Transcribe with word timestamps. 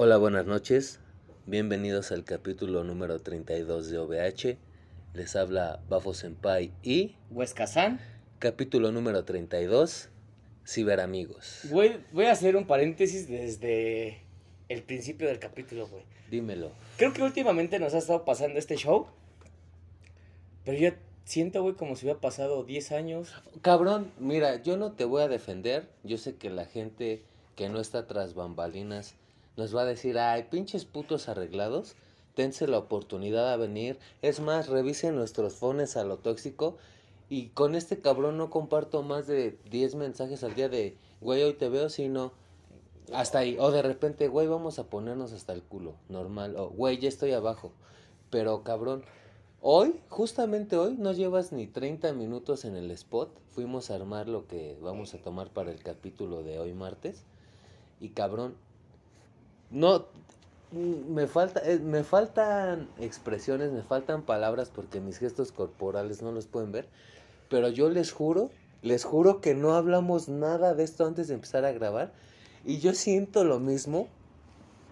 Hola, 0.00 0.16
buenas 0.16 0.46
noches. 0.46 1.00
Bienvenidos 1.46 2.12
al 2.12 2.22
capítulo 2.22 2.84
número 2.84 3.18
32 3.18 3.90
de 3.90 3.98
OVH. 3.98 4.56
Les 5.12 5.34
habla 5.34 5.82
Bafo 5.88 6.14
Senpai 6.14 6.70
y 6.84 7.16
Huescazán. 7.32 7.98
capítulo 8.38 8.92
número 8.92 9.24
32, 9.24 10.08
Ciberamigos. 10.64 11.62
Güey, 11.68 11.98
voy 12.12 12.26
a 12.26 12.30
hacer 12.30 12.54
un 12.54 12.68
paréntesis 12.68 13.26
desde 13.26 14.22
el 14.68 14.84
principio 14.84 15.26
del 15.26 15.40
capítulo, 15.40 15.88
güey. 15.88 16.04
Dímelo. 16.30 16.70
Creo 16.96 17.12
que 17.12 17.24
últimamente 17.24 17.80
nos 17.80 17.92
ha 17.94 17.98
estado 17.98 18.24
pasando 18.24 18.60
este 18.60 18.76
show. 18.76 19.08
Pero 20.64 20.78
yo 20.78 20.90
siento, 21.24 21.60
güey, 21.60 21.74
como 21.74 21.96
si 21.96 22.06
hubiera 22.06 22.20
pasado 22.20 22.62
10 22.62 22.92
años. 22.92 23.34
Cabrón, 23.62 24.12
mira, 24.20 24.62
yo 24.62 24.76
no 24.76 24.92
te 24.92 25.04
voy 25.04 25.22
a 25.22 25.28
defender. 25.28 25.88
Yo 26.04 26.18
sé 26.18 26.36
que 26.36 26.50
la 26.50 26.66
gente 26.66 27.24
que 27.56 27.68
no 27.68 27.80
está 27.80 28.06
tras 28.06 28.34
bambalinas 28.34 29.16
nos 29.58 29.74
va 29.74 29.82
a 29.82 29.86
decir, 29.86 30.18
ay, 30.20 30.44
pinches 30.44 30.84
putos 30.84 31.28
arreglados. 31.28 31.96
Tense 32.34 32.68
la 32.68 32.78
oportunidad 32.78 33.52
a 33.52 33.56
venir. 33.56 33.98
Es 34.22 34.38
más, 34.38 34.68
revisen 34.68 35.16
nuestros 35.16 35.54
fones 35.54 35.96
a 35.96 36.04
lo 36.04 36.18
tóxico. 36.18 36.76
Y 37.28 37.48
con 37.48 37.74
este 37.74 38.00
cabrón 38.00 38.38
no 38.38 38.50
comparto 38.50 39.02
más 39.02 39.26
de 39.26 39.58
10 39.68 39.96
mensajes 39.96 40.44
al 40.44 40.54
día 40.54 40.68
de, 40.68 40.96
güey, 41.20 41.42
hoy 41.42 41.54
te 41.54 41.68
veo, 41.68 41.88
sino 41.88 42.30
hasta 43.12 43.40
ahí. 43.40 43.56
O 43.58 43.72
de 43.72 43.82
repente, 43.82 44.28
güey, 44.28 44.46
vamos 44.46 44.78
a 44.78 44.84
ponernos 44.84 45.32
hasta 45.32 45.54
el 45.54 45.62
culo, 45.64 45.96
normal. 46.08 46.54
O, 46.56 46.68
güey, 46.68 46.98
ya 46.98 47.08
estoy 47.08 47.32
abajo. 47.32 47.72
Pero 48.30 48.62
cabrón, 48.62 49.02
hoy, 49.60 49.98
justamente 50.08 50.76
hoy, 50.76 50.94
no 50.96 51.10
llevas 51.10 51.50
ni 51.50 51.66
30 51.66 52.12
minutos 52.12 52.64
en 52.64 52.76
el 52.76 52.92
spot. 52.92 53.36
Fuimos 53.50 53.90
a 53.90 53.96
armar 53.96 54.28
lo 54.28 54.46
que 54.46 54.78
vamos 54.80 55.14
a 55.14 55.18
tomar 55.18 55.50
para 55.50 55.72
el 55.72 55.82
capítulo 55.82 56.44
de 56.44 56.60
hoy 56.60 56.74
martes. 56.74 57.24
Y 58.00 58.10
cabrón, 58.10 58.54
no, 59.70 60.06
mm, 60.72 61.12
me 61.12 61.26
falta, 61.26 61.60
eh, 61.64 61.78
me 61.78 62.04
faltan 62.04 62.88
expresiones, 63.00 63.72
me 63.72 63.82
faltan 63.82 64.22
palabras 64.22 64.70
porque 64.74 65.00
mis 65.00 65.18
gestos 65.18 65.52
corporales 65.52 66.22
no 66.22 66.32
los 66.32 66.46
pueden 66.46 66.72
ver. 66.72 66.88
Pero 67.48 67.68
yo 67.68 67.88
les 67.88 68.12
juro, 68.12 68.50
les 68.82 69.04
juro 69.04 69.40
que 69.40 69.54
no 69.54 69.74
hablamos 69.74 70.28
nada 70.28 70.74
de 70.74 70.84
esto 70.84 71.06
antes 71.06 71.28
de 71.28 71.34
empezar 71.34 71.64
a 71.64 71.72
grabar. 71.72 72.12
Y 72.64 72.78
yo 72.78 72.94
siento 72.94 73.44
lo 73.44 73.60
mismo 73.60 74.08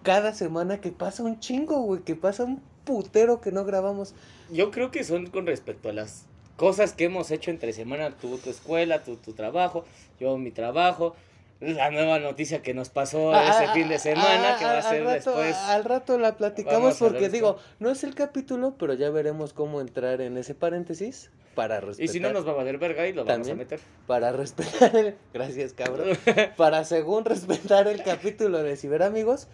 cada 0.03 0.33
semana 0.33 0.79
que 0.79 0.91
pasa 0.91 1.23
un 1.23 1.39
chingo, 1.39 1.81
güey, 1.81 2.01
que 2.01 2.15
pasa 2.15 2.45
un 2.45 2.61
putero 2.85 3.41
que 3.41 3.51
no 3.51 3.65
grabamos. 3.65 4.13
Yo 4.51 4.71
creo 4.71 4.89
que 4.89 5.03
son 5.03 5.27
con 5.27 5.45
respecto 5.45 5.89
a 5.89 5.93
las 5.93 6.25
cosas 6.55 6.93
que 6.93 7.05
hemos 7.05 7.29
hecho 7.31 7.51
entre 7.51 7.73
semana. 7.73 8.11
Tú, 8.11 8.37
tu 8.37 8.49
escuela, 8.49 9.03
tu, 9.03 9.17
tu 9.17 9.33
trabajo, 9.33 9.83
yo 10.19 10.37
mi 10.37 10.51
trabajo. 10.51 11.15
La 11.59 11.89
nueva 11.89 12.19
noticia 12.19 12.61
que 12.61 12.73
nos 12.73 12.89
pasó 12.89 13.33
Ah, 13.33 13.49
ese 13.49 13.65
ah, 13.65 13.73
fin 13.73 13.89
de 13.89 13.95
ah, 13.95 13.99
semana, 13.99 14.55
ah, 14.55 14.59
que 14.59 14.65
va 14.65 14.77
a 14.77 14.81
ser 14.81 15.03
rato- 15.03 15.31
después. 15.31 15.55
Al 15.55 15.83
rato 15.83 16.17
la 16.17 16.37
platicamos 16.37 16.97
porque 16.97 17.29
digo, 17.29 17.57
no 17.79 17.89
es 17.89 18.03
el 18.03 18.13
capítulo, 18.13 18.75
pero 18.77 18.93
ya 18.93 19.09
veremos 19.09 19.53
cómo 19.53 19.81
entrar 19.81 20.21
en 20.21 20.37
ese 20.37 20.53
paréntesis 20.53 21.31
para 21.55 21.79
respetar. 21.79 22.05
Y 22.05 22.07
si 22.09 22.19
no, 22.19 22.31
nos 22.31 22.45
va 22.45 22.51
a 22.51 22.55
valer 22.55 22.77
verga 22.77 23.07
y 23.07 23.13
lo 23.13 23.25
vamos 23.25 23.49
a 23.49 23.55
meter. 23.55 23.79
Para 24.05 24.31
respetar 24.31 24.95
el... 24.95 25.15
Gracias, 25.33 25.73
cabrón. 25.73 26.09
para 26.57 26.83
según 26.83 27.25
respetar 27.25 27.87
el 27.87 28.03
capítulo 28.03 28.61
de 28.61 28.77
Ciberamigos. 28.77 29.47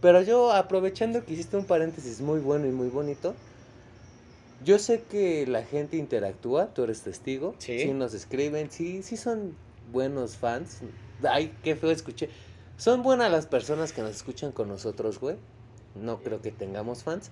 Pero 0.00 0.22
yo, 0.22 0.52
aprovechando 0.52 1.24
que 1.24 1.34
hiciste 1.34 1.56
un 1.56 1.64
paréntesis 1.64 2.20
muy 2.20 2.40
bueno 2.40 2.66
y 2.66 2.70
muy 2.70 2.88
bonito, 2.88 3.34
yo 4.64 4.78
sé 4.80 5.02
que 5.08 5.46
la 5.46 5.62
gente 5.62 5.96
interactúa, 5.96 6.74
tú 6.74 6.84
eres 6.84 7.02
testigo. 7.02 7.54
Sí. 7.58 7.86
nos 7.92 8.14
escriben, 8.14 8.70
sí, 8.70 9.02
sí 9.04 9.16
son 9.16 9.54
buenos 9.92 10.36
fans. 10.36 10.78
Ay, 11.28 11.52
qué 11.62 11.74
feo 11.76 11.90
escuché. 11.90 12.28
Son 12.76 13.02
buenas 13.02 13.30
las 13.30 13.46
personas 13.46 13.92
que 13.92 14.02
nos 14.02 14.12
escuchan 14.12 14.52
con 14.52 14.68
nosotros, 14.68 15.18
güey. 15.18 15.36
No 15.94 16.18
creo 16.22 16.40
que 16.42 16.52
tengamos 16.52 17.02
fans. 17.02 17.30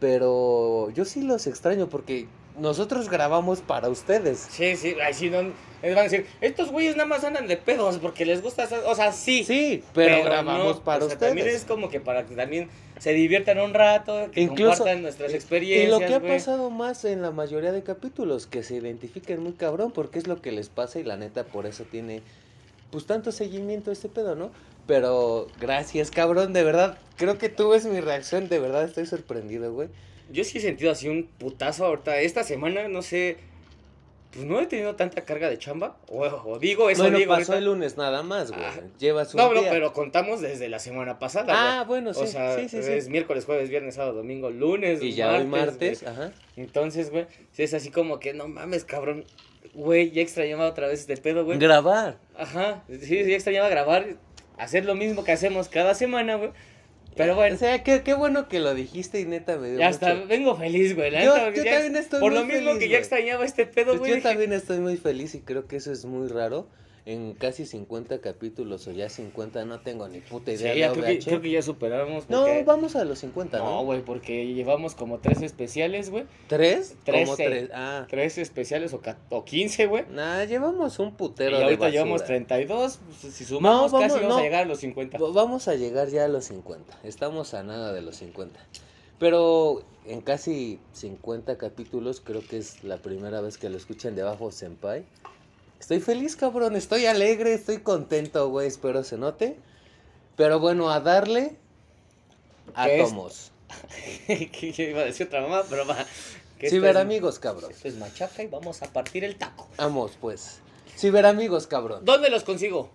Pero 0.00 0.90
yo 0.90 1.04
sí 1.04 1.22
los 1.22 1.46
extraño 1.46 1.88
porque 1.88 2.26
nosotros 2.58 3.08
grabamos 3.08 3.60
para 3.60 3.88
ustedes. 3.88 4.38
Sí, 4.50 4.76
sí, 4.76 4.94
ay, 5.04 5.14
sí, 5.14 5.30
no, 5.30 5.42
les 5.82 5.94
van 5.94 5.98
a 5.98 6.02
decir, 6.04 6.26
estos 6.40 6.70
güeyes 6.70 6.96
nada 6.96 7.08
más 7.08 7.24
andan 7.24 7.46
de 7.46 7.56
pedos 7.56 7.98
porque 7.98 8.24
les 8.24 8.42
gusta, 8.42 8.64
hacer-". 8.64 8.82
o 8.86 8.94
sea, 8.94 9.12
sí. 9.12 9.44
Sí, 9.44 9.82
pero, 9.92 10.24
grabamos 10.24 10.76
no, 10.76 10.84
para 10.84 11.04
o 11.04 11.08
sea, 11.08 11.14
ustedes. 11.14 11.30
También 11.30 11.48
es 11.48 11.64
como 11.64 11.88
que 11.88 12.00
para 12.00 12.26
que 12.26 12.34
también 12.34 12.68
se 12.98 13.12
diviertan 13.12 13.58
un 13.60 13.74
rato, 13.74 14.30
que 14.30 14.42
Incluso- 14.42 14.78
compartan 14.78 15.02
nuestras 15.02 15.32
Y 15.32 15.34
experiencias. 15.36 15.90
lo 16.00 16.06
que 16.06 16.14
ha 16.14 16.20
pasado 16.20 16.70
más 16.70 17.04
en 17.04 17.22
la 17.22 17.30
mayoría 17.30 17.72
de 17.72 17.82
capítulos, 17.82 18.46
que 18.46 18.62
se 18.62 18.76
identifiquen 18.76 19.42
muy 19.42 19.52
cabrón, 19.52 19.90
porque 19.92 20.18
es 20.18 20.26
lo 20.26 20.40
que 20.40 20.52
les 20.52 20.68
pasa 20.68 20.98
y 21.00 21.04
la 21.04 21.16
neta 21.16 21.44
por 21.44 21.66
eso 21.66 21.84
tiene 21.90 22.22
pues 22.90 23.06
tanto 23.06 23.32
seguimiento 23.32 23.90
este 23.90 24.08
pedo, 24.08 24.34
¿no? 24.34 24.50
Pero 24.86 25.48
gracias, 25.60 26.10
cabrón, 26.10 26.52
de 26.52 26.62
verdad, 26.62 26.98
creo 27.16 27.38
que 27.38 27.48
tú 27.48 27.70
ves 27.70 27.86
mi 27.86 28.00
reacción, 28.00 28.48
de 28.48 28.58
verdad 28.58 28.84
estoy 28.84 29.06
sorprendido, 29.06 29.72
güey. 29.72 29.88
Yo 30.30 30.44
sí 30.44 30.58
he 30.58 30.60
sentido 30.60 30.90
así 30.90 31.08
un 31.08 31.26
putazo 31.38 31.86
ahorita. 31.86 32.18
Esta 32.20 32.44
semana, 32.44 32.88
no 32.88 33.02
sé, 33.02 33.36
pues 34.32 34.46
no 34.46 34.58
he 34.60 34.66
tenido 34.66 34.96
tanta 34.96 35.22
carga 35.22 35.48
de 35.48 35.58
chamba. 35.58 35.96
O, 36.08 36.22
o 36.24 36.58
digo 36.58 36.88
eso, 36.90 37.02
bueno, 37.02 37.18
digo. 37.18 37.30
pasó 37.30 37.52
ahorita. 37.52 37.58
el 37.58 37.64
lunes 37.66 37.96
nada 37.96 38.22
más, 38.22 38.50
güey. 38.50 38.64
Ah. 38.64 38.80
Llevas 38.98 39.34
un 39.34 39.40
No, 39.40 39.52
no, 39.54 39.60
día. 39.60 39.70
pero 39.70 39.92
contamos 39.92 40.40
desde 40.40 40.68
la 40.68 40.78
semana 40.78 41.18
pasada. 41.18 41.52
Ah, 41.80 41.84
bueno, 41.84 42.12
sí, 42.14 42.22
o 42.22 42.26
sea, 42.26 42.56
sí, 42.56 42.68
sí, 42.68 42.82
sí. 42.82 42.90
es 42.90 43.08
miércoles, 43.08 43.44
jueves, 43.44 43.68
viernes, 43.70 43.94
sábado, 43.96 44.14
domingo, 44.16 44.50
lunes. 44.50 45.02
Y 45.02 45.12
ya 45.12 45.32
hoy 45.32 45.44
martes, 45.44 46.02
martes, 46.02 46.06
ajá. 46.06 46.32
Entonces, 46.56 47.10
güey, 47.10 47.26
es 47.56 47.74
así 47.74 47.90
como 47.90 48.18
que 48.18 48.34
no 48.34 48.48
mames, 48.48 48.84
cabrón. 48.84 49.24
Güey, 49.72 50.10
ya 50.10 50.22
extrañaba 50.22 50.66
otra 50.66 50.86
vez 50.88 51.00
este 51.00 51.16
pedo, 51.16 51.44
güey. 51.44 51.58
Grabar. 51.58 52.18
Ajá, 52.36 52.84
sí, 53.00 53.24
ya 53.24 53.34
extrañaba 53.34 53.68
grabar, 53.68 54.06
hacer 54.58 54.84
lo 54.84 54.94
mismo 54.94 55.24
que 55.24 55.32
hacemos 55.32 55.68
cada 55.68 55.94
semana, 55.94 56.36
güey. 56.36 56.50
Pero 57.16 57.36
bueno, 57.36 57.54
O 57.54 57.58
sea, 57.58 57.82
qué, 57.84 58.02
qué 58.02 58.12
bueno 58.14 58.48
que 58.48 58.58
lo 58.58 58.74
dijiste 58.74 59.20
y 59.20 59.24
neta 59.24 59.56
me 59.56 59.70
dio 59.70 59.78
ya 59.78 59.86
mucho- 59.90 60.06
está, 60.06 60.14
vengo 60.26 60.56
feliz, 60.56 60.96
güey. 60.96 61.12
la 61.12 61.24
Yo- 61.24 61.34
neta, 61.36 61.50
yo 61.56 61.62
ya- 61.64 61.72
también 61.74 61.96
estoy 61.96 62.20
Por 62.20 62.32
muy 62.32 62.40
lo 62.40 62.46
mismo 62.46 62.66
feliz, 62.70 62.78
que 62.82 62.88
ya 62.88 62.98
extrañaba 62.98 63.44
este 63.44 63.66
pedo, 63.66 63.86
Pues 63.92 63.98
güey. 64.00 64.10
yo 64.10 64.16
dije, 64.16 64.28
también 64.28 64.52
estoy 64.52 64.78
muy 64.80 64.96
feliz 64.96 65.34
y 65.36 65.40
creo 65.40 65.66
que 65.68 65.76
eso 65.76 65.92
es 65.92 66.04
muy 66.04 66.26
raro. 66.28 66.68
En 67.06 67.34
casi 67.34 67.66
50 67.66 68.22
capítulos 68.22 68.86
o 68.88 68.90
ya 68.90 69.10
50, 69.10 69.66
no 69.66 69.80
tengo 69.80 70.08
ni 70.08 70.20
puta 70.20 70.52
Sí, 70.52 70.62
idea 70.62 70.74
ya 70.74 70.88
de 70.88 70.92
creo 70.94 71.04
que, 71.04 71.12
OVH. 71.18 71.24
creo 71.26 71.40
que 71.42 71.50
ya 71.50 71.60
superamos. 71.60 72.30
No, 72.30 72.46
vamos 72.64 72.96
a 72.96 73.04
los 73.04 73.18
50, 73.18 73.58
¿no? 73.58 73.64
No, 73.64 73.84
güey, 73.84 74.00
porque 74.02 74.46
llevamos 74.54 74.94
como 74.94 75.18
tres 75.18 75.42
especiales, 75.42 76.08
güey. 76.08 76.24
¿Tres? 76.48 76.96
Como 77.04 77.36
tres. 77.36 77.68
Ah. 77.74 78.06
Tres 78.08 78.38
especiales 78.38 78.94
o, 78.94 79.02
o 79.28 79.44
15, 79.44 79.86
güey. 79.86 80.04
Nah, 80.12 80.44
llevamos 80.44 80.98
un 80.98 81.08
Y 81.08 81.12
putero 81.12 81.58
de 81.58 81.64
ahorita 81.64 81.80
basura. 81.80 81.90
llevamos 81.92 82.24
32. 82.24 82.98
pues, 83.20 83.34
si 83.34 83.44
sumamos, 83.44 83.92
No, 83.92 83.98
vamos- 83.98 84.12
casi 84.14 84.22
vamos 84.24 84.36
no. 84.36 84.40
a 84.40 84.42
llegar 84.42 84.62
a 84.62 84.66
los 84.66 84.78
50. 84.78 85.18
Va- 85.18 85.30
Vamos 85.32 85.68
a 85.68 85.74
llegar 85.74 86.08
ya 86.08 86.24
a 86.24 86.28
los 86.28 86.46
50. 86.46 86.98
Estamos 87.04 87.52
a 87.52 87.62
nada 87.64 87.92
de 87.92 88.00
los 88.00 88.16
50. 88.16 88.58
Pero 89.18 89.82
en 90.06 90.22
casi 90.22 90.78
50 90.92 91.58
capítulos 91.58 92.20
creo 92.22 92.40
que 92.46 92.56
es 92.56 92.82
la 92.82 92.96
primera 92.96 93.40
vez 93.42 93.58
que 93.58 93.68
lo 93.68 93.76
escuchan 93.76 94.14
de 94.16 94.22
abajo 94.22 94.50
Senpai. 94.50 95.04
Estoy 95.80 96.00
feliz, 96.00 96.36
cabrón. 96.36 96.76
Estoy 96.76 97.06
alegre, 97.06 97.52
estoy 97.54 97.78
contento, 97.78 98.48
güey. 98.48 98.66
Espero 98.68 99.04
se 99.04 99.18
note. 99.18 99.56
Pero 100.36 100.58
bueno, 100.60 100.90
a 100.90 101.00
darle 101.00 101.56
átomos. 102.74 103.50
yo 104.28 104.82
iba 104.84 105.00
a 105.00 105.04
decir 105.04 105.26
otra 105.26 105.42
mamá, 105.42 105.62
pero 105.68 105.86
va. 105.86 105.96
que 106.58 106.66
esto 106.66 106.76
Ciberamigos, 106.76 107.38
cabrón. 107.38 107.70
es- 107.70 107.76
Esto 107.78 107.88
es 107.88 107.96
machaca 107.96 108.42
y 108.42 108.46
vamos 108.46 108.82
a 108.82 108.92
partir 108.92 109.24
el 109.24 109.36
taco. 109.36 109.68
Vamos, 109.76 110.12
pues. 110.20 110.60
Ciberamigos, 110.96 111.66
cabrón. 111.66 112.04
¿Dónde 112.04 112.30
los 112.30 112.44
consigo? 112.44 112.90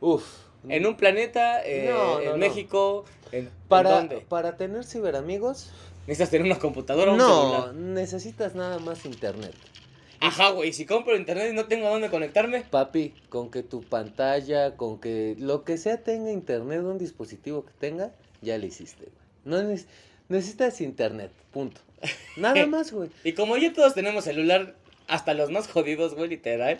Uf. 0.00 0.24
¿En 0.68 0.86
un 0.86 0.96
planeta? 0.96 1.64
eh, 1.64 1.88
No, 1.90 2.14
no, 2.14 2.20
¿En 2.20 2.30
no. 2.30 2.36
México? 2.36 3.04
¿En, 3.32 3.50
para, 3.68 3.90
¿en 3.90 4.08
dónde? 4.08 4.26
para 4.28 4.56
tener 4.56 4.84
ciberamigos, 4.84 5.70
¿Necesitas 6.06 6.30
tener 6.30 6.46
una 6.46 6.58
computadora 6.58 7.10
o 7.10 7.14
un 7.14 7.18
no, 7.18 7.50
celular? 7.52 7.74
necesitas 7.74 8.54
nada 8.54 8.78
más 8.78 9.04
internet. 9.04 9.54
Ajá, 10.20 10.50
güey. 10.50 10.72
Si 10.72 10.84
compro 10.86 11.16
internet 11.16 11.50
y 11.52 11.54
no 11.54 11.66
tengo 11.66 11.86
a 11.86 11.90
dónde 11.90 12.10
conectarme. 12.10 12.62
Papi, 12.62 13.14
con 13.28 13.50
que 13.50 13.62
tu 13.62 13.82
pantalla, 13.82 14.76
con 14.76 15.00
que 15.00 15.36
lo 15.38 15.64
que 15.64 15.78
sea 15.78 16.02
tenga 16.02 16.30
internet, 16.32 16.80
un 16.82 16.98
dispositivo 16.98 17.64
que 17.64 17.72
tenga, 17.78 18.12
ya 18.42 18.58
le 18.58 18.66
hiciste, 18.66 19.04
güey. 19.04 19.14
No 19.44 19.62
neces- 19.70 19.86
necesitas 20.28 20.80
internet, 20.80 21.30
punto. 21.52 21.80
Nada 22.36 22.66
más, 22.66 22.92
güey. 22.92 23.10
Y 23.24 23.32
como 23.32 23.56
ya 23.56 23.72
todos 23.72 23.94
tenemos 23.94 24.24
celular, 24.24 24.74
hasta 25.06 25.34
los 25.34 25.50
más 25.50 25.68
jodidos, 25.68 26.14
güey, 26.14 26.28
literal. 26.28 26.78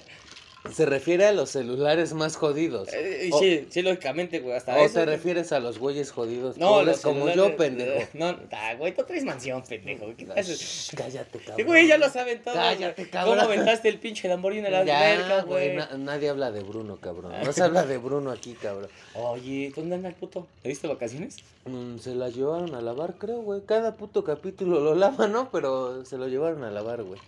Se 0.75 0.87
refiere 0.87 1.26
a 1.26 1.32
los 1.32 1.50
celulares 1.50 2.12
más 2.12 2.37
jodidos. 2.37 2.88
Eh, 2.93 3.31
O- 3.32 3.38
sí, 3.38 3.67
sí, 3.70 3.82
lógicamente, 3.82 4.41
güey. 4.41 4.56
Hasta 4.56 4.75
¿O 4.76 4.85
eso. 4.85 4.94
te 4.94 5.06
refieres 5.06 5.53
a 5.53 5.61
los 5.61 5.79
güeyes 5.79 6.11
jodidos? 6.11 6.56
No, 6.59 6.82
los 6.82 7.00
como 7.00 7.29
yo, 7.31 7.56
pendejo. 7.56 8.06
No, 8.15 8.37
ah, 8.53 8.75
güey, 8.79 8.94
tú 8.94 9.03
traes 9.05 9.25
mansión, 9.25 9.62
pendejo. 9.62 10.06
¿Qué 10.17 10.26
haces? 10.37 10.91
Cállate, 10.97 11.38
Sí, 11.38 11.44
cabrón. 11.47 11.67
güey, 11.67 11.87
ya 11.87 11.99
lo 11.99 12.09
saben 12.11 12.43
todos. 12.43 12.56
Cállate, 12.56 13.09
cabrón. 13.09 13.38
¿Cómo 13.38 13.47
aventaste 13.49 13.88
el 13.88 13.99
pinche 13.99 14.29
Lamborghini 14.29 14.67
a 14.67 14.70
la 14.70 14.85
Ya, 14.85 15.12
alberca, 15.12 15.43
güey? 15.43 15.76
na- 15.76 15.91
nadie 15.99 16.29
habla 16.29 16.50
de 16.50 16.62
Bruno, 16.62 16.97
cabrón. 17.00 17.32
No 17.44 17.53
se 17.53 17.62
habla 17.62 17.85
de 17.87 17.99
Bruno 17.99 18.31
aquí, 18.31 18.55
cabrón. 18.55 18.88
Oye, 19.14 19.73
¿dónde 19.75 19.94
anda 19.97 20.09
el 20.09 20.14
puto? 20.14 20.47
¿Le 20.62 20.71
diste 20.71 20.87
vacaciones? 20.88 21.37
Mm, 21.67 21.99
se 21.99 22.14
la 22.14 22.29
llevaron 22.29 22.75
a 22.75 22.81
lavar, 22.81 23.14
creo, 23.19 23.41
güey. 23.43 23.61
Cada 23.67 23.94
puto 23.97 24.25
capítulo 24.25 24.81
lo 24.81 24.94
lavan, 24.94 25.32
¿no? 25.32 25.50
Pero 25.50 26.05
se 26.05 26.17
lo 26.19 26.29
llevaron 26.29 26.64
a 26.64 26.71
lavar, 26.71 27.03
güey. 27.03 27.21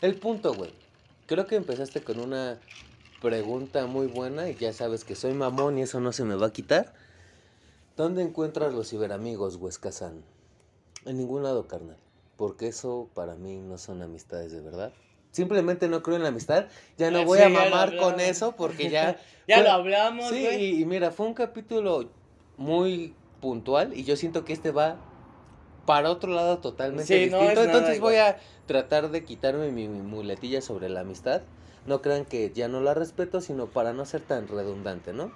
El 0.00 0.14
punto, 0.16 0.54
güey. 0.54 0.70
Creo 1.26 1.46
que 1.46 1.56
empezaste 1.56 2.02
con 2.02 2.18
una 2.20 2.58
pregunta 3.20 3.86
muy 3.86 4.06
buena 4.06 4.50
y 4.50 4.56
ya 4.56 4.72
sabes 4.72 5.04
que 5.04 5.14
soy 5.14 5.32
mamón 5.32 5.78
y 5.78 5.82
eso 5.82 6.00
no 6.00 6.12
se 6.12 6.24
me 6.24 6.34
va 6.34 6.48
a 6.48 6.52
quitar. 6.52 6.92
¿Dónde 7.96 8.22
encuentras 8.22 8.74
los 8.74 8.90
ciberamigos, 8.90 9.56
Huescazán? 9.56 10.22
En 11.06 11.16
ningún 11.16 11.42
lado, 11.42 11.66
carnal. 11.68 11.96
Porque 12.36 12.68
eso 12.68 13.08
para 13.14 13.36
mí 13.36 13.56
no 13.56 13.78
son 13.78 14.02
amistades 14.02 14.52
de 14.52 14.60
verdad. 14.60 14.92
Simplemente 15.30 15.88
no 15.88 16.02
creo 16.02 16.16
en 16.16 16.22
la 16.22 16.28
amistad. 16.28 16.66
Ya 16.98 17.10
no 17.10 17.20
Ah, 17.20 17.24
voy 17.24 17.40
a 17.40 17.48
mamar 17.48 17.96
con 17.96 18.20
eso 18.20 18.54
porque 18.56 18.90
ya... 18.90 19.16
Ya 19.46 19.56
fue- 19.56 19.64
lo 19.64 19.70
hablamos, 19.72 20.30
Sí, 20.30 20.78
y 20.80 20.84
mira, 20.86 21.10
fue 21.10 21.26
un 21.26 21.34
capítulo 21.34 22.08
muy 22.56 23.14
puntual 23.40 23.92
y 23.94 24.04
yo 24.04 24.16
siento 24.16 24.44
que 24.44 24.54
este 24.54 24.70
va 24.70 24.96
para 25.86 26.10
otro 26.10 26.32
lado 26.32 26.58
totalmente 26.58 27.06
Sí, 27.06 27.30
no 27.30 27.38
distinto. 27.40 27.60
nada 27.60 27.64
Entonces 27.64 28.00
voy 28.00 28.14
igual. 28.14 28.32
a 28.34 28.38
tratar 28.66 29.10
de 29.10 29.24
quitarme 29.24 29.70
mi, 29.70 29.88
mi 29.88 30.00
muletilla 30.00 30.60
sobre 30.60 30.88
la 30.88 31.00
amistad. 31.00 31.42
No 31.86 32.00
crean 32.00 32.24
que 32.24 32.50
ya 32.54 32.68
no 32.68 32.80
la 32.80 32.94
respeto, 32.94 33.40
sino 33.40 33.66
para 33.66 33.92
no 33.92 34.04
ser 34.06 34.22
tan 34.22 34.48
redundante, 34.48 35.12
¿no? 35.12 35.30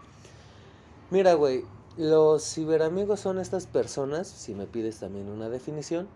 Mira, 1.11 1.35
güey, 1.35 1.65
los 1.97 2.43
ciberamigos 2.55 3.21
son 3.21 3.39
estas 3.39 3.67
personas, 3.67 4.29
si 4.29 4.55
me 4.55 4.67
pides 4.67 4.99
también 5.01 5.29
una 5.29 5.49
definición, 5.49 6.09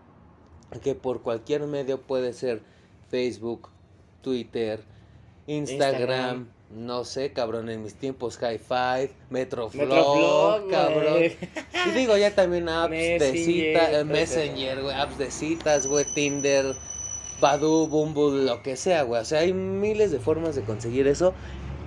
que 0.81 0.95
por 0.95 1.21
cualquier 1.21 1.61
medio 1.67 2.01
puede 2.01 2.33
ser 2.33 2.61
Facebook, 3.09 3.69
Twitter, 4.21 4.83
Instagram, 5.45 5.91
Instagram. 5.91 6.47
No 6.75 7.03
sé, 7.05 7.33
cabrón, 7.33 7.69
en 7.69 7.83
mis 7.83 7.95
tiempos 7.95 8.37
High 8.37 8.57
Five, 8.59 9.11
Metroflog, 9.29 9.87
Metroflog, 9.87 10.69
cabrón. 10.71 11.23
Y 11.87 11.89
digo, 11.91 12.17
ya 12.17 12.33
también 12.33 12.69
apps 12.69 12.91
de 12.91 13.33
citas, 13.35 13.91
todo 13.91 14.05
Messenger, 14.05 14.81
güey, 14.81 14.95
apps 14.95 15.17
de 15.17 15.31
citas, 15.31 15.87
güey, 15.87 16.05
Tinder, 16.13 16.75
Badoo, 17.39 17.87
Bumble, 17.87 18.45
lo 18.45 18.63
que 18.63 18.75
sea, 18.75 19.03
güey. 19.03 19.21
O 19.21 19.25
sea, 19.25 19.39
hay 19.39 19.53
miles 19.53 20.11
de 20.11 20.19
formas 20.19 20.55
de 20.55 20.63
conseguir 20.63 21.07
eso. 21.07 21.33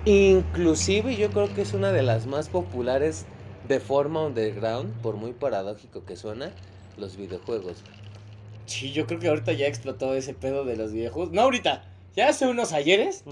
Inclusive 0.05 1.15
yo 1.17 1.31
creo 1.31 1.53
que 1.53 1.61
es 1.61 1.73
una 1.73 1.91
de 1.91 2.03
las 2.03 2.27
más 2.27 2.47
populares 2.47 3.25
de 3.67 3.79
forma 3.79 4.25
underground, 4.25 4.93
por 5.01 5.15
muy 5.15 5.33
paradójico 5.33 6.05
que 6.05 6.15
suena, 6.15 6.51
los 6.97 7.17
videojuegos. 7.17 7.83
Sí, 8.65 8.91
yo 8.91 9.05
creo 9.07 9.19
que 9.19 9.27
ahorita 9.27 9.53
ya 9.53 9.67
explotó 9.67 10.13
ese 10.13 10.33
pedo 10.33 10.63
de 10.63 10.77
los 10.77 10.93
videojuegos. 10.93 11.33
No 11.33 11.41
ahorita, 11.41 11.83
ya 12.17 12.29
hace 12.29 12.47
unos 12.47 12.73
ayeres, 12.73 13.23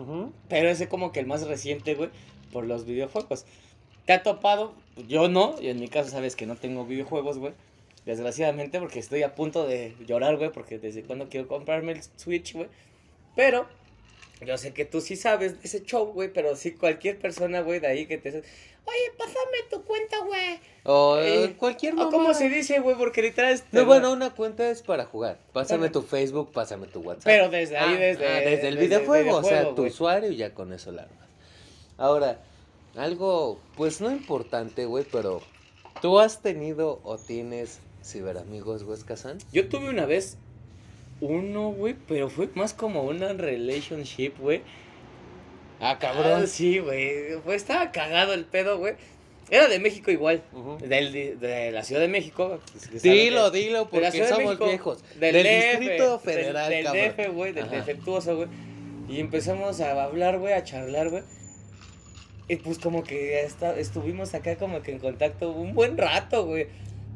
pero 0.48 0.70
ese 0.70 0.88
como 0.88 1.12
que 1.12 1.20
el 1.20 1.26
más 1.26 1.46
reciente, 1.48 1.96
güey, 1.96 2.12
por 2.54 2.66
los 2.66 2.86
videojuegos. 2.86 3.46
¿Te 4.06 4.14
ha 4.14 4.22
topado? 4.22 4.76
Yo 5.08 5.28
no, 5.28 5.56
y 5.60 5.70
en 5.70 5.80
mi 5.80 5.88
caso 5.88 6.12
sabes 6.12 6.36
que 6.36 6.46
no 6.46 6.56
tengo 6.56 6.86
videojuegos, 6.86 7.40
güey. 7.40 7.54
Desgraciadamente, 8.06 8.80
porque 8.80 9.00
estoy 9.00 9.24
a 9.24 9.34
punto 9.34 9.66
de 9.66 9.96
llorar, 10.06 10.38
güey, 10.38 10.52
porque 10.52 10.78
desde 10.78 11.02
cuando 11.02 11.30
quiero 11.30 11.48
comprarme 11.48 11.94
el 11.94 12.02
Switch, 12.16 12.54
güey. 12.54 12.68
Pero, 13.36 13.68
yo 14.46 14.56
sé 14.60 14.72
que 14.72 14.86
tú 14.86 15.02
sí 15.02 15.16
sabes 15.16 15.60
de 15.60 15.60
ese 15.64 15.84
show, 15.84 16.06
güey, 16.14 16.32
pero 16.32 16.56
sí 16.56 16.74
cualquier 16.74 17.18
persona, 17.18 17.62
güey, 17.62 17.80
de 17.80 17.88
ahí 17.88 18.06
que 18.06 18.20
te... 18.20 18.44
Oye, 18.88 19.12
pásame 19.18 19.58
tu 19.70 19.84
cuenta, 19.84 20.20
güey. 20.26 20.60
O 20.84 21.18
Eh, 21.20 21.56
cualquier 21.58 21.94
¿O 21.94 21.98
mamá. 21.98 22.12
cómo 22.12 22.34
se 22.36 22.50
dice, 22.50 22.80
güey? 22.80 22.96
Porque 22.96 23.22
literal... 23.24 23.60
No, 23.72 23.86
bueno, 23.86 24.12
una 24.14 24.30
cuenta 24.30 24.70
es 24.70 24.84
para 24.84 25.06
jugar. 25.06 25.40
Pásame 25.54 25.90
tu 25.90 26.04
Facebook, 26.04 26.52
pásame 26.52 26.86
tu 26.88 27.00
WhatsApp. 27.02 27.24
Pero 27.26 27.50
desde 27.50 27.78
ahí, 27.78 27.96
Ah, 27.96 28.00
desde, 28.00 28.28
ah, 28.28 28.40
desde 28.42 28.68
el 28.68 28.78
videojuego, 28.78 29.38
o 29.38 29.44
sea, 29.44 29.74
tu 29.74 29.86
usuario 29.86 30.32
y 30.32 30.36
ya 30.38 30.54
con 30.54 30.72
eso 30.72 30.92
la 30.92 31.04
armas. 31.04 31.28
Ahora, 31.98 32.40
algo, 32.96 33.60
pues 33.76 34.02
no 34.02 34.12
importante, 34.12 34.86
güey, 34.86 35.06
pero 35.12 35.42
¿tú 36.02 36.20
has 36.20 36.42
tenido 36.42 37.00
o 37.04 37.18
tienes 37.18 37.80
ciberamigos, 38.04 38.84
güey, 38.84 39.00
Kazan? 39.02 39.40
Yo 39.52 39.68
tuve 39.68 39.90
una 39.90 40.06
vez 40.06 40.38
uno, 41.22 41.70
güey, 41.72 41.96
pero 42.08 42.30
fue 42.30 42.50
más 42.54 42.74
como 42.74 43.04
una 43.04 43.34
relationship, 43.34 44.34
güey. 44.40 44.62
Ah, 45.92 45.98
Ah, 46.02 46.44
sí, 46.48 46.80
güey. 46.80 47.34
Fue, 47.44 47.56
estaba 47.56 47.92
cagado 47.92 48.34
el 48.34 48.46
pedo, 48.46 48.78
güey. 48.78 48.96
Era 49.52 49.68
de 49.68 49.78
México 49.80 50.10
igual. 50.10 50.42
Del, 50.82 51.12
de, 51.12 51.36
de 51.36 51.72
la 51.72 51.84
Ciudad 51.84 52.02
de 52.02 52.08
México. 52.08 52.60
pues, 52.72 52.88
que 52.88 53.00
Dilo, 53.10 53.52
que- 53.52 53.60
dilo, 53.60 53.90
porque 53.90 54.10
de 54.12 54.28
somos 54.28 54.44
México, 54.46 54.66
viejos. 54.66 55.04
Del, 55.20 55.34
Del 55.34 55.44
DF, 55.44 55.80
Distrito 55.80 56.20
Federal, 56.20 56.70
Del, 56.70 56.84
cabrón. 56.86 57.02
del 57.04 57.12
DF, 57.16 57.28
güey, 57.34 57.52
del 57.54 57.66
Ajá. 57.66 57.76
defectuoso, 57.76 58.36
güey. 58.38 58.48
Y 59.08 59.20
empezamos 59.20 59.82
a 59.82 60.04
hablar, 60.04 60.40
güey, 60.40 60.54
a 60.54 60.64
charlar, 60.64 61.10
güey. 61.10 61.22
Y 62.48 62.56
pues 62.58 62.80
como 62.80 63.04
que 63.04 63.42
esta- 63.44 63.78
estuvimos 63.78 64.34
acá 64.34 64.56
como 64.56 64.82
que 64.82 64.92
en 64.92 65.00
contacto 65.00 65.52
un 65.52 65.74
buen 65.76 65.98
rato, 65.98 66.46
güey. 66.46 66.68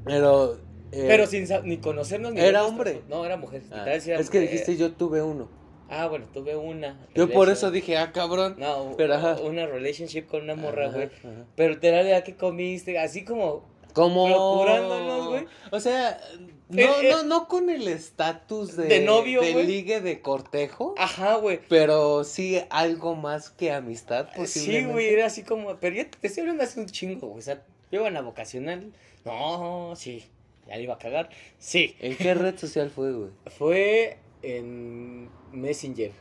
Pero, 0.05 0.55
eh, 0.91 1.05
Pero 1.07 1.27
sin 1.27 1.47
ni 1.63 1.77
conocernos 1.77 2.33
ni 2.33 2.41
¿Era 2.41 2.65
hombre? 2.65 3.01
No, 3.09 3.25
era 3.25 3.37
mujer. 3.37 3.61
ah, 3.71 3.85
es 3.91 4.29
que 4.29 4.39
dijiste 4.39 4.75
yo 4.77 4.91
tuve 4.91 5.21
uno. 5.21 5.49
Ah, 5.89 6.07
bueno, 6.07 6.25
tuve 6.33 6.55
una. 6.55 6.99
Yo 7.15 7.29
por 7.29 7.49
eso 7.49 7.71
dije, 7.71 7.97
ah, 7.97 8.11
cabrón. 8.11 8.55
No, 8.59 8.93
Pero, 8.95 9.15
ajá. 9.15 9.37
una 9.41 9.65
relationship 9.65 10.23
con 10.27 10.43
una 10.43 10.55
morra, 10.55 10.89
güey. 10.89 11.09
Pero 11.55 11.73
literal 11.73 12.05
era 12.07 12.23
que 12.23 12.35
comiste, 12.35 12.97
así 12.99 13.23
como. 13.25 13.67
Como 13.93 14.27
Procurándonos, 14.27 15.27
güey. 15.29 15.45
O 15.71 15.79
sea, 15.79 16.21
no, 16.69 16.79
Eh, 16.81 16.89
eh, 17.01 17.09
no, 17.11 17.23
no 17.23 17.47
con 17.47 17.71
el 17.71 17.87
estatus 17.87 18.77
de, 18.77 18.85
de 18.85 18.99
novio, 18.99 19.41
de 19.41 19.63
ligue 19.63 19.99
de 19.99 20.21
cortejo, 20.21 20.93
Ajá, 20.97 21.35
güey. 21.37 21.59
pero 21.67 22.23
sí 22.23 22.61
algo 22.69 23.15
más 23.15 23.49
que 23.49 23.71
amistad, 23.71 24.27
Sí, 24.33 24.39
posiblemente. 24.41 24.91
güey, 24.93 25.07
era 25.07 25.25
así 25.25 25.41
como. 25.43 25.75
Pero 25.77 25.95
ya 25.95 26.05
te 26.09 26.27
estoy 26.27 26.41
hablando 26.41 26.63
hace 26.63 26.79
un 26.79 26.85
chingo, 26.85 27.27
güey. 27.27 27.39
O 27.39 27.41
sea, 27.41 27.63
yo 27.91 28.07
iba 28.07 28.19
a 28.19 28.21
vocacional. 28.21 28.91
No, 29.25 29.93
sí. 29.95 30.23
Ya 30.67 30.75
le 30.77 30.83
iba 30.83 30.93
a 30.93 30.99
cagar. 30.99 31.29
Sí. 31.57 31.95
¿En 31.99 32.15
qué 32.15 32.35
red 32.35 32.57
social 32.59 32.91
fue, 32.91 33.11
güey? 33.11 33.31
Fue 33.47 34.17
en 34.41 35.29
Messenger. 35.51 36.11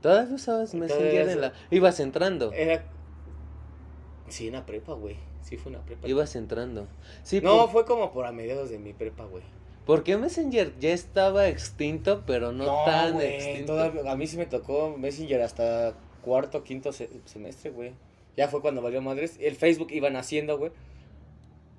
¿Todavía 0.00 0.34
usabas 0.34 0.74
Messenger 0.74 1.28
en 1.28 1.40
la... 1.40 1.52
Ibas 1.70 1.98
entrando, 2.00 2.52
Era. 2.52 2.84
Sí, 4.28 4.48
una 4.48 4.64
prepa, 4.66 4.94
güey. 4.94 5.16
Sí, 5.42 5.56
fue 5.58 5.70
una 5.70 5.80
prepa. 5.84 6.08
ibas 6.08 6.34
entrando. 6.36 6.86
Sí, 7.22 7.40
No, 7.42 7.58
por- 7.62 7.70
fue 7.70 7.84
como 7.84 8.12
por 8.12 8.24
a 8.26 8.32
mediados 8.32 8.70
de 8.70 8.78
mi 8.78 8.92
prepa, 8.94 9.24
güey. 9.24 9.42
porque 9.84 10.16
Messenger 10.16 10.72
ya 10.78 10.90
estaba 10.92 11.48
extinto, 11.48 12.22
pero 12.26 12.52
no, 12.52 12.84
tan 12.86 13.20
extinto. 13.20 13.78
a 13.78 14.16
mí 14.16 14.26
sí 14.26 14.36
me 14.38 14.46
tocó 14.46 14.96
Messenger 14.96 15.42
hasta 15.42 15.94
cuarto, 16.22 16.64
quinto 16.64 16.92
se- 16.92 17.10
semestre, 17.26 17.70
güey. 17.70 17.92
Ya 18.36 18.48
fue 18.48 18.60
cuando 18.62 18.80
valió 18.82 19.00
madres. 19.02 19.36
El 19.40 19.54
Facebook 19.54 19.88
iba 19.92 20.08
naciendo, 20.10 20.56
güey. 20.58 20.72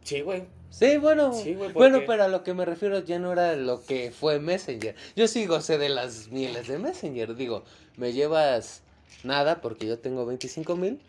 Sí, 0.05 0.21
güey. 0.21 0.43
Sí, 0.69 0.97
bueno. 0.97 1.33
Sí, 1.33 1.55
güey, 1.55 1.71
bueno, 1.73 2.01
pero 2.05 2.23
a 2.23 2.27
lo 2.27 2.43
que 2.43 2.53
me 2.53 2.63
refiero 2.63 2.99
ya 2.99 3.17
no 3.17 3.31
era 3.31 3.55
lo 3.55 3.83
que 3.83 4.11
fue 4.11 4.39
Messenger. 4.39 4.95
Yo 5.15 5.27
sigo 5.27 5.59
sé 5.61 5.77
de 5.77 5.89
las 5.89 6.29
mieles 6.29 6.67
de 6.67 6.77
Messenger. 6.77 7.35
Digo, 7.35 7.63
me 7.97 8.13
llevas 8.13 8.83
nada 9.23 9.61
porque 9.61 9.87
yo 9.87 9.97
tengo 9.99 10.25
25 10.25 10.75
mil. 10.75 11.01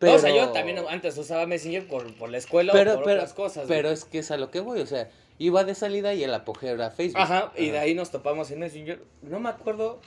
No, 0.00 0.14
o 0.14 0.18
sea, 0.18 0.34
yo 0.34 0.50
también 0.50 0.78
antes 0.88 1.16
usaba 1.16 1.46
Messenger 1.46 1.86
por, 1.86 2.14
por 2.14 2.30
la 2.30 2.38
escuela 2.38 2.72
pero, 2.72 2.92
o 2.92 2.94
por 2.96 3.04
pero, 3.04 3.20
otras 3.20 3.34
cosas. 3.34 3.64
pero 3.68 3.88
güey. 3.88 3.94
es 3.94 4.04
que 4.04 4.18
es 4.18 4.30
a 4.30 4.36
lo 4.36 4.50
que 4.50 4.60
voy. 4.60 4.80
O 4.80 4.86
sea, 4.86 5.10
iba 5.38 5.64
de 5.64 5.74
salida 5.74 6.12
y 6.12 6.22
el 6.22 6.34
apogeo 6.34 6.74
era 6.74 6.90
Facebook. 6.90 7.22
Ajá, 7.22 7.52
y 7.56 7.70
de 7.70 7.78
ahí 7.78 7.94
nos 7.94 8.10
topamos 8.10 8.50
en 8.50 8.60
Messenger. 8.60 9.02
No 9.22 9.40
me 9.40 9.48
acuerdo 9.48 10.00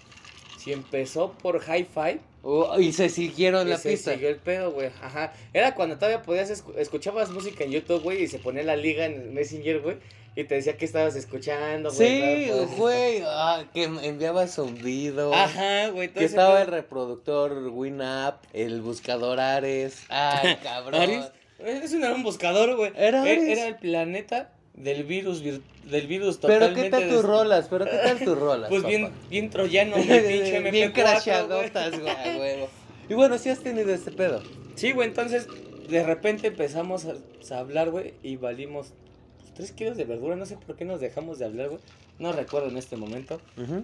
si 0.59 0.71
empezó 0.71 1.31
por 1.31 1.61
Hi-Fi. 1.63 2.19
Oh, 2.45 2.77
y 2.79 2.91
se 2.91 3.07
siguieron 3.09 3.67
y 3.67 3.71
la 3.71 3.77
se 3.77 3.91
pista. 3.91 4.11
siguió 4.13 4.27
el 4.29 4.35
pedo, 4.35 4.71
güey. 4.73 4.89
Ajá. 5.01 5.31
Era 5.53 5.73
cuando 5.75 5.95
todavía 5.95 6.21
podías 6.21 6.51
escu- 6.51 6.77
escuchabas 6.77 7.29
música 7.29 7.63
en 7.63 7.71
YouTube, 7.71 8.03
güey, 8.03 8.23
y 8.23 8.27
se 8.27 8.37
ponía 8.37 8.63
la 8.63 8.75
liga 8.75 9.05
en 9.05 9.33
Messenger, 9.33 9.79
güey. 9.79 9.95
Y 10.35 10.43
te 10.45 10.55
decía 10.55 10.75
que 10.75 10.83
estabas 10.83 11.15
escuchando, 11.15 11.91
güey. 11.93 12.45
Sí, 12.45 12.51
güey. 12.75 13.21
ah, 13.25 13.63
que 13.73 13.83
enviaba 13.83 14.47
zumbido. 14.47 15.33
Ajá, 15.33 15.89
güey. 15.89 16.09
Que 16.11 16.25
estaba 16.25 16.55
pedo. 16.55 16.63
el 16.63 16.67
reproductor 16.71 17.67
Winamp, 17.69 18.37
el 18.51 18.81
buscador 18.81 19.39
Ares. 19.39 20.03
Ay, 20.09 20.57
cabrón. 20.63 20.99
Ares, 21.01 21.25
Eso 21.59 21.97
no 21.97 22.07
era 22.07 22.15
un 22.15 22.23
buscador, 22.23 22.75
güey. 22.75 22.91
Era 22.95 23.07
Era, 23.07 23.21
Ares. 23.21 23.57
era 23.57 23.67
el 23.67 23.75
planeta 23.77 24.49
del 24.73 25.03
virus, 25.03 25.43
vir- 25.43 25.61
del 25.89 26.07
virus 26.07 26.37
Pero 26.37 26.53
totalmente. 26.53 26.81
qué 26.83 26.89
tal 26.89 27.09
tus 27.09 27.23
rolas, 27.23 27.67
pero 27.69 27.85
qué 27.85 27.91
tal 27.97 28.19
tus 28.19 28.37
rolas. 28.39 28.69
Pues 28.69 28.81
papá? 28.81 28.89
bien, 28.89 29.11
bien 29.29 29.49
troyano, 29.49 29.97
mi 29.97 30.03
pinche 30.03 30.59
MP4, 30.61 30.71
bien 30.71 30.91
crashadotas, 30.91 31.99
güey, 31.99 32.15
a. 32.37 32.67
Y 33.09 33.13
bueno, 33.13 33.37
sí 33.37 33.49
has 33.49 33.59
tenido 33.59 33.93
este 33.93 34.11
pedo. 34.11 34.41
Sí, 34.75 34.91
güey, 34.91 35.07
entonces 35.09 35.47
de 35.89 36.03
repente 36.03 36.47
empezamos 36.47 37.05
a, 37.05 37.13
a 37.53 37.59
hablar, 37.59 37.91
güey, 37.91 38.13
y 38.23 38.37
valimos 38.37 38.93
pues, 39.39 39.53
tres 39.53 39.71
kilos 39.73 39.97
de 39.97 40.05
verdura. 40.05 40.35
No 40.35 40.45
sé 40.45 40.57
por 40.57 40.75
qué 40.75 40.85
nos 40.85 40.99
dejamos 41.01 41.37
de 41.39 41.45
hablar, 41.45 41.69
güey. 41.69 41.81
No 42.19 42.31
recuerdo 42.31 42.69
en 42.69 42.77
este 42.77 42.95
momento, 42.95 43.41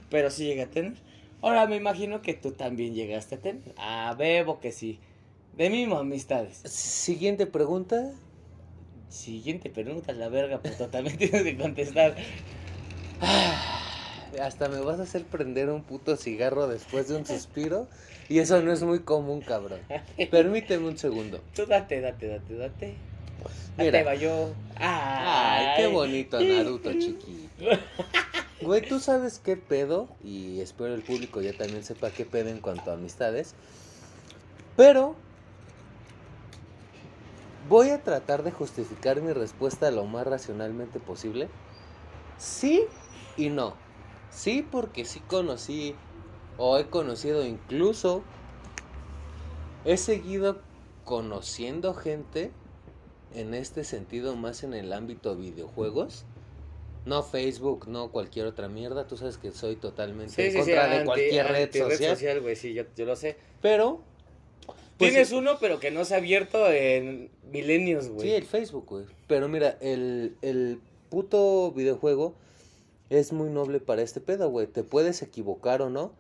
pero 0.10 0.30
sí 0.32 0.46
llegué 0.46 0.62
a 0.64 0.68
tener. 0.68 0.94
Ahora 1.42 1.66
me 1.68 1.76
imagino 1.76 2.22
que 2.22 2.34
tú 2.34 2.52
también 2.52 2.94
llegaste 2.94 3.36
a 3.36 3.38
tener. 3.40 3.62
Ah, 3.78 4.16
bebo 4.18 4.60
que 4.60 4.72
sí. 4.72 5.00
De 5.58 5.70
mismo 5.70 5.98
amistades. 5.98 6.58
Siguiente 6.66 7.46
pregunta. 7.48 8.12
Siguiente 9.10 9.70
pregunta, 9.70 10.14
la 10.14 10.30
verga, 10.30 10.60
pues 10.60 10.78
totalmente 10.78 11.28
tienes 11.30 11.44
que 11.44 11.58
contestar. 11.58 12.16
Hasta 14.40 14.70
me 14.70 14.80
vas 14.80 15.00
a 15.00 15.04
hacer 15.04 15.24
prender 15.24 15.70
un 15.70 15.82
puto 15.82 16.16
cigarro 16.16 16.68
después 16.68 17.08
de 17.08 17.16
un 17.16 17.26
suspiro. 17.26 17.88
Y 18.30 18.40
eso 18.40 18.62
no 18.62 18.72
es 18.72 18.84
muy 18.84 19.00
común, 19.00 19.42
cabrón. 19.42 19.80
Permíteme 20.30 20.88
un 20.88 20.98
segundo. 20.98 21.42
Tú 21.56 21.66
date, 21.66 22.00
date, 22.00 22.28
date, 22.28 22.56
date. 22.56 22.96
Mira. 23.78 23.92
Date, 23.92 24.04
va 24.04 24.16
yo. 24.16 24.54
Ay, 24.76 25.78
qué 25.78 25.88
bonito 25.88 26.40
Naruto, 26.40 26.92
chiquito. 26.94 27.50
Güey, 28.62 28.82
¿tú 28.82 29.00
sabes 29.00 29.40
qué 29.40 29.56
pedo? 29.56 30.10
Y 30.22 30.60
espero 30.60 30.94
el 30.94 31.02
público 31.02 31.42
ya 31.42 31.54
también 31.54 31.82
sepa 31.86 32.12
qué 32.12 32.26
pedo 32.26 32.50
en 32.50 32.60
cuanto 32.60 32.92
a 32.92 32.96
amistades. 32.96 33.56
Pero 34.76 35.16
Voy 37.70 37.90
a 37.90 38.02
tratar 38.04 38.42
de 38.42 38.52
justificar 38.52 39.22
mi 39.22 39.32
respuesta 39.32 39.92
lo 39.92 40.06
más 40.06 40.26
racionalmente 40.26 41.00
posible. 41.00 41.50
Sí 42.40 42.86
y 43.38 43.50
no. 43.50 43.76
Sí, 44.32 44.68
porque 44.70 45.06
sí 45.06 45.20
conocí 45.20 45.96
o 46.58 46.80
he 46.80 46.88
conocido 46.88 47.46
incluso, 47.46 48.24
he 49.86 49.98
seguido 49.98 50.62
conociendo 51.06 51.94
gente 51.94 52.52
en 53.36 53.54
este 53.54 53.84
sentido 53.84 54.36
más 54.36 54.64
en 54.64 54.74
el 54.74 54.92
ámbito 54.92 55.36
videojuegos. 55.36 56.26
No 57.06 57.22
Facebook, 57.22 57.88
no 57.88 58.12
cualquier 58.12 58.48
otra 58.48 58.68
mierda. 58.68 59.06
Tú 59.06 59.16
sabes 59.16 59.38
que 59.38 59.52
soy 59.52 59.76
totalmente 59.76 60.48
en 60.48 60.58
contra 60.58 60.88
de 60.88 61.06
cualquier 61.06 61.48
red 61.48 61.72
social. 61.72 62.18
sí, 62.56 62.74
yo, 62.74 62.84
yo, 62.96 63.06
lo 63.06 63.16
sé. 63.16 63.38
Pero... 63.62 64.09
Pues, 65.00 65.12
Tienes 65.12 65.32
uno, 65.32 65.60
pero 65.62 65.80
que 65.80 65.92
no 65.92 66.04
se 66.04 66.14
ha 66.14 66.18
abierto 66.18 66.70
en 66.70 67.30
milenios, 67.50 68.10
güey. 68.10 68.28
Sí, 68.28 68.36
el 68.36 68.44
Facebook, 68.44 68.86
güey. 68.86 69.06
Pero 69.28 69.48
mira, 69.48 69.78
el, 69.80 70.36
el 70.42 70.82
puto 71.10 71.72
videojuego 71.72 72.36
es 73.10 73.32
muy 73.32 73.50
noble 73.50 73.80
para 73.80 74.02
este 74.02 74.20
pedo, 74.20 74.50
güey. 74.50 74.68
Te 74.68 74.84
puedes 74.84 75.22
equivocar 75.22 75.82
o 75.82 75.90
no 75.90 76.12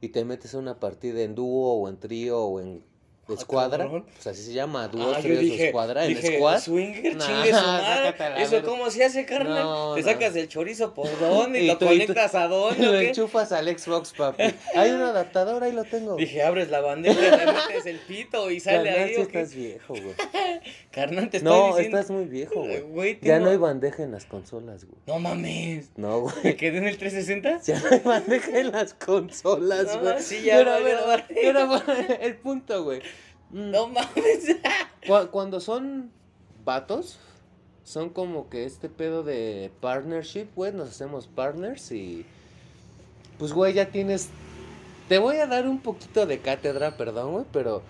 y 0.00 0.08
te 0.08 0.24
metes 0.24 0.56
a 0.56 0.58
una 0.58 0.80
partida 0.80 1.22
en 1.22 1.36
dúo 1.36 1.74
o 1.74 1.88
en 1.88 1.98
trío 1.98 2.40
o 2.40 2.60
en 2.60 2.82
ah, 3.28 3.40
escuadra, 3.40 3.88
pues 3.88 4.26
así 4.26 4.42
se 4.42 4.52
llama, 4.52 4.88
dúo, 4.88 5.12
ah, 5.14 5.18
trío, 5.20 5.40
escuadra, 5.40 6.06
en 6.06 6.16
squad. 6.16 6.60
Swinger, 6.60 7.18
chingue 7.18 7.50
su 7.50 7.66
madre. 7.66 8.42
Eso 8.42 8.62
cómo 8.62 8.90
se 8.90 9.04
hace, 9.04 9.24
carnal. 9.24 9.94
te 9.94 10.02
sacas 10.02 10.36
el 10.36 10.48
chorizo 10.48 10.94
por 10.94 11.06
dónde 11.20 11.62
y, 11.62 11.66
lo 11.66 11.78
conectas 11.78 12.34
a 12.34 12.48
dónde. 12.48 12.82
Y 12.82 12.86
lo 12.92 13.00
enchufas 13.00 13.52
al 13.52 13.66
Xbox, 13.78 14.12
papi. 14.12 14.44
Hay 14.74 14.90
un 14.90 15.02
adaptador, 15.02 15.62
ahí 15.64 15.72
lo 15.72 15.84
tengo. 15.84 16.16
Dije, 16.16 16.42
abres 16.42 16.70
la 16.70 16.80
bandeja, 16.80 17.36
le 17.36 17.46
metes 17.46 17.86
el 17.86 17.98
pito 17.98 18.50
y 18.50 18.60
sale 18.60 18.90
carnal, 18.90 19.08
ahí. 19.08 19.14
Si 19.14 19.20
estás 19.20 19.54
viejo, 19.54 19.94
güey. 19.94 20.14
carnal, 20.90 21.30
te 21.30 21.38
estoy 21.38 21.52
no, 21.52 21.68
diciendo. 21.68 21.96
No, 21.96 22.00
estás 22.00 22.10
muy 22.10 22.24
viejo, 22.26 22.66
güey. 22.88 23.18
Ya 23.22 23.40
no 23.40 23.50
hay 23.50 23.56
bandeja 23.56 24.02
en 24.02 24.12
las 24.12 24.24
consolas, 24.24 24.84
güey. 24.84 25.00
No 25.06 25.18
mames. 25.18 25.90
No, 25.96 26.20
güey. 26.20 26.34
¿Me 26.42 26.56
quedé 26.56 26.78
en 26.78 26.86
el 26.86 26.96
360? 26.96 27.62
Ya 27.62 27.80
no 27.80 27.88
hay 27.90 28.00
bandeja 28.00 28.58
en 28.58 28.72
las 28.72 28.94
consolas, 28.94 29.98
güey. 29.98 30.14
No, 30.14 30.20
sí, 30.20 30.42
ya. 30.42 30.58
Pero, 30.58 30.76
pero, 31.28 31.82
el 32.20 32.36
punto, 32.36 32.84
güey. 32.84 33.02
Mm. 33.56 33.70
No 33.70 33.88
mames. 33.88 34.56
Cuando 35.30 35.60
son 35.60 36.10
vatos, 36.64 37.18
son 37.84 38.10
como 38.10 38.50
que 38.50 38.64
este 38.64 38.88
pedo 38.88 39.22
de 39.22 39.70
partnership, 39.80 40.48
güey, 40.54 40.72
nos 40.72 40.90
hacemos 40.90 41.26
partners 41.26 41.90
y 41.90 42.26
pues, 43.38 43.52
güey, 43.52 43.72
ya 43.72 43.90
tienes... 43.90 44.28
Te 45.08 45.18
voy 45.18 45.36
a 45.36 45.46
dar 45.46 45.68
un 45.68 45.80
poquito 45.80 46.26
de 46.26 46.40
cátedra, 46.40 46.96
perdón, 46.96 47.32
güey, 47.32 47.44
pero 47.52 47.82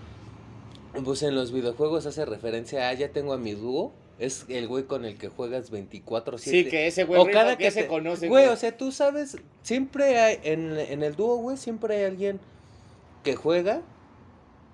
pues 1.05 1.23
en 1.23 1.35
los 1.35 1.51
videojuegos 1.51 2.07
hace 2.07 2.25
referencia 2.27 2.89
a 2.89 2.95
ya 2.95 3.09
tengo 3.09 3.33
a 3.33 3.39
mi 3.39 3.53
dúo. 3.53 3.93
Es 4.19 4.47
el 4.49 4.69
güey 4.69 4.85
con 4.85 5.05
el 5.05 5.19
que 5.19 5.29
juegas 5.29 5.73
24-7. 5.73 6.39
Sí, 6.39 6.65
que 6.69 6.87
ese 6.87 7.05
güey 7.05 7.21
o 7.21 7.31
cada 7.31 7.59
que 7.59 7.71
se 7.71 7.87
conoce. 7.87 8.29
Güey, 8.29 8.47
o 8.49 8.57
sea, 8.57 8.77
tú 8.77 8.93
sabes, 8.93 9.37
siempre 9.63 10.19
hay, 10.19 10.41
en, 10.43 10.79
en 10.79 11.03
el 11.03 11.17
dúo, 11.17 11.37
güey, 11.37 11.57
siempre 11.57 11.97
hay 11.97 12.05
alguien 12.05 12.41
que 13.25 13.35
juega 13.35 13.83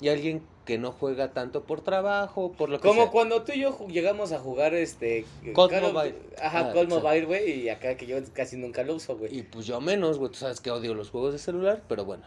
y 0.01 0.09
alguien 0.09 0.43
que 0.65 0.79
no 0.79 0.93
juega 0.93 1.33
tanto 1.33 1.65
por 1.65 1.81
trabajo, 1.81 2.53
por 2.53 2.71
lo 2.71 2.81
que 2.81 2.87
Como 2.87 3.11
cuando 3.11 3.43
tú 3.43 3.53
y 3.53 3.61
yo 3.61 3.87
llegamos 3.89 4.33
a 4.33 4.39
jugar 4.39 4.75
este... 4.75 5.25
Cold 5.55 5.73
Mobile. 5.81 6.15
Ajá, 6.41 6.71
ah, 6.71 6.73
Cold 6.73 6.89
Mobile, 6.89 7.25
güey, 7.27 7.63
y 7.63 7.69
acá 7.69 7.97
que 7.97 8.07
yo 8.07 8.17
casi 8.33 8.57
nunca 8.57 8.83
lo 8.85 8.95
uso, 8.95 9.17
güey. 9.17 9.37
Y 9.37 9.43
pues 9.43 9.67
yo 9.67 9.81
menos, 9.81 10.19
güey, 10.19 10.31
tú 10.31 10.39
sabes 10.39 10.61
que 10.61 10.71
odio 10.71 10.95
los 10.95 11.11
juegos 11.11 11.33
de 11.33 11.39
celular, 11.39 11.83
pero 11.89 12.05
bueno. 12.05 12.25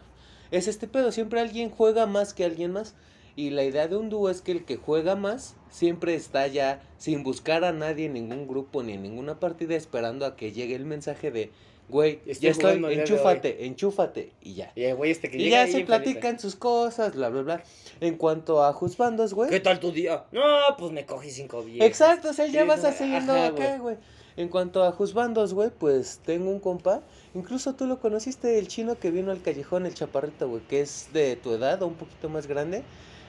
Es 0.50 0.68
este 0.68 0.86
pedo, 0.86 1.12
siempre 1.12 1.40
alguien 1.40 1.70
juega 1.70 2.06
más 2.06 2.34
que 2.34 2.44
alguien 2.44 2.72
más. 2.72 2.94
Y 3.36 3.50
la 3.50 3.64
idea 3.64 3.86
de 3.86 3.96
un 3.96 4.08
dúo 4.08 4.30
es 4.30 4.40
que 4.40 4.52
el 4.52 4.64
que 4.64 4.76
juega 4.76 5.14
más 5.14 5.56
siempre 5.68 6.14
está 6.14 6.46
ya 6.46 6.82
sin 6.96 7.22
buscar 7.22 7.64
a 7.64 7.72
nadie 7.72 8.06
en 8.06 8.14
ningún 8.14 8.48
grupo 8.48 8.82
ni 8.82 8.94
en 8.94 9.02
ninguna 9.02 9.38
partida 9.38 9.76
esperando 9.76 10.24
a 10.24 10.36
que 10.36 10.52
llegue 10.52 10.74
el 10.74 10.86
mensaje 10.86 11.30
de 11.30 11.50
güey, 11.88 12.20
ya 12.40 12.50
estoy, 12.50 12.82
enchúfate, 12.94 13.66
enchúfate, 13.66 14.32
y 14.42 14.54
ya. 14.54 14.72
Y, 14.74 14.90
güey, 14.92 15.10
este 15.10 15.30
que 15.30 15.38
y 15.38 15.50
ya 15.50 15.66
se 15.66 15.84
platican 15.84 16.38
sus 16.38 16.56
cosas, 16.56 17.14
bla, 17.14 17.28
bla, 17.28 17.42
bla. 17.42 17.64
En 18.00 18.16
cuanto 18.16 18.62
a 18.62 18.72
Juzbandos, 18.72 19.32
güey. 19.34 19.50
¿Qué 19.50 19.60
tal 19.60 19.80
tu 19.80 19.90
día? 19.92 20.24
No, 20.32 20.42
pues 20.78 20.92
me 20.92 21.06
cogí 21.06 21.30
cinco 21.30 21.62
días. 21.62 21.86
Exacto, 21.86 22.30
o 22.30 22.32
sea, 22.32 22.46
ya 22.46 22.64
vas 22.64 22.84
a 22.84 22.92
seguir 22.92 23.28
acá, 23.30 23.78
güey. 23.78 23.96
En 24.36 24.48
cuanto 24.48 24.84
a 24.84 24.92
Juzbandos, 24.92 25.54
güey, 25.54 25.70
pues 25.70 26.20
tengo 26.24 26.50
un 26.50 26.60
compa. 26.60 27.00
Incluso 27.34 27.74
tú 27.74 27.86
lo 27.86 28.00
conociste, 28.00 28.58
el 28.58 28.68
chino 28.68 28.98
que 28.98 29.10
vino 29.10 29.32
al 29.32 29.40
callejón, 29.40 29.86
el 29.86 29.94
chaparrito, 29.94 30.46
güey, 30.48 30.62
que 30.62 30.82
es 30.82 31.08
de 31.14 31.36
tu 31.36 31.54
edad 31.54 31.82
o 31.82 31.86
un 31.86 31.94
poquito 31.94 32.28
más 32.28 32.46
grande. 32.46 32.82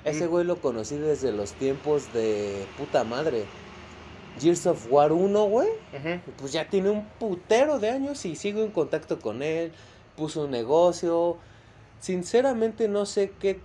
Ese 0.04 0.28
güey 0.28 0.46
lo 0.46 0.62
conocí 0.62 0.96
desde 0.96 1.32
los 1.32 1.54
tiempos 1.54 2.14
de 2.14 2.66
puta 2.78 3.04
madre. 3.04 3.46
Gears 4.40 4.68
of 4.68 4.88
War 4.92 5.12
1, 5.12 5.46
güey. 5.46 5.70
Pues 6.38 6.52
ya 6.52 6.70
tiene 6.70 6.90
un 6.90 7.06
putero 7.20 7.80
de 7.80 7.90
años 7.90 8.26
y 8.26 8.36
sigo 8.36 8.62
en 8.62 8.72
contacto 8.72 9.20
con 9.20 9.42
él. 9.42 9.72
Puso 10.16 10.46
un 10.46 10.52
negocio. 10.52 11.38
Sinceramente 12.00 12.88
no 12.88 13.06
sé 13.06 13.32
qué 13.40 13.60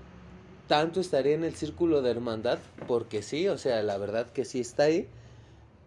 tanto 0.69 1.00
estaría 1.00 1.35
en 1.35 1.45
el 1.45 1.54
círculo 1.54 2.02
de 2.02 2.11
hermandad, 2.11 2.59
porque 2.87 3.23
sí, 3.23 3.49
o 3.49 3.59
sea, 3.59 3.83
la 3.83 3.99
verdad 3.99 4.31
que 4.31 4.45
sí 4.45 4.61
está 4.61 4.85
ahí. 4.85 5.09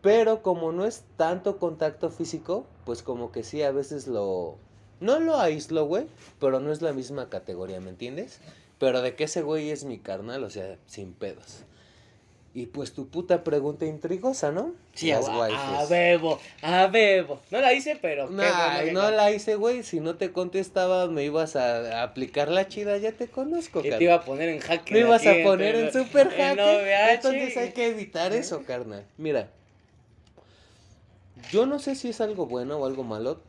Pero 0.02 0.44
como 0.44 0.72
no 0.72 0.86
es 0.86 1.04
tanto 1.18 1.58
contacto 1.58 2.12
físico, 2.12 2.66
pues 2.86 3.02
como 3.02 3.32
que 3.32 3.44
sí, 3.44 3.64
a 3.64 3.72
veces 3.72 4.08
lo... 4.08 4.58
No 5.00 5.20
lo 5.20 5.38
aíslo, 5.38 5.86
güey, 5.86 6.08
pero 6.40 6.60
no 6.60 6.72
es 6.72 6.82
la 6.82 6.94
misma 6.94 7.30
categoría, 7.30 7.82
¿me 7.82 7.90
entiendes? 7.90 8.40
Pero 8.78 9.02
de 9.02 9.16
que 9.16 9.26
ese 9.26 9.42
güey 9.42 9.72
es 9.72 9.84
mi 9.84 10.00
carnal, 10.00 10.44
o 10.44 10.50
sea, 10.50 10.78
sin 10.86 11.14
pedos. 11.14 11.64
Y 12.56 12.68
pues 12.68 12.94
tu 12.94 13.10
puta 13.10 13.44
pregunta 13.44 13.86
intrigosa, 13.86 14.54
¿no? 14.54 14.76
Sí, 14.94 15.12
a, 15.12 15.18
a 15.18 15.86
bebo, 15.88 16.40
a 16.62 16.88
bebo. 16.88 17.42
No 17.52 17.60
la 17.60 17.74
hice, 17.74 18.00
pero. 18.02 18.30
no 18.30 19.12
la 19.12 19.32
hice, 19.32 19.56
güey. 19.56 19.84
Si 19.84 20.00
no 20.00 20.16
te 20.16 20.32
contestaba, 20.32 21.08
me 21.08 21.26
ibas 21.26 21.58
a, 21.58 22.02
aplicar 22.02 22.48
la 22.48 22.70
chida, 22.70 22.98
ya 22.98 23.12
te 23.12 23.28
conozco, 23.28 23.82
carnal. 23.82 24.00
te 24.00 24.06
iba 24.06 24.14
a 24.14 24.24
poner 24.24 24.48
en 24.48 24.60
jaque. 24.62 24.94
Me 24.94 25.02
ibas 25.02 25.28
a 25.28 25.34
poner 25.44 25.76
en, 25.76 25.92
super 25.92 26.30
jaque. 26.30 27.14
Entonces 27.16 27.58
hay 27.58 27.74
que 27.74 27.88
evitar 27.88 28.32
eso, 28.32 28.64
carnal. 28.64 29.04
Mira. 29.18 29.50
Yo 31.52 31.66
no 31.66 31.80
sé 31.80 31.96
si 31.96 32.08
es 32.08 32.22
algo 32.22 32.46
bueno 32.46 32.78
o 32.78 32.86
algo 32.86 33.04
malo. 33.04 33.42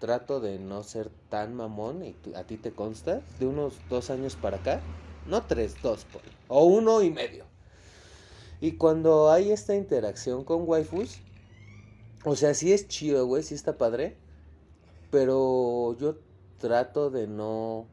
Trato 0.00 0.40
de 0.40 0.58
no 0.58 0.82
ser 0.82 1.10
tan 1.28 1.54
mamón, 1.54 2.04
y 2.04 2.16
a 2.34 2.42
ti 2.42 2.56
te 2.56 2.72
consta, 2.72 3.20
de 3.38 3.46
unos 3.46 3.74
dos 3.88 4.10
años 4.10 4.34
para 4.34 4.56
acá. 4.56 4.80
No 5.26 5.42
tres, 5.42 5.80
dos, 5.80 6.04
por, 6.06 6.22
o 6.48 6.64
uno 6.64 7.02
y 7.02 7.10
medio 7.10 7.47
y 8.60 8.72
cuando 8.72 9.30
hay 9.30 9.52
esta 9.52 9.74
interacción 9.74 10.44
con 10.44 10.68
waifus, 10.68 11.20
o 12.24 12.34
sea, 12.34 12.54
sí 12.54 12.72
es 12.72 12.88
chido, 12.88 13.26
güey, 13.26 13.42
sí 13.42 13.54
está 13.54 13.78
padre. 13.78 14.16
Pero 15.10 15.96
yo 15.98 16.16
trato 16.58 17.10
de 17.10 17.26
no 17.26 17.86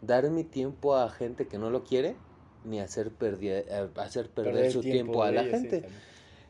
dar 0.00 0.30
mi 0.30 0.44
tiempo 0.44 0.96
a 0.96 1.10
gente 1.10 1.46
que 1.46 1.58
no 1.58 1.70
lo 1.70 1.84
quiere, 1.84 2.16
ni 2.64 2.80
hacer, 2.80 3.10
perder, 3.10 3.66
eh, 3.68 3.88
hacer 3.96 4.30
perder, 4.30 4.72
su 4.72 4.80
tiempo, 4.80 5.22
a 5.22 5.32
la 5.32 5.44
gente. 5.44 5.84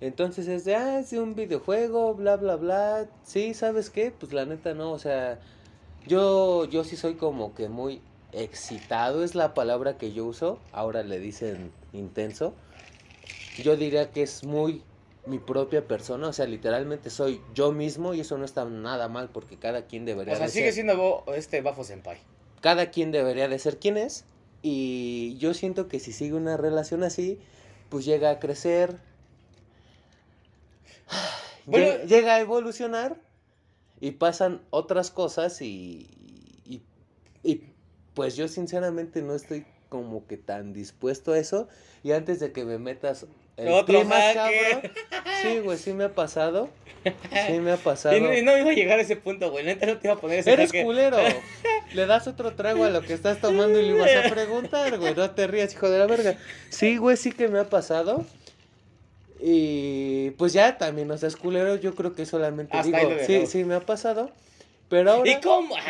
Entonces 0.01 0.47
es 0.49 0.65
de, 0.65 0.77
ah, 0.77 1.01
es 1.01 1.11
de 1.11 1.21
un 1.21 1.35
videojuego, 1.35 2.15
bla, 2.15 2.37
bla, 2.37 2.57
bla. 2.57 3.09
Sí, 3.23 3.55
¿sabes 3.55 3.91
qué? 3.91 4.13
Pues 4.13 4.33
la 4.33 4.45
neta 4.45 4.73
no, 4.75 4.93
o 4.93 4.99
sea, 4.99 5.41
yo, 6.07 6.65
yo 6.67 6.85
sí 6.85 6.97
soy 6.97 7.15
como 7.15 7.55
que 7.55 7.69
muy 7.69 8.03
excitado, 8.33 9.25
es 9.25 9.35
la 9.35 9.53
palabra 9.55 9.97
que 9.99 10.13
yo 10.13 10.27
uso. 10.27 10.59
Ahora 10.73 11.03
le 11.03 11.19
dicen 11.19 11.73
intenso 11.93 12.55
yo 13.59 13.77
diría 13.77 14.11
que 14.11 14.23
es 14.23 14.45
muy 14.45 14.83
mi 15.27 15.39
propia 15.39 15.87
persona, 15.87 16.29
o 16.29 16.33
sea, 16.33 16.47
literalmente 16.47 17.11
soy 17.11 17.41
yo 17.55 17.73
mismo 17.73 18.15
y 18.15 18.21
eso 18.21 18.39
no 18.39 18.45
está 18.45 18.65
nada 18.65 19.09
mal 19.09 19.29
porque 19.31 19.59
cada 19.59 19.87
quien 19.87 20.05
debería 20.05 20.35
o 20.35 20.37
sea, 20.37 20.49
sigue 20.49 20.73
siendo 20.73 21.25
este 21.35 21.61
Bafo 21.61 21.85
Senpai. 21.85 22.19
Cada 22.61 22.91
quien 22.91 23.13
debería 23.13 23.49
de 23.49 23.59
ser 23.59 23.79
quien 23.79 23.97
es 23.97 24.25
y 24.63 25.37
yo 25.39 25.55
siento 25.55 25.89
que 25.89 26.01
si 26.01 26.13
sigue 26.13 26.35
una 26.35 26.57
relación 26.57 27.03
así, 27.03 27.39
pues 27.91 28.05
llega 28.05 28.31
a 28.31 28.39
crecer, 28.39 28.99
llega 31.67 32.35
a 32.35 32.41
evolucionar 32.41 33.17
y 34.01 34.13
pasan 34.13 34.63
otras 34.71 35.11
cosas 35.11 35.61
y, 35.61 36.09
y, 36.65 36.83
y 37.43 37.65
pues 38.15 38.37
yo 38.37 38.49
sinceramente 38.49 39.23
no 39.23 39.35
estoy 39.35 39.67
como 39.91 40.27
que 40.27 40.39
tan 40.39 40.73
dispuesto 40.73 41.33
a 41.33 41.39
eso 41.39 41.69
y 42.03 42.13
antes 42.13 42.41
de 42.41 42.53
que 42.53 42.65
me 42.65 42.79
metas 42.79 43.27
el 43.59 43.69
Otro 43.69 44.03
hacker. 44.07 44.91
Sí, 45.43 45.59
güey, 45.59 45.77
sí 45.77 45.93
me 45.93 46.05
ha 46.05 46.15
pasado. 46.15 46.71
Sí 47.05 47.59
me 47.61 47.73
ha 47.73 47.77
pasado. 47.85 48.17
Y 48.17 48.43
no, 48.43 48.57
iba 48.57 48.71
a 48.71 48.75
llegar 48.75 48.99
a 48.99 49.03
ese 49.03 49.17
punto, 49.17 49.51
güey. 49.51 49.65
Neta 49.65 49.85
no 49.87 49.99
te 49.99 50.07
iba 50.07 50.15
a 50.15 50.19
poner 50.19 50.39
ese 50.39 50.53
Eres 50.53 50.73
culero. 50.73 51.19
Le 51.93 52.07
das 52.07 52.27
otro 52.27 52.55
trago 52.55 52.85
a 52.85 52.91
lo 52.91 53.03
que 53.03 53.13
estás 53.13 53.41
tomando 53.41 53.81
y 53.81 53.83
le 53.83 53.97
ibas 53.97 54.11
a 54.15 54.31
preguntar, 54.31 54.97
güey. 54.97 55.13
No 55.15 55.33
te 55.33 55.49
rías, 55.49 55.73
hijo 55.75 55.91
de 55.91 55.99
la 55.99 56.07
verga. 56.07 56.37
Sí, 56.69 56.99
güey, 56.99 57.17
sí 57.17 57.33
que 57.33 57.49
me 57.49 57.59
ha 57.59 57.69
pasado. 57.69 58.25
Y 59.41 60.31
pues 60.33 60.53
ya 60.53 60.79
también, 60.79 61.09
no 61.09 61.19
seas 61.19 61.35
culero. 61.35 61.75
Yo 61.75 61.97
creo 61.97 62.15
que 62.15 62.27
solamente 62.27 62.81
digo, 62.85 62.99
sí, 63.27 63.47
sí 63.49 63.65
me 63.65 63.75
ha 63.75 63.81
pasado. 63.81 64.31
Pero 64.89 65.11
ahora... 65.11 65.31
¿Y 65.31 65.41
cómo? 65.41 65.75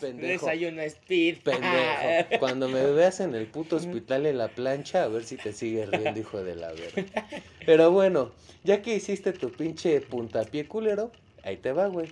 Pendejo. 0.00 0.46
Desayuno 0.46 0.82
speed. 0.82 1.38
Pendejo. 1.42 2.38
Cuando 2.38 2.68
me 2.68 2.82
veas 2.92 3.20
en 3.20 3.34
el 3.34 3.46
puto 3.46 3.76
hospital 3.76 4.26
en 4.26 4.38
la 4.38 4.48
plancha, 4.48 5.04
a 5.04 5.08
ver 5.08 5.24
si 5.24 5.36
te 5.36 5.52
sigues 5.52 5.90
riendo, 5.90 6.18
hijo 6.18 6.42
de 6.42 6.56
la 6.56 6.72
verga. 6.72 7.26
Pero 7.66 7.90
bueno, 7.90 8.32
ya 8.64 8.82
que 8.82 8.94
hiciste 8.96 9.32
tu 9.32 9.50
pinche 9.50 10.00
puntapié 10.00 10.66
culero, 10.66 11.10
ahí 11.42 11.56
te 11.56 11.72
va, 11.72 11.86
güey. 11.88 12.08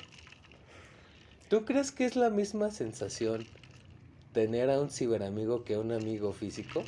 ¿Tú 1.49 1.65
crees 1.65 1.93
que 1.93 2.05
es 2.05 2.17
la 2.17 2.31
misma 2.31 2.71
sensación 2.71 3.47
tener 4.33 4.69
a 4.71 4.81
un 4.81 4.91
ciberamigo 4.91 5.65
que 5.65 5.75
a 5.75 5.79
un 5.81 5.93
amigo 5.93 6.33
físico? 6.33 6.83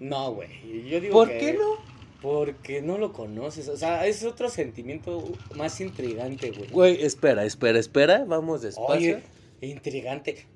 No, 0.00 0.32
güey. 0.34 0.88
Yo 0.88 1.00
digo 1.00 1.12
¿Por 1.14 1.28
que- 1.30 1.38
qué 1.38 1.52
no? 1.54 1.94
Porque 2.20 2.80
no 2.80 2.96
lo 2.96 3.12
conoces. 3.12 3.68
O 3.68 3.76
sea, 3.76 4.06
es 4.06 4.24
otro 4.24 4.48
sentimiento 4.48 5.22
más 5.56 5.78
intrigante, 5.82 6.50
güey. 6.52 6.70
Güey, 6.70 7.04
espera, 7.04 7.44
espera, 7.44 7.78
espera, 7.78 8.24
vamos 8.26 8.62
despacio. 8.62 9.16
Oye, 9.16 9.22
intrigante. 9.60 10.46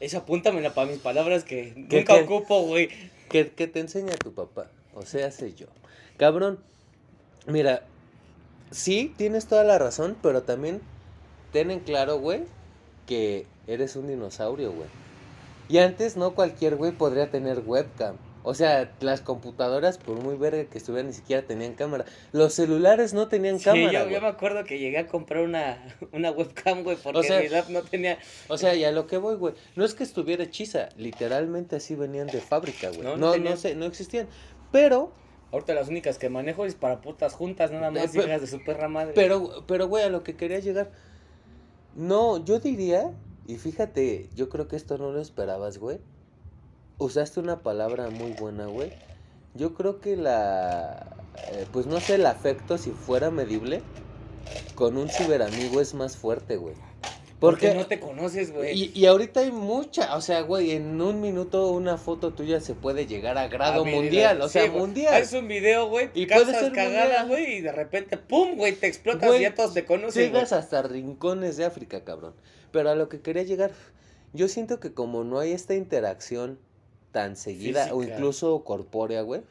Esa 0.00 0.18
apúntamela 0.18 0.72
para 0.74 0.90
mis 0.90 0.98
palabras 0.98 1.44
que 1.44 1.74
¿Qué, 1.88 1.98
nunca 1.98 2.14
ocupo, 2.14 2.62
güey. 2.62 2.88
que, 3.28 3.50
que 3.50 3.66
te 3.66 3.80
enseña 3.80 4.14
tu 4.16 4.32
papá, 4.32 4.70
o 4.94 5.02
sea, 5.02 5.30
sé 5.30 5.52
yo. 5.54 5.66
Cabrón, 6.16 6.58
mira, 7.46 7.84
sí, 8.70 9.14
tienes 9.16 9.46
toda 9.46 9.64
la 9.64 9.78
razón, 9.78 10.16
pero 10.22 10.42
también 10.42 10.80
ten 11.52 11.70
en 11.70 11.80
claro, 11.80 12.18
güey, 12.18 12.44
que 13.06 13.46
eres 13.66 13.96
un 13.96 14.08
dinosaurio, 14.08 14.72
güey. 14.72 14.88
Y 15.68 15.78
antes 15.78 16.16
no 16.16 16.34
cualquier 16.34 16.76
güey 16.76 16.92
podría 16.92 17.30
tener 17.30 17.62
webcam. 17.64 18.16
O 18.42 18.54
sea, 18.54 18.92
las 19.00 19.20
computadoras, 19.20 19.98
por 19.98 20.16
muy 20.16 20.36
verga 20.36 20.64
que 20.64 20.78
estuvieran, 20.78 21.08
ni 21.08 21.12
siquiera 21.12 21.46
tenían 21.46 21.74
cámara. 21.74 22.06
Los 22.32 22.54
celulares 22.54 23.12
no 23.12 23.28
tenían 23.28 23.58
Sí, 23.58 23.66
cámara, 23.66 24.04
yo, 24.04 24.08
yo 24.10 24.20
me 24.20 24.28
acuerdo 24.28 24.64
que 24.64 24.78
llegué 24.78 24.98
a 24.98 25.06
comprar 25.06 25.42
una, 25.42 25.82
una 26.12 26.30
webcam, 26.30 26.82
güey, 26.82 26.96
porque 26.96 27.18
O 27.18 27.22
sea- 27.22 27.40
mi 27.40 27.72
no 27.72 27.82
tenía... 27.82 28.18
O 28.48 28.56
sea, 28.56 28.74
y 28.74 28.84
a 28.84 28.92
lo 28.92 29.06
que 29.06 29.18
voy, 29.18 29.36
güey. 29.36 29.54
No 29.76 29.84
es 29.84 29.94
que 29.94 30.04
estuviera 30.04 30.42
hechiza, 30.44 30.88
literalmente 30.96 31.76
así 31.76 31.94
venían 31.94 32.28
de 32.28 32.40
fábrica, 32.40 32.88
güey. 32.88 33.02
No, 33.02 33.10
No, 33.10 33.16
no 33.16 33.26
no, 33.26 33.32
tenían. 33.32 33.58
sé, 33.58 33.74
no 33.74 33.84
existían. 33.86 34.26
Pero 34.72 35.12
Ahorita 35.52 35.74
las 35.74 35.88
únicas 35.88 36.16
que 36.16 36.28
manejo 36.28 36.64
es 36.64 36.76
para 36.76 37.00
putas 37.00 37.34
juntas, 37.34 37.72
nada 37.72 37.90
más, 37.90 38.14
Eh, 38.14 38.20
pe- 38.20 38.24
hijas 38.26 38.40
de 38.40 38.46
su 38.46 38.62
perra 38.64 38.86
madre. 38.86 39.14
Pero, 39.16 39.64
pero, 39.66 39.88
güey, 39.88 40.04
a 40.04 40.08
lo 40.08 40.22
que 40.22 40.36
quería 40.36 40.60
llegar. 40.60 40.92
No, 41.96 42.44
yo 42.44 42.60
diría, 42.60 43.10
y 43.48 43.56
fíjate, 43.56 44.28
yo 44.36 44.48
creo 44.48 44.68
que 44.68 44.76
esto 44.76 44.96
no 44.96 45.10
lo 45.10 45.20
esperabas, 45.20 45.78
güey. 45.78 45.98
Usaste 47.00 47.40
una 47.40 47.60
palabra 47.62 48.10
muy 48.10 48.32
buena, 48.32 48.66
güey. 48.66 48.92
Yo 49.54 49.72
creo 49.72 50.00
que 50.00 50.16
la. 50.16 51.16
eh, 51.50 51.66
pues 51.72 51.86
no 51.86 51.98
sé, 51.98 52.16
el 52.16 52.26
afecto, 52.26 52.76
si 52.76 52.90
fuera 52.90 53.30
medible, 53.30 53.80
con 54.74 54.98
un 54.98 55.08
ciberamigo 55.08 55.80
es 55.80 55.94
más 55.94 56.18
fuerte, 56.18 56.56
güey. 56.56 56.74
porque 57.40 57.68
Porque. 57.68 57.74
no 57.74 57.86
te 57.86 58.00
conoces, 58.00 58.52
güey. 58.52 58.78
Y, 58.78 58.92
y 58.94 59.06
ahorita 59.06 59.40
hay 59.40 59.50
mucha, 59.50 60.14
o 60.14 60.20
sea, 60.20 60.42
güey, 60.42 60.72
en 60.72 61.00
un 61.00 61.22
minuto 61.22 61.70
una 61.70 61.96
foto 61.96 62.34
tuya 62.34 62.60
se 62.60 62.74
puede 62.74 63.06
llegar 63.06 63.38
a 63.38 63.48
grado 63.48 63.86
mundial, 63.86 64.42
o 64.42 64.50
sea, 64.50 64.70
mundial. 64.70 65.14
Haces 65.14 65.32
un 65.32 65.48
video, 65.48 65.88
güey, 65.88 66.10
Y 66.12 66.24
y 66.24 66.26
puede 66.26 66.44
causas 66.44 66.60
ser 66.60 66.72
cagada, 66.72 67.24
güey, 67.24 67.54
y 67.56 67.60
de 67.62 67.72
repente, 67.72 68.18
pum, 68.18 68.56
güey, 68.56 68.74
te 68.74 68.88
explotas 68.88 69.26
Güey, 69.26 69.40
y 69.40 69.42
ya 69.44 69.54
todos 69.54 69.72
te 69.72 69.86
conocen. 69.86 70.24
Llegas 70.24 70.52
hasta 70.52 70.82
rincones 70.82 71.56
de 71.56 71.64
África, 71.64 72.04
cabrón. 72.04 72.34
Pero 72.72 72.90
a 72.90 72.94
lo 72.94 73.08
que 73.08 73.22
quería 73.22 73.42
llegar, 73.42 73.70
yo 74.34 74.48
siento 74.48 74.80
que 74.80 74.92
como 74.92 75.24
no 75.24 75.38
hay 75.38 75.52
esta 75.52 75.74
interacción 75.74 76.58
tan 77.12 77.36
seguida 77.36 77.92
o 77.94 78.02
incluso 78.02 78.62
corpórea, 78.64 79.22
güey, 79.22 79.42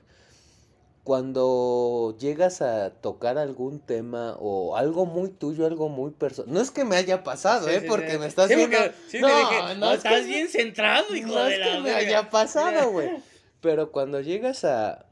cuando 1.03 2.15
llegas 2.19 2.61
a 2.61 2.91
tocar 2.91 3.37
algún 3.37 3.79
tema 3.79 4.35
o 4.39 4.75
algo 4.75 5.05
muy 5.05 5.29
tuyo, 5.29 5.65
algo 5.65 5.89
muy 5.89 6.11
personal. 6.11 6.53
No 6.53 6.61
es 6.61 6.71
que 6.71 6.85
me 6.85 6.97
haya 6.97 7.23
pasado, 7.23 7.67
Sí, 7.67 7.73
¿eh? 7.75 7.79
sí, 7.81 7.87
porque 7.87 8.11
sí. 8.11 8.17
me 8.19 8.27
estás 8.27 8.47
viendo. 8.49 8.77
porque- 8.77 9.19
no, 9.19 9.27
dije, 9.27 9.57
no, 9.61 9.75
no, 9.75 9.93
es 9.93 10.01
que 10.03 10.07
estás 10.09 10.25
bien 10.25 10.47
centrado, 10.49 11.15
hijo 11.15 11.29
no 11.29 11.43
de 11.45 11.53
es 11.53 11.59
la 11.59 11.65
que 11.71 11.79
me 11.81 11.91
haya 11.93 12.29
pasado, 12.29 12.89
güey. 12.91 13.09
Pero 13.61 13.91
cuando 13.91 14.21
llegas 14.21 14.63
a 14.65 15.05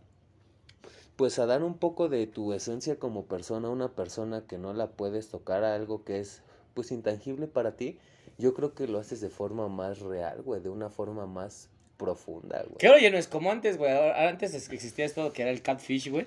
pues 1.15 1.39
a 1.39 1.47
dar 1.47 1.63
un 1.63 1.79
poco 1.79 2.09
de 2.09 2.27
tu 2.27 2.53
esencia 2.53 2.99
como 2.99 3.25
persona 3.25 3.69
a 3.69 3.71
una 3.71 3.87
persona 3.95 4.45
que 4.45 4.59
no 4.59 4.73
la 4.73 4.91
puedes 4.91 5.29
tocar 5.29 5.63
a 5.63 5.73
algo 5.73 6.03
que 6.03 6.19
es 6.19 6.43
pues 6.75 6.91
intangible 6.91 7.47
para 7.47 7.75
ti, 7.75 7.97
yo 8.37 8.53
creo 8.53 8.75
que 8.75 8.87
lo 8.87 8.99
haces 8.99 9.19
de 9.19 9.31
forma 9.31 9.67
más 9.67 9.97
real, 9.99 10.43
güey, 10.43 10.61
de 10.61 10.69
una 10.69 10.91
forma 10.91 11.25
más 11.25 11.69
profunda, 11.97 12.61
güey. 12.63 12.77
Que 12.77 12.87
ahora 12.87 12.99
ya 13.01 13.09
no 13.09 13.17
es 13.17 13.27
como 13.27 13.51
antes, 13.51 13.77
güey. 13.77 13.91
Antes 13.91 14.53
existía 14.53 15.05
esto 15.05 15.33
que 15.33 15.41
era 15.41 15.51
el 15.51 15.61
catfish, 15.61 16.09
güey. 16.09 16.25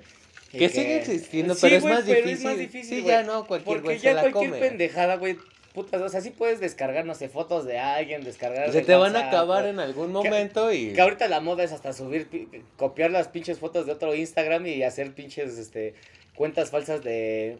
Que 0.51 0.69
sigue 0.69 0.97
existiendo, 0.97 1.55
Sí, 1.55 1.61
pero 1.63 1.77
es 1.77 1.85
más 1.85 2.03
pero 2.05 2.17
difícil. 2.17 2.33
es 2.39 2.43
más 2.45 2.59
difícil, 2.59 2.99
Sí, 3.01 3.05
ya 3.07 3.23
no, 3.23 3.47
cualquier 3.47 3.81
Porque 3.83 3.99
ya 3.99 4.15
la 4.15 4.23
cualquier 4.23 4.51
come. 4.51 4.59
pendejada, 4.61 5.17
güey. 5.17 5.37
Putas, 5.73 6.03
o 6.03 6.09
sea, 6.09 6.21
sí 6.21 6.31
puedes 6.31 6.59
descargar, 6.59 7.05
no 7.05 7.15
sé, 7.15 7.29
fotos 7.29 7.65
de 7.65 7.79
alguien, 7.79 8.25
descargar. 8.25 8.73
Se 8.73 8.83
te 8.83 8.97
van 8.97 9.15
a 9.15 9.29
acabar 9.29 9.67
en 9.67 9.79
algún 9.79 10.11
momento 10.11 10.73
y 10.73 10.93
Que 10.93 11.01
ahorita 11.01 11.29
la 11.29 11.39
moda 11.39 11.63
es 11.63 11.71
hasta 11.71 11.93
subir, 11.93 12.27
pi- 12.27 12.49
copiar 12.77 13.13
las 13.13 13.29
pinches 13.29 13.61
fotos 13.61 13.87
de 13.87 13.93
otro 13.93 14.13
Instagram 14.17 14.67
y 14.67 14.83
hacer 14.83 15.15
pinches, 15.15 15.57
este, 15.59 15.95
cuentas 16.35 16.71
falsas 16.71 17.05
de... 17.05 17.59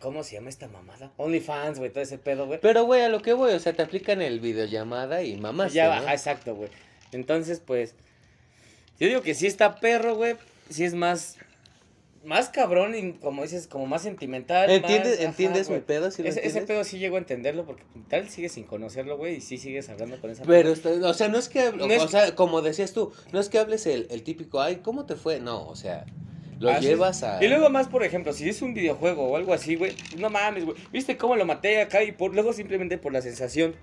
¿Cómo 0.00 0.22
se 0.22 0.34
llama 0.34 0.50
esta 0.50 0.68
mamada? 0.68 1.12
OnlyFans, 1.16 1.78
güey, 1.78 1.90
todo 1.90 2.02
ese 2.02 2.18
pedo, 2.18 2.46
güey. 2.46 2.58
Pero 2.60 2.84
güey, 2.84 3.00
a 3.02 3.08
lo 3.08 3.20
que 3.22 3.32
voy, 3.32 3.52
o 3.54 3.58
sea, 3.58 3.72
te 3.72 3.82
aplican 3.82 4.20
el 4.22 4.40
videollamada 4.40 5.22
y 5.22 5.36
mamás. 5.38 5.72
ya, 5.72 5.96
ajá, 5.96 6.12
exacto, 6.12 6.54
güey. 6.54 6.68
Entonces, 7.12 7.60
pues, 7.64 7.94
yo 8.98 9.08
digo 9.08 9.22
que 9.22 9.34
sí 9.34 9.46
está 9.46 9.76
perro, 9.80 10.14
güey. 10.16 10.36
Sí 10.68 10.84
es 10.84 10.94
más, 10.94 11.36
más 12.24 12.48
cabrón 12.50 12.94
y 12.94 13.12
como 13.14 13.42
dices, 13.42 13.66
como 13.66 13.86
más 13.86 14.02
sentimental. 14.02 14.70
¿Entiendes, 14.70 15.12
más- 15.12 15.18
ajá, 15.20 15.28
¿entiendes 15.28 15.70
mi 15.70 15.78
pedo? 15.80 16.10
¿Sí 16.10 16.22
lo 16.22 16.28
ese, 16.28 16.38
ese 16.40 16.46
entiendes? 16.48 16.68
pedo 16.68 16.84
sí 16.84 16.98
llego 16.98 17.16
a 17.16 17.18
entenderlo 17.18 17.64
porque 17.64 17.82
tal 18.08 18.28
sigues 18.28 18.52
sin 18.52 18.64
conocerlo, 18.64 19.16
güey, 19.16 19.36
y 19.36 19.40
sí 19.40 19.58
sigues 19.58 19.88
hablando 19.88 20.20
con 20.20 20.30
esa 20.30 20.44
Pero, 20.44 20.68
persona. 20.74 21.08
o 21.08 21.14
sea, 21.14 21.28
no 21.28 21.38
es 21.38 21.48
que, 21.48 21.72
No 21.72 21.86
o 21.86 21.90
es- 21.90 22.10
sea, 22.10 22.34
como 22.36 22.62
decías 22.62 22.92
tú, 22.92 23.12
no 23.32 23.40
es 23.40 23.48
que 23.48 23.58
hables 23.58 23.86
el, 23.86 24.06
el 24.10 24.22
típico, 24.22 24.60
ay, 24.60 24.76
¿cómo 24.76 25.06
te 25.06 25.16
fue? 25.16 25.40
No, 25.40 25.66
o 25.66 25.74
sea, 25.74 26.04
lo 26.60 26.78
llevas 26.78 27.22
a... 27.22 27.42
Y 27.42 27.48
luego 27.48 27.70
más, 27.70 27.88
por 27.88 28.04
ejemplo, 28.04 28.32
si 28.34 28.48
es 28.48 28.60
un 28.62 28.74
videojuego 28.74 29.24
o 29.28 29.36
algo 29.36 29.54
así, 29.54 29.76
güey, 29.76 29.96
no 30.18 30.28
mames, 30.30 30.66
güey. 30.66 30.76
¿Viste 30.92 31.16
cómo 31.16 31.34
lo 31.36 31.46
maté 31.46 31.80
acá? 31.80 32.04
Y 32.04 32.12
por, 32.12 32.34
luego 32.34 32.52
simplemente 32.52 32.98
por 32.98 33.12
la 33.14 33.22
sensación 33.22 33.74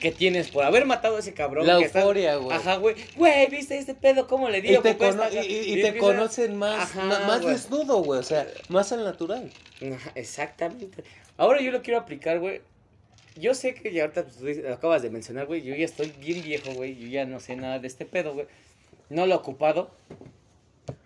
que 0.00 0.12
tienes 0.12 0.50
por 0.50 0.64
haber 0.64 0.84
matado 0.86 1.16
a 1.16 1.18
ese 1.20 1.34
cabrón. 1.34 1.66
La 1.66 1.78
que 1.78 1.84
está- 1.86 2.00
euforia, 2.00 2.36
güey. 2.36 2.56
Ajá, 2.56 2.76
güey. 2.76 2.94
Güey, 3.16 3.46
¿viste 3.48 3.76
este 3.78 3.94
pedo? 3.94 4.26
¿Cómo 4.26 4.48
le 4.48 4.58
Y 4.58 4.62
dio? 4.62 4.82
te, 4.82 4.94
Por 4.94 5.10
cono- 5.10 5.24
esta- 5.24 5.42
y, 5.44 5.46
y- 5.46 5.58
y 5.58 5.78
y 5.78 5.82
te 5.82 5.88
empieza- 5.88 6.06
conocen 6.06 6.56
más, 6.56 6.96
Ajá, 6.96 7.04
más 7.26 7.44
desnudo, 7.44 8.02
güey, 8.02 8.20
o 8.20 8.22
sea, 8.22 8.46
más 8.68 8.92
al 8.92 9.04
natural. 9.04 9.50
Ajá, 9.94 10.12
exactamente. 10.14 11.02
Ahora 11.36 11.60
yo 11.60 11.70
lo 11.72 11.82
quiero 11.82 11.98
aplicar, 12.00 12.38
güey. 12.40 12.60
Yo 13.36 13.54
sé 13.54 13.74
que 13.74 13.92
ya 13.92 14.02
ahorita 14.02 14.24
pues, 14.40 14.58
acabas 14.66 15.02
de 15.02 15.10
mencionar, 15.10 15.46
güey. 15.46 15.62
Yo 15.62 15.74
ya 15.74 15.84
estoy 15.84 16.12
bien 16.18 16.42
viejo, 16.42 16.72
güey. 16.74 16.96
Yo 16.96 17.06
ya 17.08 17.24
no 17.24 17.38
sé 17.40 17.54
nada 17.56 17.78
de 17.78 17.86
este 17.86 18.04
pedo, 18.04 18.34
güey. 18.34 18.46
No 19.10 19.26
lo 19.26 19.34
he 19.34 19.36
ocupado. 19.36 19.90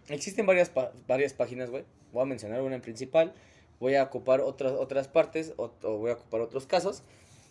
Existen 0.09 0.47
varias, 0.47 0.71
varias 1.07 1.33
páginas, 1.33 1.71
güey. 1.71 1.85
Voy 2.13 2.23
a 2.23 2.27
mencionar 2.27 2.61
una 2.63 2.75
en 2.77 2.81
principal. 2.83 3.33
Voy 3.81 3.95
a 3.97 4.03
ocupar 4.05 4.41
otras, 4.41 4.73
otras 4.73 5.09
partes 5.09 5.53
o, 5.57 5.73
o 5.83 5.97
voy 5.99 6.11
a 6.11 6.15
ocupar 6.15 6.41
otros 6.41 6.67
casos. 6.67 7.03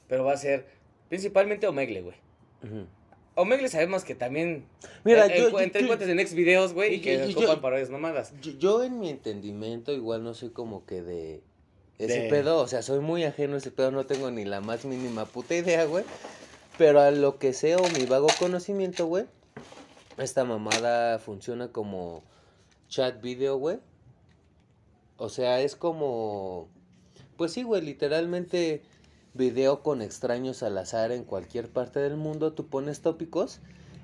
Pero 0.08 0.24
va 0.26 0.34
a 0.34 0.38
ser 0.38 0.66
principalmente 1.12 1.68
Omegle, 1.68 2.02
güey. 2.04 2.16
Omegle 3.36 3.68
sabemos 3.68 4.06
que 4.06 4.16
también 4.16 4.64
Mira, 5.04 5.26
eh, 5.28 5.40
yo, 5.52 5.60
entre 5.60 5.82
yo- 5.82 5.88
cuentas 5.88 6.08
en 6.08 6.22
ex 6.22 6.34
videos, 6.34 6.72
güey, 6.74 6.96
y 6.96 7.00
yo- 7.02 7.38
que 7.38 7.46
para 7.48 7.60
varias 7.60 7.90
mamadas. 7.90 8.34
yo- 8.42 8.54
yo 8.54 8.84
en 8.84 8.98
mi 8.98 9.10
entendimiento 9.10 9.92
igual 9.92 10.24
no 10.24 10.34
soy 10.34 10.52
como 10.52 10.86
que 10.86 11.02
de 11.02 11.42
ese 12.00 12.22
De- 12.22 12.30
pedo, 12.30 12.60
o 12.60 12.68
sea, 12.68 12.82
soy 12.82 13.02
muy 13.02 13.26
ajeno 13.26 13.56
a 13.56 13.58
ese 13.58 13.72
pedo, 13.72 13.92
no 13.92 14.06
tengo 14.06 14.32
ni 14.32 14.46
la 14.46 14.62
más 14.62 14.86
mínima 14.86 15.26
puta 15.26 15.54
idea, 15.54 15.84
güey. 15.84 16.06
Pero 16.78 17.02
a 17.02 17.12
lo 17.12 17.38
que 17.40 17.52
sé 17.52 17.76
o 17.76 17.84
mi 17.90 18.06
vago 18.06 18.28
conocimiento, 18.40 19.06
güey, 19.06 19.26
esta 20.18 20.46
mamada 20.46 21.20
funciona 21.20 21.68
como 21.74 22.24
chat 22.88 23.22
video, 23.22 23.58
güey. 23.58 23.80
O 25.18 25.28
sea, 25.28 25.60
es 25.60 25.76
como, 25.76 26.70
pues 27.36 27.52
sí, 27.52 27.64
güey, 27.64 27.82
literalmente 27.82 28.82
video 29.34 29.82
con 29.82 30.02
extraños 30.02 30.64
al 30.64 30.78
azar 30.78 31.12
en 31.12 31.24
cualquier 31.24 31.70
parte 31.70 32.00
del 32.00 32.18
mundo, 32.18 32.54
tú 32.54 32.68
pones 32.68 33.02
tópicos 33.02 33.60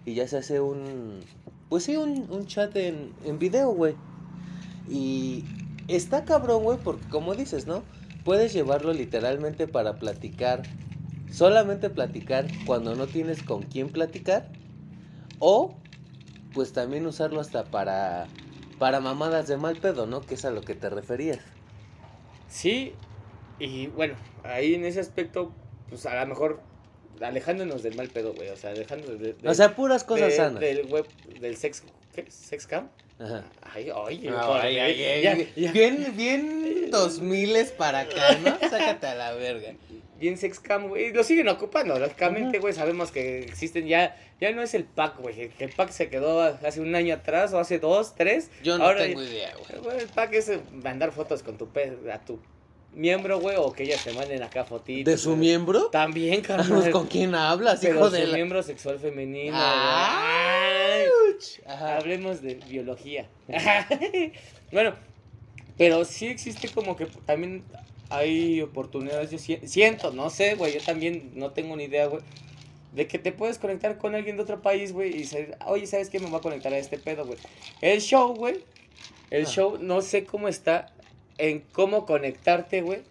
y 0.05 0.13
ya 0.13 0.27
se 0.27 0.37
hace 0.37 0.61
un, 0.61 1.19
pues 1.69 1.83
sí, 1.83 1.97
un, 1.97 2.27
un 2.29 2.47
chat 2.47 2.75
en, 2.75 3.13
en 3.25 3.39
video, 3.39 3.71
güey. 3.71 3.95
Y 4.89 5.43
está 5.87 6.23
cabrón, 6.23 6.63
güey, 6.63 6.77
porque 6.77 7.07
como 7.09 7.35
dices, 7.35 7.67
¿no? 7.67 7.83
Puedes 8.23 8.53
llevarlo 8.53 8.93
literalmente 8.93 9.67
para 9.67 9.99
platicar, 9.99 10.63
solamente 11.31 11.89
platicar 11.89 12.47
cuando 12.65 12.95
no 12.95 13.07
tienes 13.07 13.43
con 13.43 13.63
quién 13.63 13.89
platicar, 13.89 14.49
o 15.39 15.75
pues 16.53 16.73
también 16.73 17.05
usarlo 17.05 17.41
hasta 17.41 17.65
para, 17.65 18.27
para 18.79 18.99
mamadas 18.99 19.47
de 19.47 19.57
mal 19.57 19.77
pedo, 19.77 20.07
¿no? 20.07 20.21
Que 20.21 20.35
es 20.35 20.45
a 20.45 20.51
lo 20.51 20.61
que 20.61 20.73
te 20.73 20.89
referías. 20.89 21.39
Sí, 22.47 22.93
y 23.59 23.87
bueno, 23.87 24.15
ahí 24.43 24.75
en 24.75 24.85
ese 24.85 24.99
aspecto, 24.99 25.51
pues 25.89 26.05
a 26.05 26.19
lo 26.21 26.27
mejor 26.27 26.59
alejándonos 27.21 27.83
del 27.83 27.95
mal 27.95 28.09
pedo, 28.09 28.33
güey. 28.33 28.49
O 28.49 28.55
sea, 28.57 28.71
alejándonos 28.71 29.19
de, 29.19 29.33
de- 29.33 29.49
O 29.49 29.53
sea, 29.53 29.75
puras 29.75 30.03
cosas 30.03 30.29
de- 30.29 30.35
sanas. 30.35 30.59
Del 30.59 30.85
web, 30.87 31.05
del 31.39 31.57
sex, 31.57 31.83
¿qué? 32.13 32.25
¿Sex 32.29 32.67
cam? 32.67 32.89
Ajá. 33.19 33.45
Ay, 33.73 33.89
oye, 33.89 34.29
Ay, 34.29 34.77
ay, 34.77 35.01
ay, 35.03 35.21
ya, 35.23 35.37
ya. 35.55 35.71
Bien, 35.71 36.13
bien 36.15 36.91
dos 36.91 37.19
miles 37.19 37.71
para 37.71 38.01
acá, 38.01 38.37
¿no? 38.43 38.69
Sácate 38.69 39.07
a 39.07 39.15
la 39.15 39.33
verga. 39.33 39.73
Bien 40.19 40.37
sexcam, 40.37 40.87
güey. 40.87 41.05
Y 41.07 41.13
lo 41.13 41.23
siguen 41.23 41.47
ocupando, 41.47 41.97
lógicamente, 41.99 42.57
güey. 42.59 42.73
Sabemos 42.73 43.11
que 43.11 43.39
existen 43.39 43.87
ya. 43.87 44.15
Ya 44.39 44.51
no 44.51 44.61
es 44.63 44.73
el 44.75 44.83
pack, 44.83 45.19
güey. 45.19 45.49
que 45.49 45.63
El 45.63 45.71
pack 45.71 45.89
se 45.89 46.09
quedó 46.09 46.41
hace 46.41 46.79
un 46.81 46.93
año 46.95 47.15
atrás 47.15 47.53
o 47.53 47.59
hace 47.59 47.77
dos, 47.79 48.13
tres. 48.15 48.49
Yo 48.63 48.77
no 48.77 48.85
Ahora- 48.85 49.01
tengo 49.03 49.21
idea, 49.23 49.51
güey. 49.79 49.97
El 49.99 50.07
pack 50.07 50.33
es 50.33 50.51
mandar 50.83 51.11
fotos 51.11 51.41
con 51.43 51.57
tu 51.57 51.67
pe 51.69 51.97
a 52.11 52.19
tu 52.23 52.39
miembro, 52.93 53.39
güey, 53.39 53.55
o 53.57 53.71
que 53.71 53.83
ellas 53.83 54.03
te 54.03 54.11
manden 54.13 54.41
acá 54.43 54.63
fotitos. 54.65 55.11
¿De 55.11 55.17
su 55.17 55.29
güey. 55.29 55.39
miembro? 55.41 55.85
También, 55.89 56.35
Pues, 56.45 56.47
carnal. 56.47 56.91
¿Con 56.91 57.07
quién 57.07 57.35
hablas, 57.35 57.79
Pero 57.81 57.95
hijo 57.95 58.05
su 58.09 58.13
de 58.15 58.27
la... 58.27 58.33
miembro 58.35 58.63
sexual 58.63 58.99
femenino. 58.99 59.55
Ajá. 61.65 61.97
Hablemos 61.97 62.41
de 62.41 62.55
biología. 62.55 63.27
bueno, 64.71 64.95
pero 65.77 66.03
sí 66.05 66.27
existe 66.27 66.69
como 66.69 66.95
que 66.95 67.05
también 67.25 67.63
hay 68.09 68.61
oportunidades, 68.61 69.31
yo 69.31 69.37
si- 69.37 69.59
siento, 69.67 70.11
no 70.11 70.29
sé, 70.29 70.55
güey, 70.55 70.73
yo 70.73 70.81
también 70.83 71.31
no 71.35 71.51
tengo 71.51 71.75
ni 71.75 71.83
idea, 71.85 72.07
güey, 72.07 72.21
de 72.93 73.05
que 73.07 73.19
te 73.19 73.31
puedes 73.31 73.59
conectar 73.59 73.97
con 73.97 74.15
alguien 74.15 74.37
de 74.37 74.43
otro 74.43 74.61
país, 74.61 74.93
güey, 74.93 75.13
y 75.15 75.19
decir, 75.19 75.55
oye, 75.65 75.85
¿sabes 75.85 76.09
qué? 76.09 76.19
Me 76.19 76.27
voy 76.27 76.39
a 76.39 76.41
conectar 76.41 76.73
a 76.73 76.77
este 76.77 76.97
pedo, 76.97 77.25
güey. 77.25 77.37
El 77.81 78.01
show, 78.01 78.33
güey, 78.33 78.63
el 79.29 79.45
Ah. 79.45 79.49
show, 79.49 79.77
no 79.79 80.01
sé 80.01 80.23
cómo 80.23 80.47
está 80.47 80.93
en 81.37 81.59
cómo 81.71 82.05
conectarte, 82.05 82.81
güey. 82.81 83.01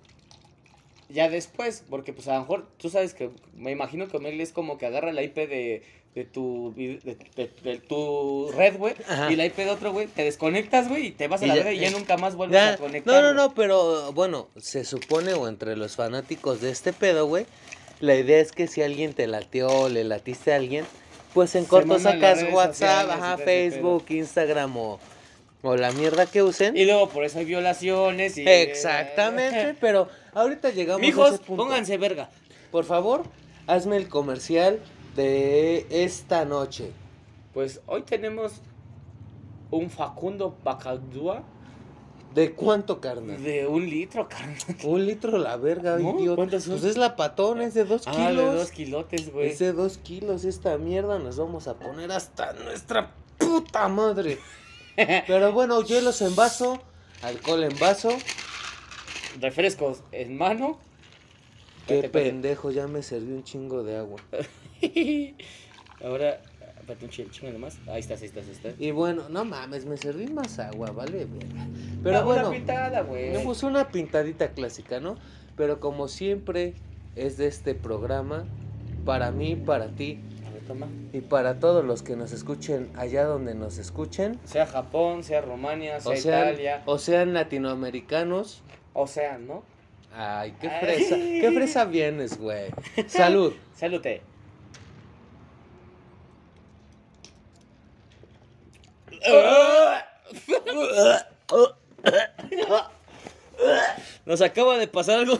Ya 1.08 1.28
después, 1.28 1.84
porque 1.88 2.12
pues 2.12 2.26
a 2.26 2.34
lo 2.34 2.40
mejor 2.40 2.66
tú 2.78 2.90
sabes 2.90 3.14
que 3.14 3.30
me 3.56 3.70
imagino 3.70 4.08
que 4.08 4.16
Omegle 4.16 4.42
es 4.42 4.52
como 4.52 4.76
que 4.76 4.86
agarra 4.86 5.12
la 5.12 5.22
IP 5.22 5.36
de, 5.36 5.82
de 6.16 6.24
tu 6.24 6.74
de, 6.76 6.98
de- 7.36 7.50
de 7.62 7.78
tu 7.78 8.50
red, 8.56 8.76
güey, 8.76 8.94
y 9.30 9.36
la 9.36 9.44
IP 9.46 9.56
de 9.58 9.70
otro, 9.70 9.92
güey, 9.92 10.08
te 10.08 10.24
desconectas, 10.24 10.88
güey, 10.88 11.06
y 11.06 11.10
te 11.12 11.28
vas 11.28 11.42
a 11.42 11.44
Y 11.44 11.48
la 11.48 11.54
ya- 11.54 11.62
verga 11.62 11.72
y 11.74 11.78
ya 11.78 11.90
nunca 11.92 12.16
más 12.16 12.34
vuelves 12.34 12.54
Ya, 12.54 12.72
a 12.72 12.76
conectar. 12.76 13.22
no, 13.22 13.22
no, 13.22 13.34
no, 13.34 13.54
pero 13.54 14.12
bueno, 14.14 14.48
se 14.56 14.84
supone 14.84 15.32
o 15.34 15.46
entre 15.46 15.76
los 15.76 15.94
fanáticos 15.94 16.60
de 16.60 16.70
este 16.72 16.92
pedo, 16.92 17.26
güey, 17.26 17.46
la 18.00 18.16
idea 18.16 18.40
es 18.40 18.50
que 18.50 18.66
si 18.66 18.82
alguien 18.82 19.14
te 19.14 19.28
latió 19.28 19.68
o 19.68 19.88
le 19.88 20.02
latiste 20.02 20.52
a 20.52 20.56
alguien, 20.56 20.84
pues 21.34 21.54
en 21.54 21.66
corto 21.66 22.00
sacas 22.00 22.44
WhatsApp, 22.52 23.10
ajá, 23.10 23.38
Facebook, 23.38 24.06
Instagram 24.08 24.76
o, 24.76 24.98
o 25.66 25.76
la 25.76 25.90
mierda 25.92 26.26
que 26.26 26.42
usen. 26.42 26.76
Y 26.76 26.84
luego 26.84 27.08
por 27.08 27.24
eso 27.24 27.38
hay 27.38 27.44
violaciones 27.44 28.38
y... 28.38 28.44
Exactamente, 28.48 29.76
pero 29.80 30.08
ahorita 30.32 30.70
llegamos 30.70 31.00
a 31.02 31.06
Mijos, 31.06 31.28
ese 31.34 31.38
punto. 31.44 31.62
pónganse 31.64 31.96
verga. 31.98 32.30
Por 32.70 32.84
favor, 32.84 33.24
hazme 33.66 33.96
el 33.96 34.08
comercial 34.08 34.78
de 35.16 35.86
esta 35.90 36.44
noche. 36.44 36.92
Pues 37.54 37.80
hoy 37.86 38.02
tenemos 38.02 38.60
un 39.70 39.90
Facundo 39.90 40.56
Bacaldúa 40.62 41.42
¿De 42.34 42.52
cuánto, 42.52 43.00
carnal? 43.00 43.42
de 43.42 43.66
un 43.66 43.88
litro, 43.88 44.28
carnal. 44.28 44.56
Un 44.84 45.06
litro 45.06 45.38
la 45.38 45.56
verga, 45.56 45.96
¿No? 45.96 46.18
idiota. 46.20 46.36
¿Cuántos 46.36 46.64
son? 46.64 46.74
Pues 46.74 46.84
es 46.84 46.98
la 46.98 47.16
patón, 47.16 47.62
es 47.62 47.72
de 47.72 47.84
dos 47.84 48.02
Ah, 48.06 48.10
kilos. 48.12 48.52
de 48.52 48.58
dos 48.58 48.70
kilotes, 48.72 49.32
güey. 49.32 49.48
Es 49.48 49.58
de 49.58 49.72
dos 49.72 49.96
kilos 49.96 50.44
esta 50.44 50.76
mierda, 50.76 51.18
nos 51.18 51.38
vamos 51.38 51.66
a 51.66 51.74
poner 51.78 52.12
hasta 52.12 52.52
nuestra 52.52 53.10
puta 53.38 53.88
madre. 53.88 54.38
Pero 54.96 55.52
bueno, 55.52 55.82
hielos 55.82 56.20
en 56.22 56.34
vaso, 56.34 56.82
alcohol 57.22 57.64
en 57.64 57.78
vaso. 57.78 58.10
Refrescos 59.40 60.02
en 60.12 60.36
mano. 60.36 60.78
Qué 61.86 61.96
Espérate, 61.96 62.06
espérate. 62.06 62.30
pendejo, 62.30 62.70
ya 62.70 62.86
me 62.88 63.02
serví 63.02 63.32
un 63.32 63.44
chingo 63.44 63.82
de 63.84 63.96
agua. 63.98 64.20
Ahora, 66.04 66.40
espérate 66.80 67.04
un 67.04 67.10
chi- 67.10 67.28
chingo 67.30 67.52
nomás. 67.52 67.78
Ahí 67.86 68.00
estás, 68.00 68.20
ahí 68.22 68.28
estás, 68.28 68.44
ahí 68.46 68.52
estás. 68.52 68.74
Y 68.78 68.90
bueno, 68.90 69.28
no 69.28 69.44
mames, 69.44 69.84
me 69.86 69.96
serví 69.96 70.26
más 70.26 70.58
agua, 70.58 70.90
vale. 70.90 71.26
Pero 72.02 72.18
Ah, 72.18 72.22
bueno, 72.22 72.48
Una 72.48 72.58
pitada, 72.58 73.00
güey. 73.02 73.30
me 73.32 73.38
puse 73.40 73.66
una 73.66 73.88
pintadita 73.88 74.50
clásica, 74.52 75.00
¿no? 75.00 75.16
Pero 75.56 75.80
como 75.80 76.08
siempre 76.08 76.74
es 77.14 77.36
de 77.38 77.46
este 77.46 77.74
programa, 77.74 78.44
para 79.04 79.30
mí, 79.30 79.56
para 79.56 79.88
ti 79.88 80.18
toma. 80.66 80.88
y 81.12 81.20
para 81.20 81.58
todos 81.60 81.84
los 81.84 82.02
que 82.02 82.16
nos 82.16 82.32
escuchen 82.32 82.90
allá 82.96 83.24
donde 83.24 83.54
nos 83.54 83.78
escuchen, 83.78 84.38
Sea 84.44 84.66
Japón, 84.66 85.22
sea 85.24 85.40
Rumania, 85.40 86.00
sea 86.00 86.12
o 86.12 86.16
sean, 86.16 86.48
Italia. 86.48 86.82
o 86.86 86.98
sean 86.98 87.34
latinoamericanos, 87.34 88.62
O 88.92 89.06
sea, 89.06 89.38
¿no? 89.38 89.62
Ay, 90.14 90.54
qué 90.60 90.68
Ay. 90.68 90.80
fresa, 90.80 91.16
qué 91.16 91.52
fresa 91.54 91.84
vienes, 91.84 92.38
güey. 92.38 92.70
Salud. 93.06 93.52
Salute. 93.74 94.22
Nos 104.26 104.42
acaba 104.42 104.76
de 104.78 104.88
pasar 104.88 105.20
algo 105.20 105.38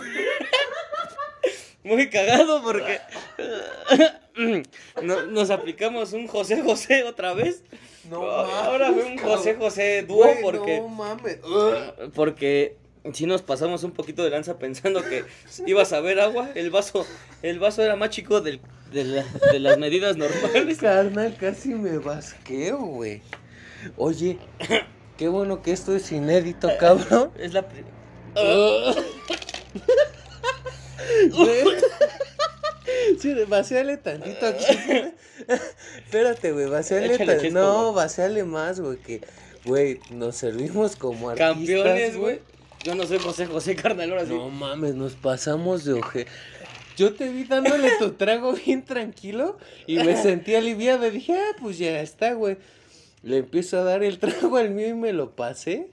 muy 1.84 2.08
cagado 2.08 2.62
porque 2.62 3.00
no- 5.02 5.22
nos 5.26 5.50
aplicamos 5.50 6.12
un 6.12 6.26
José 6.26 6.62
José 6.62 7.02
otra 7.04 7.32
vez. 7.34 7.62
Ahora 8.12 8.92
fue 8.92 9.04
un 9.04 9.18
José 9.18 9.54
José 9.54 10.02
dúo 10.06 10.24
Güey, 10.24 10.42
porque 10.42 10.78
No 10.78 10.88
mames. 10.88 11.38
porque 12.14 12.76
si 13.12 13.26
nos 13.26 13.42
pasamos 13.42 13.82
un 13.84 13.92
poquito 13.92 14.22
de 14.24 14.30
lanza 14.30 14.58
pensando 14.58 15.02
que 15.02 15.24
ibas 15.66 15.92
a 15.92 16.00
ver 16.00 16.20
agua, 16.20 16.50
el 16.54 16.70
vaso 16.70 17.06
el 17.42 17.58
vaso 17.58 17.82
era 17.82 17.96
más 17.96 18.10
chico 18.10 18.40
del- 18.40 18.60
de, 18.92 19.04
la- 19.04 19.24
de 19.52 19.58
las 19.60 19.78
medidas 19.78 20.16
normales. 20.16 20.78
Carnal, 20.78 21.36
casi 21.38 21.70
me 21.70 21.98
basqueo, 21.98 22.78
güey. 22.78 23.22
Oye, 23.96 24.38
qué 25.16 25.28
bueno 25.28 25.62
que 25.62 25.72
esto 25.72 25.94
es 25.94 26.10
inédito, 26.12 26.68
cabrón. 26.78 27.30
Es 27.38 27.52
la 27.52 27.62
pri- 27.68 27.84
Güey. 31.32 31.64
Sí, 33.20 33.34
vacíale 33.48 33.96
tantito 33.96 34.46
aquí. 34.46 34.64
Espérate, 36.04 36.52
güey, 36.52 36.66
vacíale 36.66 37.14
Échale 37.14 37.32
tan- 37.34 37.40
chispa, 37.44 37.60
No, 37.60 37.82
güey. 37.92 37.94
vacíale 38.04 38.44
más, 38.44 38.80
güey, 38.80 38.98
que, 38.98 39.20
güey, 39.64 40.00
nos 40.10 40.36
servimos 40.36 40.96
como 40.96 41.30
artistas, 41.30 41.54
campeones, 41.56 42.16
güey. 42.16 42.40
Yo 42.84 42.94
no 42.94 43.06
soy 43.06 43.18
José 43.18 43.46
José 43.46 43.74
Carnal, 43.74 44.10
ahora 44.12 44.24
sí. 44.26 44.32
No 44.32 44.48
mames, 44.48 44.94
nos 44.94 45.14
pasamos 45.14 45.84
de 45.84 45.94
oje. 45.94 46.26
Yo 46.96 47.14
te 47.14 47.28
vi 47.28 47.44
dándole 47.44 47.90
tu 47.98 48.12
trago 48.16 48.52
bien 48.52 48.84
tranquilo 48.84 49.58
y 49.86 49.96
me 49.98 50.16
sentí 50.20 50.54
aliviado. 50.54 51.10
Dije, 51.10 51.34
ah, 51.34 51.56
pues 51.60 51.78
ya 51.78 52.00
está, 52.00 52.32
güey. 52.34 52.56
Le 53.22 53.38
empiezo 53.38 53.78
a 53.80 53.82
dar 53.84 54.02
el 54.04 54.18
trago 54.18 54.56
al 54.56 54.70
mío 54.70 54.88
y 54.88 54.94
me 54.94 55.12
lo 55.12 55.32
pasé. 55.34 55.88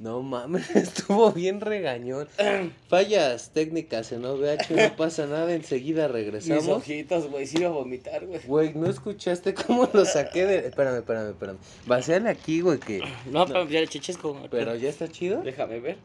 No 0.00 0.22
mames, 0.22 0.70
estuvo 0.76 1.30
bien 1.30 1.60
regañón. 1.60 2.26
Fallas 2.88 3.50
técnicas 3.50 4.10
en 4.12 4.24
OVH, 4.24 4.70
no 4.70 4.96
pasa 4.96 5.26
nada, 5.26 5.52
enseguida 5.52 6.04
Mis 6.06 6.12
regresamos. 6.12 6.68
ojitos, 6.68 7.28
güey, 7.30 7.46
sí 7.46 7.58
iba 7.58 7.68
a 7.68 7.72
vomitar, 7.72 8.24
güey. 8.24 8.40
Güey, 8.46 8.74
¿no 8.74 8.88
escuchaste 8.88 9.52
cómo 9.52 9.86
lo 9.92 10.06
saqué 10.06 10.46
de...? 10.46 10.66
Espérame, 10.68 10.96
espérame, 10.96 11.28
espérame. 11.30 11.58
Vaciale 11.86 12.30
aquí, 12.30 12.62
güey, 12.62 12.78
que... 12.80 13.02
No, 13.30 13.44
pero 13.46 13.68
ya 13.68 13.80
el 13.80 13.90
chichesco. 13.90 14.40
Pero 14.50 14.74
ya 14.74 14.88
está 14.88 15.06
chido. 15.06 15.42
Déjame 15.42 15.80
ver. 15.80 15.98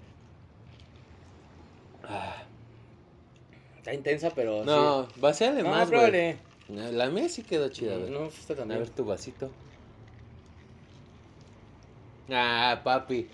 Ah, 2.04 2.44
Está 3.78 3.94
intensa, 3.94 4.30
pero 4.32 4.66
no, 4.66 5.08
vaciale 5.18 5.62
sí. 5.62 5.64
No, 5.64 5.70
más, 5.70 5.90
güey. 5.90 6.36
La 6.68 7.10
mía 7.10 7.30
sí 7.30 7.44
quedó 7.44 7.70
chida, 7.70 7.94
a 7.94 7.98
ver. 7.98 8.10
No, 8.10 8.26
esta 8.26 8.54
A 8.54 8.56
también. 8.58 8.80
ver 8.82 8.90
tu 8.90 9.06
vasito. 9.06 9.52
Ah, 12.30 12.82
papi. 12.84 13.28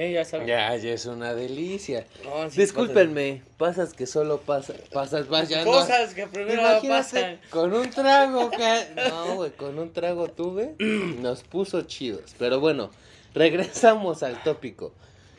Eh, 0.00 0.12
ya 0.12 0.24
sabes. 0.24 0.46
Ya, 0.46 0.76
ya 0.76 0.92
es 0.92 1.06
una 1.06 1.34
delicia. 1.34 2.06
No, 2.24 2.48
sí, 2.48 2.60
Discúlpenme, 2.60 3.42
pasas 3.56 3.92
que 3.94 4.06
solo 4.06 4.38
pasa, 4.38 4.74
pasas, 4.92 5.26
vas 5.28 5.48
ya 5.48 5.64
no- 5.64 5.72
Cosas 5.72 6.14
que 6.14 6.28
primero 6.28 6.62
pasan. 6.86 7.40
con 7.50 7.72
un 7.74 7.90
trago, 7.90 8.48
que... 8.52 8.84
no, 9.08 9.34
güey, 9.34 9.50
con 9.50 9.76
un 9.76 9.92
trago 9.92 10.28
tuve, 10.28 10.76
nos 10.78 11.42
puso 11.42 11.82
chidos. 11.82 12.36
Pero 12.38 12.60
bueno, 12.60 12.90
regresamos 13.34 14.22
al 14.22 14.40
tópico. 14.44 14.92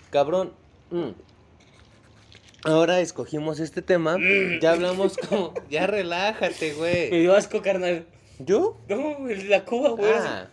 Cabrón, 0.10 0.52
mm, 0.92 1.12
ahora 2.66 3.00
escogimos 3.00 3.60
este 3.62 3.82
tema, 3.82 4.18
ya 4.62 4.72
hablamos 4.72 5.16
como, 5.18 5.54
ya 5.70 5.88
relájate, 5.88 6.72
Me 6.72 6.74
güey. 6.74 7.10
dio 7.22 7.36
asco, 7.36 7.62
carnal. 7.62 8.06
¿Yo? 8.40 8.78
No, 8.90 9.30
el- 9.30 9.50
la 9.50 9.64
cuba, 9.64 9.92
güey. 9.92 10.12
Ah. 10.14 10.48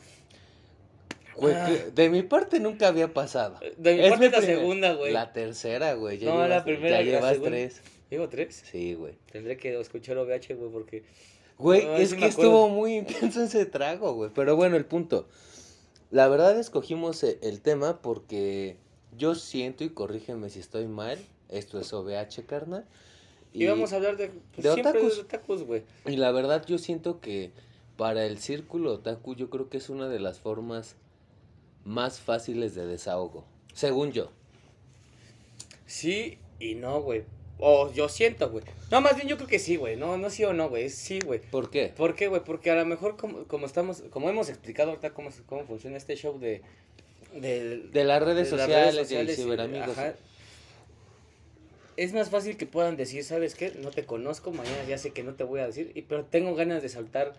Güey, 1.38 1.54
Ah. 1.54 1.70
de 1.94 2.08
mi 2.10 2.22
parte 2.22 2.60
nunca 2.60 2.88
había 2.88 3.12
pasado. 3.12 3.58
De 3.76 3.94
mi 3.94 4.00
Es 4.02 4.10
parte 4.10 4.30
la 4.30 4.38
primera- 4.38 4.58
segunda, 4.60 4.92
güey. 4.94 5.12
La 5.12 5.32
tercera, 5.32 5.94
güey. 5.94 6.18
ya 6.18 6.30
No, 6.30 6.38
la 6.40 6.46
llevas- 6.48 6.62
primera 6.64 7.02
Ya 7.02 7.20
la 7.20 7.32
llevas 7.32 7.42
tres. 7.42 7.82
¿Digo 8.10 8.28
tres? 8.28 8.62
Sí, 8.70 8.94
güey. 8.94 9.14
Tendré 9.30 9.56
que 9.56 9.78
escuchar 9.80 10.16
OVH, 10.18 10.54
güey, 10.54 10.70
porque... 10.70 11.04
Güey, 11.58 11.84
No, 11.86 11.96
es 11.96 12.14
que 12.14 12.26
estuvo 12.26 12.68
muy 12.68 12.96
intenso 12.98 13.42
ese 13.42 13.66
trago, 13.66 14.12
güey. 14.14 14.30
Pero 14.34 14.56
bueno, 14.56 14.76
el 14.76 14.84
punto. 14.84 15.26
La 16.10 16.28
verdad 16.28 16.58
escogimos 16.58 17.22
e- 17.24 17.38
el 17.42 17.60
tema 17.60 18.00
porque 18.00 18.76
yo 19.16 19.34
siento, 19.34 19.82
y 19.82 19.88
corrígeme 19.90 20.50
si 20.50 20.60
estoy 20.60 20.86
mal, 20.86 21.18
esto 21.48 21.80
es 21.80 21.92
OVH, 21.92 22.44
carnal. 22.46 22.84
Y 23.52 23.66
vamos 23.66 23.92
a 23.92 23.96
hablar 23.96 24.16
de... 24.16 24.28
pues, 24.28 24.64
de 24.64 24.72
siempre 24.74 24.90
otakus. 25.00 25.16
de 25.16 25.22
otakus, 25.22 25.62
güey. 25.64 25.82
Y 26.06 26.16
la 26.16 26.30
verdad 26.30 26.64
yo 26.66 26.78
siento 26.78 27.20
que 27.20 27.50
para 27.96 28.26
el 28.26 28.38
círculo 28.38 28.92
otaku 28.92 29.34
yo 29.34 29.48
creo 29.50 29.68
que 29.70 29.78
es 29.78 29.88
una 29.88 30.08
de 30.08 30.20
las 30.20 30.38
formas 30.38 30.94
más 31.86 32.20
fáciles 32.20 32.74
de 32.74 32.84
desahogo. 32.86 33.44
Según 33.72 34.12
yo. 34.12 34.30
Sí 35.86 36.38
y 36.60 36.74
no, 36.74 37.00
güey. 37.00 37.22
O 37.58 37.90
yo 37.92 38.08
siento, 38.10 38.50
güey. 38.50 38.64
No, 38.90 39.00
más 39.00 39.16
bien 39.16 39.28
yo 39.28 39.36
creo 39.36 39.48
que 39.48 39.58
sí, 39.58 39.76
güey. 39.76 39.96
No, 39.96 40.18
no 40.18 40.28
sí 40.28 40.44
o 40.44 40.52
no, 40.52 40.68
güey. 40.68 40.90
Sí, 40.90 41.20
güey. 41.24 41.40
¿Por 41.40 41.70
qué? 41.70 41.92
¿Por 41.96 42.14
qué, 42.14 42.28
güey? 42.28 42.42
Porque 42.44 42.70
a 42.70 42.74
lo 42.74 42.84
mejor 42.84 43.16
como, 43.16 43.44
como 43.44 43.64
estamos, 43.64 44.02
como 44.10 44.28
hemos 44.28 44.50
explicado 44.50 44.90
ahorita 44.90 45.14
cómo, 45.14 45.30
cómo 45.46 45.64
funciona 45.64 45.96
este 45.96 46.16
show 46.16 46.38
de... 46.38 46.60
De, 47.34 47.78
De 47.92 48.04
las 48.04 48.22
redes 48.22 48.50
de 48.50 48.56
las 48.56 48.66
sociales, 48.66 48.94
redes 48.94 49.10
y 49.10 49.14
el 49.14 49.26
sociales 49.28 49.38
y- 49.38 49.42
ciberamigos. 49.42 49.88
ajá. 49.98 50.14
Es 51.96 52.12
más 52.12 52.28
fácil 52.28 52.58
que 52.58 52.66
puedan 52.66 52.96
decir, 52.96 53.24
¿sabes 53.24 53.54
qué? 53.54 53.72
No 53.82 53.90
te 53.90 54.04
conozco, 54.04 54.50
mañana 54.52 54.84
ya 54.86 54.98
sé 54.98 55.12
que 55.12 55.22
no 55.22 55.32
te 55.34 55.44
voy 55.44 55.60
a 55.60 55.66
decir, 55.66 55.92
y, 55.94 56.02
pero 56.02 56.24
tengo 56.26 56.54
ganas 56.54 56.82
de 56.82 56.90
soltar 56.90 57.32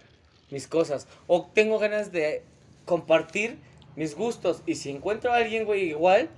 mis 0.49 0.67
cosas. 0.67 1.07
O 1.27 1.47
tengo 1.53 1.77
ganas 1.77 2.11
de 2.11 2.41
compartir 2.85 3.57
mis 3.97 4.15
gustos. 4.15 4.61
Y 4.65 4.75
si 4.75 4.89
encuentro 4.91 5.33
a 5.33 5.35
alguien, 5.37 5.65
güey, 5.65 5.89
igual, 5.89 6.29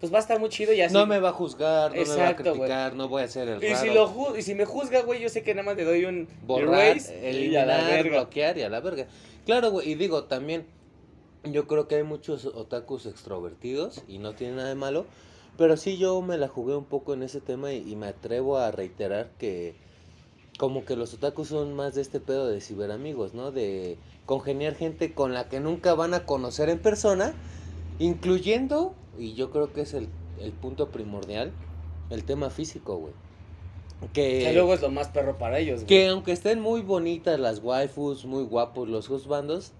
pues 0.00 0.10
va 0.10 0.16
a 0.16 0.20
estar 0.20 0.40
muy 0.40 0.48
chido 0.48 0.72
y 0.72 0.80
así. 0.80 0.94
No 0.94 1.04
me 1.06 1.20
va 1.20 1.28
a 1.28 1.32
juzgar, 1.32 1.94
no 1.94 2.00
me 2.02 2.08
va 2.16 2.28
a 2.28 2.32
güey. 2.32 2.34
criticar, 2.36 2.94
no 2.94 3.08
voy 3.08 3.20
a 3.20 3.24
hacer 3.26 3.48
el 3.48 3.62
y, 3.62 3.68
raro. 3.74 3.80
si 3.82 3.90
lo 3.90 4.08
ju- 4.08 4.38
y 4.38 4.42
si 4.42 4.54
me 4.54 4.64
juzga, 4.64 5.02
güey, 5.02 5.20
yo 5.20 5.28
sé 5.28 5.42
que 5.42 5.52
nada 5.54 5.66
más 5.66 5.76
le 5.76 5.84
doy 5.84 6.06
un 6.06 6.26
borrar, 6.46 6.96
eliminar, 7.22 8.02
bloquear 8.08 8.56
y 8.56 8.62
a 8.62 8.70
la 8.70 8.80
verga. 8.80 9.06
Claro, 9.44 9.70
güey, 9.70 9.90
y 9.90 9.94
digo, 9.96 10.24
también, 10.24 10.64
yo 11.44 11.66
creo 11.66 11.88
que 11.88 11.96
hay 11.96 12.02
muchos 12.02 12.46
otakus 12.46 13.04
extrovertidos 13.06 14.02
y 14.08 14.18
no 14.18 14.32
tiene 14.34 14.56
nada 14.56 14.68
de 14.68 14.74
malo, 14.74 15.04
pero 15.58 15.76
sí 15.76 15.98
yo 15.98 16.22
me 16.22 16.38
la 16.38 16.48
jugué 16.48 16.74
un 16.76 16.84
poco 16.84 17.12
en 17.14 17.22
ese 17.22 17.40
tema 17.40 17.72
y, 17.72 17.90
y 17.90 17.96
me 17.96 18.06
atrevo 18.06 18.56
a 18.58 18.70
reiterar 18.70 19.30
que 19.38 19.74
como 20.60 20.84
que 20.84 20.94
los 20.94 21.14
otakus 21.14 21.48
son 21.48 21.72
más 21.72 21.94
de 21.94 22.02
este 22.02 22.20
pedo 22.20 22.46
de 22.46 22.60
ciberamigos, 22.60 23.32
¿no? 23.32 23.50
De 23.50 23.96
congeniar 24.26 24.74
gente 24.74 25.14
con 25.14 25.32
la 25.32 25.48
que 25.48 25.58
nunca 25.58 25.94
van 25.94 26.12
a 26.12 26.26
conocer 26.26 26.68
en 26.68 26.78
persona, 26.78 27.32
incluyendo, 27.98 28.94
y 29.18 29.32
yo 29.32 29.50
creo 29.50 29.72
que 29.72 29.80
es 29.80 29.94
el, 29.94 30.08
el 30.38 30.52
punto 30.52 30.90
primordial, 30.90 31.52
el 32.10 32.24
tema 32.24 32.50
físico, 32.50 32.96
güey. 32.96 33.14
Que, 34.12 34.40
Que 34.40 34.52
luego 34.52 34.74
es 34.74 34.82
lo 34.82 34.90
más 34.90 35.08
perro 35.08 35.38
para 35.38 35.58
ellos, 35.60 35.76
güey. 35.76 35.86
que 35.86 36.08
aunque 36.08 36.32
estén 36.32 36.60
muy 36.60 36.82
bonitas 36.82 37.40
las 37.40 37.60
waifus, 37.60 38.26
muy 38.26 38.44
guapos 38.44 38.86
los 38.86 39.08
husbandos, 39.08 39.72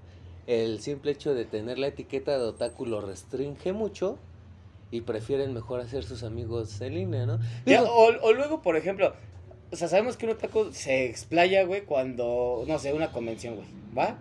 el 0.47 0.81
simple 0.81 1.11
hecho 1.11 1.35
de 1.35 1.45
tener 1.45 1.79
la 1.79 1.89
etiqueta 1.89 2.39
de 2.39 2.45
otaku 2.45 2.87
lo 2.87 3.03
restringe 3.03 3.75
mucho 3.75 4.17
y 4.91 5.03
prefieren 5.03 5.53
mejor 5.53 5.81
hacer 5.81 6.05
sus 6.05 6.23
amigos 6.23 6.81
en 6.81 6.95
línea, 6.95 7.27
¿no? 7.27 7.39
Ya, 7.67 7.83
o, 7.85 8.07
o 8.23 8.33
luego, 8.33 8.63
por 8.63 8.77
ejemplo, 8.77 9.13
o 9.73 9.77
sea, 9.77 9.89
sabemos 9.89 10.17
que 10.17 10.27
un 10.27 10.33
otaku 10.33 10.73
se 10.73 11.07
explaya, 11.07 11.65
güey, 11.65 11.83
cuando, 11.83 12.65
no 12.67 12.79
sé, 12.79 12.93
una 12.93 13.13
convención, 13.13 13.57
güey, 13.57 13.67
¿va? 13.97 14.19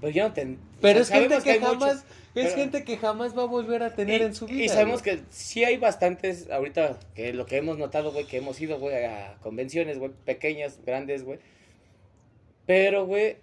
Pero 0.00 0.12
yo 0.12 0.28
no 0.28 0.32
te... 0.34 0.56
pero 0.80 0.98
o 1.00 1.02
es 1.02 1.08
sea, 1.08 1.18
gente 1.20 1.40
sabemos 1.40 1.44
que 1.44 1.50
hay 1.50 1.58
jamás, 1.60 1.78
muchos- 1.78 2.04
es 2.34 2.44
pero- 2.46 2.56
gente 2.56 2.84
que 2.84 2.96
jamás 2.96 3.36
va 3.36 3.42
a 3.42 3.46
volver 3.46 3.82
a 3.82 3.94
tener 3.94 4.20
y, 4.20 4.24
en 4.24 4.34
su 4.34 4.46
vida. 4.46 4.64
Y 4.64 4.68
sabemos 4.68 5.02
güey. 5.02 5.16
que 5.16 5.22
sí 5.30 5.64
hay 5.64 5.76
bastantes, 5.78 6.48
ahorita, 6.50 6.98
que 7.14 7.32
lo 7.32 7.44
que 7.46 7.56
hemos 7.56 7.76
notado, 7.78 8.12
güey, 8.12 8.24
que 8.26 8.36
hemos 8.38 8.60
ido, 8.60 8.78
güey, 8.78 9.04
a 9.04 9.36
convenciones, 9.42 9.98
güey, 9.98 10.12
pequeñas, 10.24 10.78
grandes, 10.86 11.24
güey. 11.24 11.38
Pero, 12.66 13.06
güey, 13.06 13.36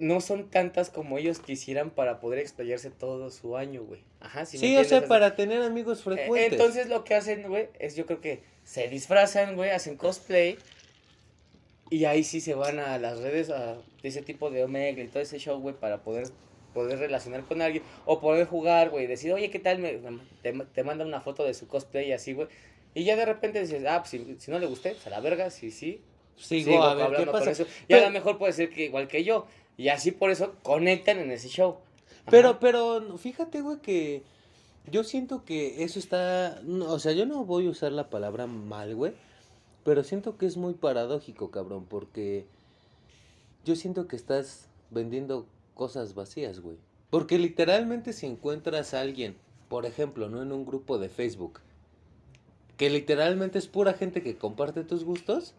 no 0.00 0.20
son 0.20 0.50
tantas 0.50 0.90
como 0.90 1.18
ellos 1.18 1.38
quisieran 1.38 1.90
para 1.90 2.20
poder 2.20 2.38
explayarse 2.38 2.90
todo 2.90 3.30
su 3.30 3.56
año, 3.56 3.84
güey. 3.84 4.02
Ajá, 4.20 4.44
¿sí 4.46 4.58
me 4.58 4.78
o 4.78 4.84
sea, 4.84 5.06
para 5.06 5.36
tener 5.36 5.62
amigos 5.62 6.00
Eh, 6.00 6.02
frecuentes. 6.02 6.52
Entonces 6.52 6.88
lo 6.88 7.04
que 7.04 7.14
hacen, 7.14 7.46
güey, 7.48 7.68
es 7.78 7.96
yo 7.96 8.06
creo 8.06 8.20
que 8.20 8.42
se 8.64 8.88
disfrazan, 8.88 9.56
güey, 9.56 9.70
hacen 9.70 9.96
cosplay. 9.96 10.58
Y 11.90 12.04
ahí 12.04 12.22
sí 12.24 12.40
se 12.40 12.54
van 12.54 12.78
a 12.78 12.98
las 12.98 13.18
redes 13.18 13.50
a, 13.50 13.74
de 13.74 14.08
ese 14.08 14.22
tipo 14.22 14.50
de 14.50 14.64
Omega 14.64 15.02
y 15.02 15.08
todo 15.08 15.22
ese 15.22 15.38
show, 15.38 15.60
güey, 15.60 15.74
para 15.74 16.02
poder, 16.02 16.28
poder 16.72 16.98
relacionar 16.98 17.44
con 17.44 17.62
alguien. 17.62 17.82
O 18.06 18.20
poder 18.20 18.46
jugar, 18.46 18.90
güey, 18.90 19.06
decir, 19.06 19.32
oye, 19.32 19.50
¿qué 19.50 19.58
tal? 19.58 19.78
Me, 19.78 19.98
te, 20.42 20.52
te 20.52 20.84
manda 20.84 21.04
una 21.04 21.20
foto 21.20 21.44
de 21.44 21.54
su 21.54 21.66
cosplay 21.66 22.08
y 22.08 22.12
así, 22.12 22.32
güey. 22.32 22.48
Y 22.94 23.04
ya 23.04 23.16
de 23.16 23.24
repente 23.24 23.60
dices, 23.60 23.84
ah, 23.86 23.98
pues 24.00 24.10
si, 24.10 24.36
si 24.38 24.50
no 24.50 24.58
le 24.58 24.66
gusté, 24.66 24.90
pues 24.90 25.06
a 25.06 25.10
la 25.10 25.20
verga, 25.20 25.50
sí, 25.50 25.70
sí. 25.70 26.00
Sigo, 26.36 26.82
a 26.82 26.94
ver 26.94 27.18
qué 27.18 27.26
pasa. 27.26 27.50
eso. 27.50 27.66
Y 27.86 27.94
a 27.94 28.00
lo 28.00 28.10
mejor 28.10 28.38
puede 28.38 28.52
ser 28.52 28.70
que 28.70 28.84
igual 28.84 29.08
que 29.08 29.24
yo. 29.24 29.46
Y 29.80 29.88
así 29.88 30.10
por 30.10 30.30
eso 30.30 30.56
conectan 30.62 31.20
en 31.20 31.30
ese 31.30 31.48
show. 31.48 31.78
Pero, 32.30 32.60
pero, 32.60 33.16
fíjate, 33.16 33.62
güey, 33.62 33.78
que 33.78 34.22
yo 34.92 35.04
siento 35.04 35.46
que 35.46 35.82
eso 35.84 35.98
está, 35.98 36.60
o 36.86 36.98
sea, 36.98 37.12
yo 37.12 37.24
no 37.24 37.46
voy 37.46 37.66
a 37.66 37.70
usar 37.70 37.90
la 37.92 38.10
palabra 38.10 38.46
mal, 38.46 38.94
güey, 38.94 39.14
pero 39.82 40.04
siento 40.04 40.36
que 40.36 40.44
es 40.44 40.58
muy 40.58 40.74
paradójico, 40.74 41.50
cabrón, 41.50 41.86
porque 41.88 42.44
yo 43.64 43.74
siento 43.74 44.06
que 44.06 44.16
estás 44.16 44.68
vendiendo 44.90 45.46
cosas 45.72 46.14
vacías, 46.14 46.60
güey. 46.60 46.76
Porque 47.08 47.38
literalmente 47.38 48.12
si 48.12 48.26
encuentras 48.26 48.92
a 48.92 49.00
alguien, 49.00 49.34
por 49.70 49.86
ejemplo, 49.86 50.28
no 50.28 50.42
en 50.42 50.52
un 50.52 50.66
grupo 50.66 50.98
de 50.98 51.08
Facebook, 51.08 51.60
que 52.76 52.90
literalmente 52.90 53.58
es 53.58 53.66
pura 53.66 53.94
gente 53.94 54.22
que 54.22 54.36
comparte 54.36 54.84
tus 54.84 55.04
gustos, 55.04 55.54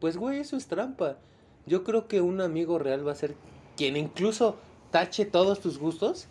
pues, 0.00 0.16
güey, 0.16 0.38
eso 0.38 0.56
es 0.56 0.68
trampa. 0.68 1.18
Yo 1.66 1.84
creo 1.84 2.08
que 2.08 2.20
un 2.20 2.40
amigo 2.40 2.78
real 2.78 3.06
va 3.06 3.12
a 3.12 3.16
ser 3.16 3.34
quien 3.76 3.96
incluso 3.96 4.56
tache 4.90 5.24
todos 5.26 5.60
tus 5.60 5.78
gustos 5.78 6.28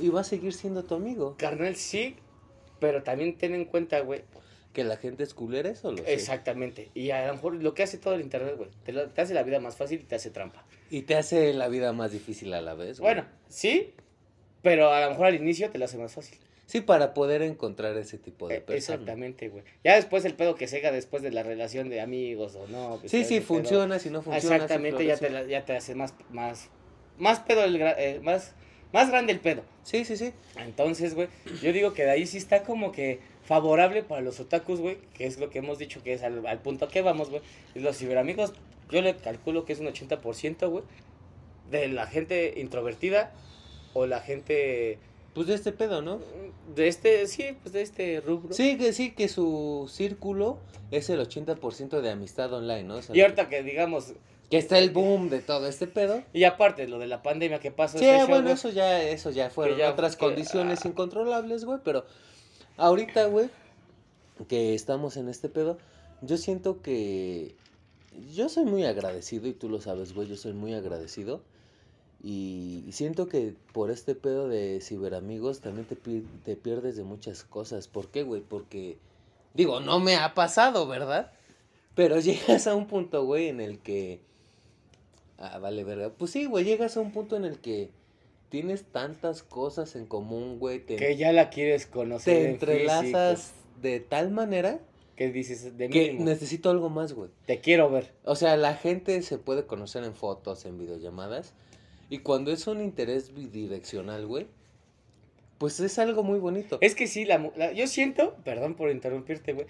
y 0.00 0.08
va 0.08 0.22
a 0.22 0.24
seguir 0.24 0.52
siendo 0.54 0.84
tu 0.84 0.94
amigo. 0.94 1.34
Carnal, 1.36 1.76
sí, 1.76 2.16
pero 2.80 3.02
también 3.02 3.36
ten 3.36 3.54
en 3.54 3.64
cuenta, 3.64 4.00
güey, 4.00 4.22
Que 4.72 4.84
la 4.84 4.96
gente 4.96 5.22
es 5.22 5.34
culera, 5.34 5.68
eso 5.68 5.92
lo 5.92 5.98
sé. 5.98 6.14
Exactamente. 6.14 6.90
Y 6.94 7.10
a 7.10 7.26
lo 7.26 7.34
mejor 7.34 7.54
lo 7.56 7.74
que 7.74 7.82
hace 7.82 7.98
todo 7.98 8.14
el 8.14 8.22
internet, 8.22 8.56
güey, 8.56 8.70
te, 8.84 9.20
hace 9.20 9.34
la 9.34 9.42
vida 9.42 9.60
más 9.60 9.76
fácil 9.76 10.00
y 10.00 10.04
te 10.04 10.14
hace 10.14 10.30
trampa. 10.30 10.64
Y 10.90 11.02
te 11.02 11.16
hace 11.16 11.52
la 11.52 11.68
vida 11.68 11.92
más 11.92 12.12
difícil 12.12 12.54
a 12.54 12.62
la 12.62 12.74
vez. 12.74 13.00
güey. 13.00 13.14
Bueno, 13.14 13.28
sí, 13.48 13.92
pero 14.62 14.92
a 14.92 15.00
lo 15.02 15.10
mejor 15.10 15.26
al 15.26 15.34
inicio 15.34 15.70
te 15.70 15.78
lo 15.78 15.84
hace 15.84 15.98
más 15.98 16.12
fácil. 16.12 16.38
Sí, 16.72 16.80
para 16.80 17.12
poder 17.12 17.42
encontrar 17.42 17.94
ese 17.98 18.16
tipo 18.16 18.48
de 18.48 18.54
Eh, 18.56 18.60
personas. 18.62 19.00
Exactamente, 19.00 19.50
güey. 19.50 19.62
Ya 19.84 19.94
después 19.96 20.24
el 20.24 20.32
pedo 20.32 20.54
que 20.54 20.66
se 20.68 20.78
haga 20.78 20.90
después 20.90 21.22
de 21.22 21.30
la 21.30 21.42
relación 21.42 21.90
de 21.90 22.00
amigos 22.00 22.54
o 22.56 22.66
no. 22.68 22.96
pues, 22.98 23.10
Sí, 23.10 23.24
sí, 23.26 23.34
pedo. 23.40 23.46
funciona, 23.48 23.98
si 23.98 24.08
no 24.08 24.22
funciona. 24.22 24.56
Exactamente, 24.56 25.04
ya 25.04 25.18
te, 25.18 25.28
la- 25.28 25.44
ya 25.44 25.66
te 25.66 25.76
hace 25.76 25.94
más, 25.94 26.14
más, 26.30 26.70
más 27.18 27.40
pedo, 27.40 27.62
el, 27.64 27.76
eh, 27.78 28.20
más, 28.22 28.54
más 28.90 29.10
grande 29.10 29.34
el 29.34 29.40
pedo. 29.40 29.62
Sí, 29.82 30.06
sí, 30.06 30.16
sí. 30.16 30.32
Entonces, 30.56 31.14
güey, 31.14 31.28
yo 31.62 31.74
digo 31.74 31.92
que 31.92 32.04
de 32.04 32.10
ahí 32.12 32.26
sí 32.26 32.38
está 32.38 32.62
como 32.62 32.90
que 32.90 33.20
favorable 33.44 34.02
para 34.02 34.22
los 34.22 34.40
otakus, 34.40 34.80
güey, 34.80 34.96
que 35.12 35.26
es 35.26 35.38
lo 35.38 35.50
que 35.50 35.58
hemos 35.58 35.76
dicho 35.78 36.02
que 36.02 36.14
es 36.14 36.22
al, 36.22 36.46
al 36.46 36.62
punto 36.62 36.88
que 36.88 37.02
vamos, 37.02 37.28
güey. 37.28 37.42
Los 37.74 37.98
ciberamigos, 37.98 38.54
yo 38.90 39.02
le 39.02 39.14
calculo 39.16 39.66
que 39.66 39.74
es 39.74 39.80
un 39.80 39.88
80%, 39.88 40.70
güey, 40.70 40.84
de 41.70 41.88
la 41.88 42.06
gente 42.06 42.54
introvertida 42.56 43.30
o 43.92 44.06
la 44.06 44.20
gente 44.22 44.98
Pues 45.34 45.46
de 45.46 45.54
este 45.54 45.72
pedo, 45.72 46.02
¿no? 46.02 46.20
de 46.74 46.88
este, 46.88 47.26
sí, 47.26 47.44
pues 47.62 47.72
de 47.72 47.82
este 47.82 48.20
rubro. 48.20 48.52
Sí, 48.54 48.76
que 48.78 48.92
sí, 48.92 49.10
que 49.12 49.28
su 49.28 49.90
círculo 49.92 50.58
es 50.90 51.10
el 51.10 51.20
80% 51.20 52.00
de 52.00 52.10
amistad 52.10 52.52
online, 52.52 52.84
¿no? 52.84 52.96
O 52.96 53.02
sea, 53.02 53.14
Y 53.16 53.20
ahorita 53.20 53.48
que 53.48 53.62
digamos, 53.62 54.12
Que 54.50 54.58
está 54.58 54.78
el 54.78 54.90
boom 54.90 55.28
de 55.30 55.40
todo 55.40 55.66
este 55.66 55.86
pedo. 55.86 56.22
y 56.32 56.44
aparte 56.44 56.86
lo 56.88 56.98
de 56.98 57.06
la 57.06 57.22
pandemia 57.22 57.60
que 57.60 57.70
pasó, 57.70 57.98
Sí, 57.98 58.04
este 58.04 58.18
show, 58.18 58.28
bueno, 58.28 58.42
güey, 58.44 58.54
eso 58.54 58.68
ya, 58.70 59.02
eso 59.02 59.30
ya 59.30 59.48
fueron 59.50 59.78
ya- 59.78 59.90
otras 59.90 60.16
que- 60.16 60.24
condiciones 60.26 60.80
ah. 60.84 60.88
incontrolables, 60.88 61.64
güey, 61.64 61.78
pero 61.84 62.04
ahorita, 62.76 63.26
güey, 63.26 63.48
que 64.48 64.74
estamos 64.74 65.16
en 65.16 65.28
este 65.28 65.48
pedo, 65.48 65.78
yo 66.20 66.36
siento 66.36 66.80
que 66.82 67.54
yo 68.34 68.48
soy 68.48 68.64
muy 68.64 68.84
agradecido 68.84 69.46
y 69.48 69.52
tú 69.52 69.68
lo 69.68 69.80
sabes, 69.80 70.14
güey, 70.14 70.28
yo 70.28 70.36
soy 70.36 70.52
muy 70.52 70.74
agradecido 70.74 71.42
y 72.24 72.84
siento 72.92 73.28
que 73.28 73.54
por 73.72 73.90
este 73.90 74.14
pedo 74.14 74.48
de 74.48 74.80
ciberamigos 74.80 75.60
también 75.60 75.86
te, 75.86 75.96
te 76.44 76.56
pierdes 76.56 76.96
de 76.96 77.02
muchas 77.02 77.42
cosas. 77.42 77.88
¿Por 77.88 78.08
qué, 78.08 78.22
güey? 78.22 78.42
Porque, 78.42 78.96
digo, 79.54 79.80
no 79.80 79.98
me 79.98 80.14
ha 80.16 80.32
pasado, 80.34 80.86
¿verdad? 80.86 81.32
Pero 81.96 82.20
llegas 82.20 82.66
a 82.68 82.76
un 82.76 82.86
punto, 82.86 83.24
güey, 83.24 83.48
en 83.48 83.60
el 83.60 83.78
que... 83.78 84.20
Ah, 85.38 85.58
vale, 85.58 85.82
verga. 85.82 86.10
Pues 86.10 86.30
sí, 86.30 86.46
güey, 86.46 86.64
llegas 86.64 86.96
a 86.96 87.00
un 87.00 87.10
punto 87.10 87.36
en 87.36 87.44
el 87.44 87.58
que 87.58 87.90
tienes 88.48 88.84
tantas 88.84 89.42
cosas 89.42 89.96
en 89.96 90.06
común, 90.06 90.60
güey. 90.60 90.78
Te, 90.78 90.94
que 90.94 91.16
ya 91.16 91.32
la 91.32 91.50
quieres 91.50 91.86
conocer 91.86 92.34
te 92.34 92.44
en 92.44 92.50
entrelazas 92.52 93.52
de 93.80 93.98
tal 93.98 94.30
manera 94.30 94.78
que 95.16 95.32
dices, 95.32 95.76
de 95.76 95.88
que 95.88 96.12
mínimo, 96.12 96.26
necesito 96.26 96.70
algo 96.70 96.88
más, 96.88 97.14
güey. 97.14 97.30
te 97.46 97.60
quiero 97.60 97.90
ver. 97.90 98.12
O 98.24 98.36
sea, 98.36 98.56
la 98.56 98.74
gente 98.74 99.20
se 99.22 99.38
puede 99.38 99.66
conocer 99.66 100.04
en 100.04 100.14
fotos, 100.14 100.64
en 100.64 100.78
videollamadas. 100.78 101.54
Y 102.12 102.18
cuando 102.18 102.52
es 102.52 102.66
un 102.66 102.82
interés 102.82 103.32
bidireccional, 103.34 104.26
güey, 104.26 104.46
pues 105.56 105.80
es 105.80 105.98
algo 105.98 106.22
muy 106.22 106.38
bonito. 106.38 106.76
Es 106.82 106.94
que 106.94 107.06
sí, 107.06 107.24
la, 107.24 107.50
la- 107.56 107.72
yo 107.72 107.86
siento, 107.86 108.34
perdón 108.44 108.74
por 108.74 108.90
interrumpirte, 108.90 109.54
güey, 109.54 109.66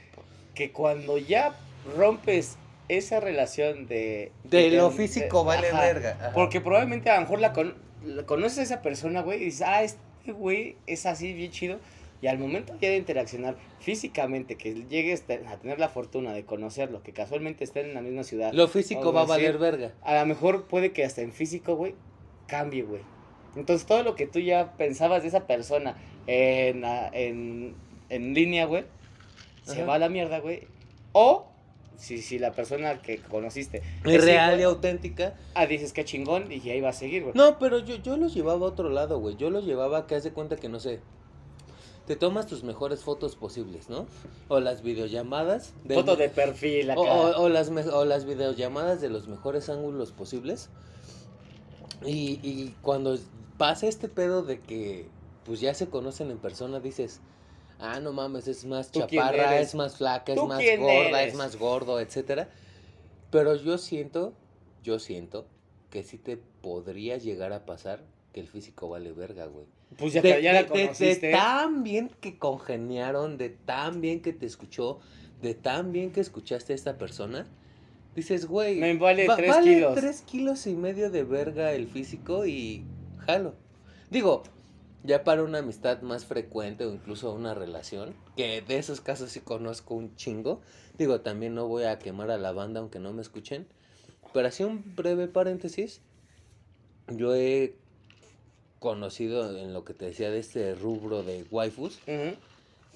que 0.53 0.73
cuando 0.73 1.19
ya 1.19 1.57
rompes 1.97 2.57
esa 2.89 3.21
relación 3.21 3.87
de... 3.87 4.33
De 4.43 4.73
lo 4.73 4.91
de- 4.91 4.97
físico 4.97 5.41
de- 5.43 5.47
vale 5.47 5.69
ajá, 5.69 5.81
verga. 5.83 6.11
ajá. 6.21 6.33
Porque 6.33 6.61
probablemente 6.61 7.11
a 7.11 7.15
lo 7.15 7.21
mejor 7.21 7.39
la, 7.39 7.53
con- 7.53 7.75
la 8.05 8.25
conoces 8.27 8.59
a 8.59 8.63
esa 8.63 8.83
persona, 8.83 9.23
güey, 9.23 9.41
y 9.41 9.45
dices, 9.45 9.63
ah, 9.65 9.85
este 9.85 10.33
güey 10.33 10.75
es 10.89 11.07
así, 11.07 11.33
bien 11.35 11.53
chido. 11.53 11.79
Y 12.23 12.27
al 12.27 12.39
momento 12.41 12.73
ya 12.81 12.89
de 12.89 12.97
interaccionar 12.97 13.55
físicamente, 13.79 14.57
que 14.57 14.75
llegues 14.89 15.23
te- 15.23 15.47
a 15.47 15.59
tener 15.59 15.79
la 15.79 15.89
fortuna 15.89 16.33
de 16.33 16.45
conocerlo, 16.45 17.05
que 17.05 17.13
casualmente 17.13 17.63
estén 17.63 17.87
en 17.87 17.95
la 17.95 18.03
misma 18.03 18.25
ciudad, 18.25 18.53
Lo 18.53 18.67
físico 18.67 19.13
va 19.13 19.21
a 19.23 19.27
valer 19.27 19.59
verga. 19.59 19.93
a 20.03 20.15
lo 20.19 20.27
mejor 20.27 20.65
puede 20.67 20.91
que 20.91 21.05
hasta 21.05 21.21
en 21.23 21.33
físico, 21.33 21.77
güey, 21.77 21.95
cambie, 22.47 22.83
güey. 22.83 23.03
Entonces 23.57 23.87
todo 23.87 24.03
lo 24.03 24.15
que 24.15 24.27
tú 24.27 24.39
ya 24.39 24.73
pensabas 24.77 25.23
de 25.23 25.29
esa 25.29 25.47
persona 25.47 25.97
en, 26.27 26.85
en, 26.85 27.75
en 28.09 28.35
línea, 28.35 28.67
güey, 28.67 28.85
se 29.65 29.79
Ajá. 29.83 29.85
va 29.85 29.95
a 29.95 29.99
la 29.99 30.09
mierda, 30.09 30.41
güey. 30.41 30.67
O 31.13 31.47
si, 31.97 32.19
si 32.23 32.39
la 32.39 32.53
persona 32.53 33.01
que 33.03 33.19
conociste 33.19 33.83
Es 34.05 34.25
real 34.25 34.59
y 34.59 34.63
auténtica. 34.63 35.35
ah, 35.55 35.67
dices 35.67 35.93
que 35.93 36.05
chingón 36.05 36.51
y 36.51 36.69
ahí 36.71 36.81
va 36.81 36.89
a 36.89 36.93
seguir, 36.95 37.23
güey. 37.23 37.35
No, 37.37 37.59
pero 37.59 37.79
yo, 37.79 37.97
yo 37.97 38.17
los 38.17 38.35
llevaba 38.35 38.67
a 38.67 38.71
otro 38.71 38.89
lado, 38.89 39.19
güey. 39.21 39.37
Yo 39.37 39.51
los 39.51 39.65
llevaba 39.65 40.07
que 40.07 40.15
haz 40.15 40.25
de 40.25 40.33
cuenta 40.33 40.57
que 40.57 40.69
no 40.69 40.81
sé. 40.81 41.01
Te 42.07 42.17
tomas 42.17 42.47
tus 42.49 42.65
mejores 42.65 43.05
fotos 43.05 43.37
posibles, 43.37 43.89
¿no? 43.89 44.07
O 44.49 44.59
las 44.59 44.83
videollamadas. 44.83 45.73
del- 45.85 45.99
Foto 45.99 46.17
de 46.17 46.29
perfil 46.31 46.91
acá. 46.91 47.01
o, 47.01 47.05
o- 47.05 47.43
o 47.45 47.49
las, 47.49 47.69
o 47.69 48.05
las 48.05 48.25
videollamadas 48.25 49.01
de 49.01 49.09
los 49.09 49.29
mejores 49.29 49.69
ángulos 49.69 50.11
posibles. 50.11 50.71
Y, 52.07 52.41
y 52.43 52.75
cuando 52.83 53.17
pasa 53.59 53.87
este 53.87 54.09
pedo 54.09 54.43
de 54.43 54.61
que 54.61 55.09
pues 55.45 55.61
ya 55.61 55.75
se 55.75 55.89
conocen 55.89 56.31
en 56.31 56.39
persona, 56.39 56.81
dices, 56.81 57.21
ah, 57.79 58.01
no 58.01 58.13
mames, 58.13 58.47
es 58.49 58.65
más 58.65 58.91
¿Tú 58.91 59.01
quién 59.09 59.23
chaparra, 59.23 59.59
es 59.59 59.75
más 59.75 59.97
flaca, 59.97 60.33
es 60.33 60.39
¿Tú 60.41 60.47
más 60.47 60.63
gorda, 60.79 61.21
eres? 61.21 61.33
es 61.33 61.35
más 61.39 61.57
gordo, 61.57 62.01
etcétera. 62.01 62.49
Pero 63.31 63.57
yo 63.57 63.79
siento, 63.79 64.35
yo 64.85 64.99
siento 64.99 65.47
que 65.91 66.03
sí 66.03 66.19
te 66.19 66.37
podría 66.37 67.17
llegar 67.19 67.53
a 67.53 67.65
pasar 67.67 68.05
que 68.33 68.41
el 68.41 68.49
físico 68.49 68.89
vale 68.89 69.13
verga, 69.13 69.47
güey. 69.47 69.67
pues 69.99 70.13
ya, 70.15 70.23
De, 70.23 70.35
te- 70.35 70.43
ya 70.43 70.53
la 70.53 70.61
de- 70.63 70.65
de- 70.69 70.69
de 70.81 70.83
conociste. 70.85 71.31
tan 71.33 71.83
bien 71.83 72.11
que 72.21 72.39
congeniaron, 72.39 73.37
de 73.37 73.51
tan 73.51 74.01
bien 74.01 74.23
que 74.23 74.33
te 74.33 74.47
escuchó, 74.47 75.01
de 75.43 75.55
tan 75.55 75.93
bien 75.93 76.13
que 76.13 76.21
escuchaste 76.21 76.73
a 76.73 76.77
esta 76.77 76.97
persona, 76.99 77.47
dices, 78.15 78.47
güey, 78.47 78.77
Me 78.79 78.97
vale 78.97 79.27
va- 79.27 79.37
tres 79.37 79.51
vale 79.51 79.75
kilos. 79.75 79.95
tres 79.95 80.23
kilos 80.23 80.67
y 80.67 80.75
medio 80.75 81.11
de 81.11 81.25
verga 81.25 81.73
el 81.73 81.87
físico 81.89 82.47
y 82.47 82.85
jalo. 83.27 83.55
Digo, 84.11 84.43
ya 85.05 85.25
para 85.25 85.43
una 85.43 85.59
amistad 85.59 86.03
más 86.03 86.27
frecuente 86.27 86.85
o 86.85 86.93
incluso 86.93 87.33
una 87.33 87.55
relación, 87.55 88.15
que 88.37 88.61
de 88.63 88.79
esos 88.79 89.01
casos 89.01 89.31
sí 89.31 89.41
conozco 89.41 89.95
un 89.95 90.15
chingo, 90.17 90.61
digo, 90.99 91.21
también 91.23 91.55
no 91.55 91.67
voy 91.69 91.85
a 91.85 91.99
quemar 91.99 92.31
a 92.31 92.39
la 92.39 92.53
banda 92.53 92.81
aunque 92.81 92.99
no 93.01 93.13
me 93.13 93.23
escuchen, 93.23 93.67
pero 94.33 94.49
así 94.49 94.63
un 94.63 94.95
breve 94.95 95.27
paréntesis, 95.29 96.01
yo 97.09 97.35
he 97.35 97.75
conocido 98.79 99.57
en 99.59 99.73
lo 99.73 99.85
que 99.85 99.95
te 99.95 100.07
decía 100.07 100.31
de 100.31 100.39
este 100.39 100.75
rubro 100.75 101.23
de 101.23 101.45
waifus, 101.51 101.99
Ujú. 102.07 102.37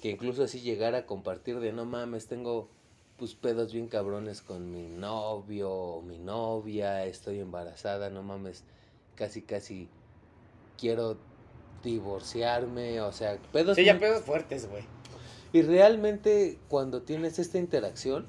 que 0.01 0.09
incluso 0.11 0.43
así 0.43 0.61
llegar 0.61 0.95
a 0.95 1.05
compartir 1.05 1.59
de 1.59 1.71
no 1.73 1.85
mames, 1.85 2.27
tengo 2.27 2.69
pues 3.17 3.33
pedos 3.35 3.73
bien 3.73 3.87
cabrones 3.87 4.41
con 4.41 4.71
mi 4.71 4.87
novio 4.87 5.71
o 5.71 6.01
mi 6.01 6.19
novia, 6.19 7.05
estoy 7.05 7.39
embarazada, 7.39 8.09
no 8.09 8.23
mames, 8.23 8.63
casi 9.15 9.41
casi 9.41 9.89
quiero 10.77 11.17
divorciarme, 11.83 13.01
o 13.01 13.11
sea, 13.11 13.37
pedos 13.51 13.75
Sí, 13.75 13.85
ya 13.85 13.99
pedos 13.99 14.23
fuertes, 14.23 14.69
güey. 14.69 14.83
y 15.53 15.61
realmente 15.63 16.59
cuando 16.69 17.01
tienes 17.01 17.39
esta 17.39 17.57
interacción, 17.57 18.27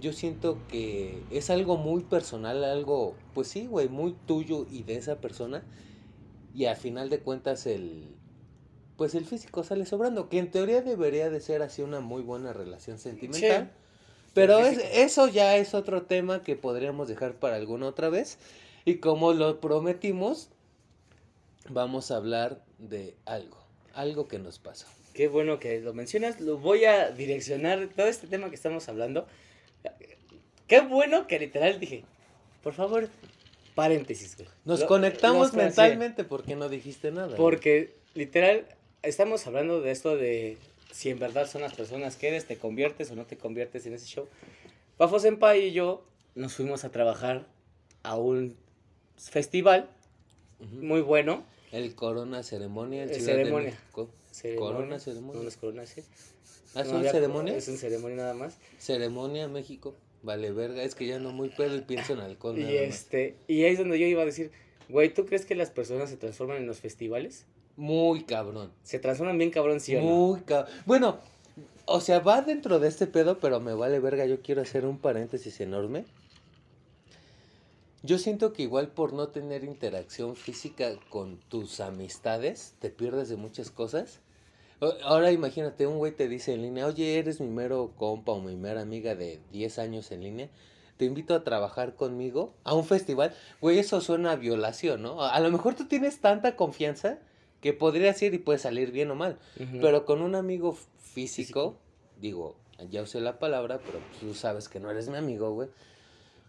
yo 0.00 0.12
siento 0.12 0.58
que 0.68 1.22
es 1.30 1.50
algo 1.50 1.76
muy 1.76 2.02
personal, 2.04 2.62
algo, 2.64 3.14
pues 3.34 3.48
sí, 3.48 3.66
güey, 3.66 3.88
muy 3.88 4.14
tuyo 4.26 4.66
y 4.70 4.82
de 4.84 4.96
esa 4.96 5.16
persona. 5.20 5.64
Y 6.54 6.66
al 6.66 6.76
final 6.76 7.08
de 7.10 7.18
cuentas 7.20 7.66
el, 7.66 8.14
pues 8.98 9.14
el 9.14 9.24
físico 9.24 9.64
sale 9.64 9.86
sobrando, 9.86 10.28
que 10.28 10.38
en 10.38 10.50
teoría 10.50 10.82
debería 10.82 11.30
de 11.30 11.40
ser 11.40 11.62
así 11.62 11.80
una 11.80 12.00
muy 12.00 12.20
buena 12.20 12.52
relación 12.52 12.98
sentimental. 12.98 13.70
Pero 14.34 14.58
El 14.58 14.66
es- 14.78 14.84
eso 14.92 15.26
ya 15.28 15.56
es 15.56 15.72
otro 15.72 16.02
tema 16.02 16.42
que 16.42 16.54
podríamos 16.56 17.08
dejar 17.08 17.32
para 17.34 17.56
alguna 17.56 17.86
otra 17.86 18.10
vez. 18.10 18.38
Y 18.84 18.96
como 18.96 19.32
lo 19.32 19.60
prometimos, 19.60 20.50
vamos 21.70 22.10
a 22.10 22.16
hablar 22.16 22.62
de 22.78 23.14
algo, 23.24 23.56
algo 23.94 24.28
que 24.28 24.38
nos 24.38 24.58
pasó. 24.58 24.86
Qué 25.14 25.28
bueno 25.28 25.58
que 25.58 25.80
lo 25.80 25.94
mencionas. 25.94 26.40
Lo 26.40 26.58
voy 26.58 26.84
a 26.84 27.10
direccionar 27.10 27.88
todo 27.96 28.06
este 28.06 28.26
tema 28.26 28.48
que 28.50 28.54
estamos 28.56 28.88
hablando. 28.88 29.26
Qué 30.66 30.80
bueno 30.80 31.26
que 31.26 31.38
literal 31.38 31.80
dije, 31.80 32.04
por 32.62 32.74
favor, 32.74 33.08
paréntesis, 33.74 34.36
güey. 34.36 34.48
Nos 34.64 34.80
Lo- 34.80 34.86
conectamos 34.86 35.52
nos- 35.52 35.54
mentalmente 35.64 36.24
porque 36.24 36.56
no 36.56 36.68
dijiste 36.68 37.10
nada. 37.10 37.28
sí. 37.30 37.34
Porque 37.36 37.94
literal 38.14 38.66
estamos 39.02 39.46
hablando 39.46 39.80
de 39.80 39.90
esto 39.90 40.16
de 40.16 40.56
si 40.92 41.10
en 41.10 41.18
verdad 41.18 41.46
son 41.48 41.62
las 41.62 41.74
personas 41.74 42.16
que 42.16 42.28
eres, 42.28 42.46
te 42.46 42.56
conviertes 42.56 43.10
o 43.10 43.14
no 43.16 43.24
te 43.26 43.36
conviertes 43.36 43.86
en 43.86 43.94
ese 43.94 44.06
show. 44.06 44.26
Pafo 44.96 45.18
Senpai 45.20 45.66
y 45.68 45.72
yo 45.72 46.04
nos 46.34 46.54
fuimos 46.54 46.84
a 46.84 46.90
trabajar 46.90 47.46
a 48.02 48.16
un 48.16 48.56
festival 49.16 49.88
muy 50.80 51.00
bueno. 51.00 51.44
El 51.72 51.94
Corona 51.94 52.42
Ceremonia 52.42 53.02
en 53.04 53.10
Eh, 53.10 53.12
de 53.14 53.20
ceremonia. 53.20 53.78
Ceremonia. 54.32 54.58
Corona 54.58 54.98
Ceremonia. 54.98 55.42
No, 55.42 55.48
es 55.48 55.56
corona, 55.56 55.86
sí. 55.86 56.02
¿Ah, 56.74 56.84
No 56.84 56.98
había- 56.98 57.12
ceremonias? 57.12 57.56
Es 57.56 57.68
un 57.68 57.76
ceremonia 57.76 58.16
nada 58.18 58.34
más. 58.34 58.56
Ceremonia 58.78 59.48
México. 59.48 59.94
Vale, 60.22 60.50
verga. 60.52 60.82
Es 60.82 60.94
que 60.94 61.06
ya 61.06 61.18
no 61.18 61.32
muy 61.32 61.48
pedo 61.50 61.76
y 61.76 61.80
pienso 61.80 62.12
en 62.12 62.20
alcohol. 62.20 62.58
Y 62.58 62.62
nada 62.62 62.72
más. 62.74 62.82
este, 62.82 63.36
y 63.46 63.62
ahí 63.64 63.72
es 63.72 63.78
donde 63.78 63.98
yo 63.98 64.06
iba 64.06 64.22
a 64.22 64.26
decir, 64.26 64.50
güey, 64.88 65.12
¿tú 65.12 65.26
crees 65.26 65.44
que 65.44 65.54
las 65.54 65.70
personas 65.70 66.10
se 66.10 66.16
transforman 66.16 66.56
en 66.58 66.66
los 66.66 66.78
festivales? 66.80 67.46
Muy 67.78 68.24
cabrón. 68.24 68.72
Se 68.82 68.98
transforman 68.98 69.38
bien 69.38 69.52
cabrón, 69.52 69.78
sí 69.78 69.94
o 69.94 70.00
no? 70.00 70.06
Muy 70.06 70.40
cabrón. 70.40 70.74
Bueno, 70.84 71.18
o 71.84 72.00
sea, 72.00 72.18
va 72.18 72.42
dentro 72.42 72.80
de 72.80 72.88
este 72.88 73.06
pedo, 73.06 73.38
pero 73.38 73.60
me 73.60 73.72
vale 73.72 74.00
verga. 74.00 74.26
Yo 74.26 74.42
quiero 74.42 74.62
hacer 74.62 74.84
un 74.84 74.98
paréntesis 74.98 75.60
enorme. 75.60 76.04
Yo 78.02 78.18
siento 78.18 78.52
que 78.52 78.64
igual 78.64 78.88
por 78.88 79.12
no 79.12 79.28
tener 79.28 79.62
interacción 79.62 80.34
física 80.34 80.90
con 81.08 81.36
tus 81.48 81.78
amistades, 81.78 82.74
te 82.80 82.90
pierdes 82.90 83.28
de 83.28 83.36
muchas 83.36 83.70
cosas. 83.70 84.18
Ahora 85.04 85.30
imagínate, 85.30 85.86
un 85.86 85.98
güey 85.98 86.10
te 86.10 86.28
dice 86.28 86.54
en 86.54 86.62
línea, 86.62 86.84
oye, 86.84 87.16
eres 87.16 87.40
mi 87.40 87.48
mero 87.48 87.92
compa 87.96 88.32
o 88.32 88.40
mi 88.40 88.56
mera 88.56 88.80
amiga 88.80 89.14
de 89.14 89.38
10 89.52 89.78
años 89.78 90.10
en 90.10 90.24
línea, 90.24 90.48
te 90.96 91.04
invito 91.04 91.32
a 91.32 91.44
trabajar 91.44 91.94
conmigo 91.94 92.54
a 92.64 92.74
un 92.74 92.84
festival. 92.84 93.34
Güey, 93.60 93.78
eso 93.78 94.00
suena 94.00 94.32
a 94.32 94.36
violación, 94.36 95.02
¿no? 95.02 95.22
A 95.22 95.38
lo 95.38 95.50
mejor 95.52 95.76
tú 95.76 95.86
tienes 95.86 96.20
tanta 96.20 96.56
confianza 96.56 97.20
que 97.60 97.72
podrías 97.72 98.20
ir 98.22 98.34
y 98.34 98.38
puede 98.38 98.58
salir 98.58 98.92
bien 98.92 99.10
o 99.10 99.14
mal. 99.14 99.38
Pero 99.80 100.04
con 100.04 100.22
un 100.22 100.34
amigo 100.34 100.72
físico, 100.72 100.94
Físico. 101.14 101.76
digo, 102.20 102.56
ya 102.90 103.02
usé 103.02 103.20
la 103.20 103.38
palabra, 103.38 103.80
pero 103.84 103.98
tú 104.20 104.34
sabes 104.34 104.68
que 104.68 104.80
no 104.80 104.90
eres 104.90 105.08
mi 105.08 105.16
amigo, 105.16 105.52
güey. 105.52 105.68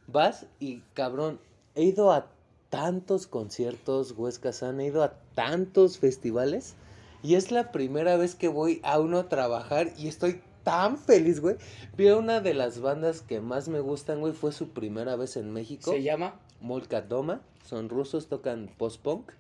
Vas 0.08 0.46
y, 0.60 0.82
cabrón, 0.94 1.40
he 1.76 1.84
ido 1.84 2.12
a 2.12 2.28
tantos 2.70 3.28
conciertos, 3.28 4.14
Huesca 4.16 4.54
San, 4.54 4.80
he 4.80 4.88
ido 4.88 5.04
a 5.04 5.14
tantos 5.36 5.98
festivales. 5.98 6.76
Y 7.22 7.36
es 7.36 7.52
la 7.52 7.72
primera 7.72 8.16
vez 8.16 8.36
que 8.36 8.48
voy 8.48 8.80
a 8.84 9.00
uno 9.00 9.18
a 9.20 9.30
trabajar 9.30 9.92
y 9.98 10.08
estoy 10.08 10.42
tan 10.64 10.98
feliz, 10.98 11.42
güey. 11.42 11.58
Vi 11.98 12.08
a 12.08 12.16
una 12.16 12.40
de 12.42 12.54
las 12.54 12.80
bandas 12.80 13.22
que 13.22 13.42
más 13.42 13.68
me 13.68 13.82
gustan, 13.82 14.20
güey. 14.20 14.34
Fue 14.34 14.52
su 14.52 14.70
primera 14.70 15.16
vez 15.16 15.36
en 15.36 15.52
México. 15.52 15.92
Se 15.92 16.02
llama 16.02 16.40
Molka 16.62 17.02
Doma, 17.02 17.42
son 17.66 17.90
rusos, 17.90 18.28
tocan 18.28 18.70
post-punk. 18.78 19.32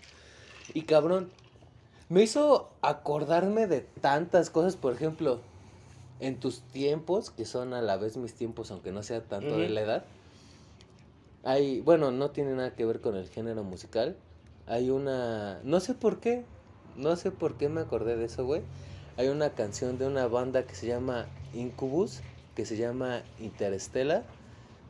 Y 0.74 0.84
cabrón, 0.84 1.30
me 2.10 2.24
hizo 2.24 2.72
acordarme 2.82 3.68
de 3.68 3.82
tantas 3.82 4.50
cosas, 4.50 4.76
por 4.76 4.94
ejemplo, 4.94 5.42
en 6.20 6.40
tus 6.40 6.62
tiempos, 6.62 7.30
que 7.30 7.46
son 7.46 7.74
a 7.74 7.82
la 7.82 7.98
vez 7.98 8.18
mis 8.18 8.34
tiempos, 8.34 8.72
aunque 8.72 8.92
no 8.92 9.04
sea 9.04 9.22
tanto 9.24 9.58
de 9.58 9.70
la 9.70 9.82
edad. 9.82 10.06
Hay, 11.44 11.82
bueno, 11.82 12.12
no 12.12 12.32
tiene 12.32 12.54
nada 12.56 12.76
que 12.76 12.86
ver 12.86 13.00
con 13.00 13.16
el 13.16 13.30
género 13.30 13.64
musical. 13.64 14.18
Hay 14.68 14.90
una, 14.90 15.60
no 15.64 15.80
sé 15.80 15.94
por 15.94 16.20
qué, 16.20 16.44
no 16.98 17.16
sé 17.16 17.32
por 17.32 17.56
qué 17.58 17.70
me 17.70 17.82
acordé 17.82 18.18
de 18.18 18.26
eso, 18.26 18.46
güey. 18.46 18.64
Hay 19.16 19.28
una 19.28 19.52
canción 19.52 19.98
de 19.98 20.08
una 20.08 20.28
banda 20.28 20.64
que 20.66 20.76
se 20.76 20.88
llama 20.88 21.28
Incubus, 21.54 22.22
que 22.56 22.66
se 22.66 22.76
llama 22.76 23.22
Interstellar. 23.40 24.24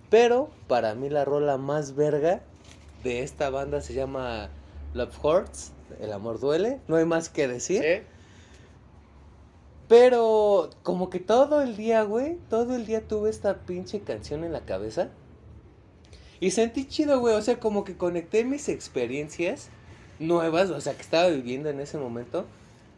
Pero 0.10 0.50
para 0.68 0.96
mí 0.96 1.10
la 1.10 1.26
rola 1.26 1.58
más 1.58 1.96
verga 1.96 2.42
de 3.04 3.24
esta 3.24 3.50
banda 3.50 3.82
se 3.82 3.94
llama 3.94 4.50
Love 4.94 5.24
Hurts, 5.24 5.72
El 6.00 6.14
amor 6.14 6.40
duele, 6.40 6.80
no 6.88 6.96
hay 6.96 7.06
más 7.06 7.30
que 7.30 7.48
decir. 7.48 7.82
¿Sí? 7.82 8.06
Pero 9.90 10.70
como 10.84 11.10
que 11.10 11.20
todo 11.20 11.62
el 11.62 11.76
día, 11.76 12.04
güey, 12.04 12.38
todo 12.48 12.76
el 12.76 12.86
día 12.86 13.08
tuve 13.08 13.32
esta 13.32 13.66
pinche 13.66 14.02
canción 14.02 14.44
en 14.44 14.54
la 14.54 14.62
cabeza. 14.62 15.10
Y 16.40 16.52
sentí 16.52 16.88
chido, 16.88 17.20
güey, 17.20 17.34
o 17.34 17.42
sea, 17.42 17.60
como 17.60 17.84
que 17.84 17.98
conecté 17.98 18.46
mis 18.46 18.70
experiencias 18.70 19.70
nuevas, 20.20 20.70
o 20.70 20.80
sea, 20.80 20.94
que 20.94 21.02
estaba 21.02 21.28
viviendo 21.28 21.70
en 21.70 21.80
ese 21.80 21.98
momento, 21.98 22.46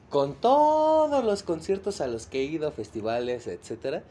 con 0.10 0.36
todos 0.36 1.24
los 1.24 1.44
conciertos 1.44 2.02
a 2.02 2.08
los 2.08 2.28
que 2.28 2.42
he 2.42 2.44
ido, 2.44 2.70
festivales, 2.74 3.48
etcétera. 3.48 4.04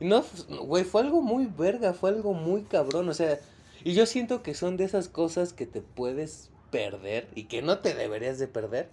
Y 0.00 0.06
no, 0.06 0.24
güey, 0.66 0.82
fue 0.82 1.02
algo 1.02 1.22
muy 1.22 1.46
verga, 1.46 1.94
fue 1.94 2.10
algo 2.10 2.34
muy 2.34 2.62
cabrón, 2.62 3.08
o 3.08 3.14
sea, 3.14 3.38
y 3.84 3.94
yo 3.94 4.06
siento 4.06 4.42
que 4.42 4.54
son 4.54 4.76
de 4.76 4.84
esas 4.84 5.08
cosas 5.08 5.52
que 5.52 5.66
te 5.66 5.82
puedes 5.82 6.50
perder 6.78 7.28
y 7.34 7.44
que 7.44 7.62
no 7.62 7.78
te 7.78 7.94
deberías 7.94 8.38
de 8.38 8.48
perder 8.48 8.88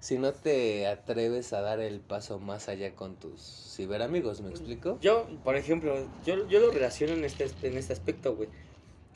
si 0.00 0.16
no 0.16 0.32
te 0.32 0.86
atreves 0.86 1.52
a 1.52 1.60
dar 1.60 1.78
el 1.80 2.00
paso 2.00 2.38
más 2.38 2.68
allá 2.68 2.94
con 2.94 3.16
tus 3.16 3.40
ciberamigos, 3.76 4.40
¿me 4.40 4.48
explico? 4.48 4.98
Yo, 5.02 5.26
por 5.44 5.56
ejemplo, 5.56 5.94
yo, 6.24 6.48
yo 6.48 6.60
lo 6.60 6.70
relaciono 6.70 7.12
en 7.12 7.24
este, 7.24 7.50
en 7.62 7.76
este 7.76 7.92
aspecto, 7.92 8.34
güey. 8.34 8.48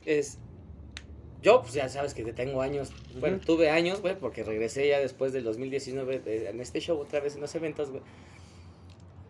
Es. 0.04 0.36
Yo, 1.40 1.62
pues 1.62 1.72
ya 1.74 1.88
sabes 1.88 2.12
que 2.12 2.22
tengo 2.32 2.60
años. 2.60 2.90
Bueno, 3.18 3.38
tuve 3.38 3.70
años, 3.70 4.00
güey, 4.02 4.18
porque 4.18 4.42
regresé 4.42 4.86
ya 4.88 4.98
después 4.98 5.32
del 5.32 5.44
2019 5.44 6.18
de- 6.18 6.50
en 6.50 6.60
este 6.60 6.80
show 6.80 6.98
otra 6.98 7.20
vez 7.20 7.34
en 7.34 7.40
los 7.40 7.54
eventos, 7.54 7.90
güey. 7.90 8.02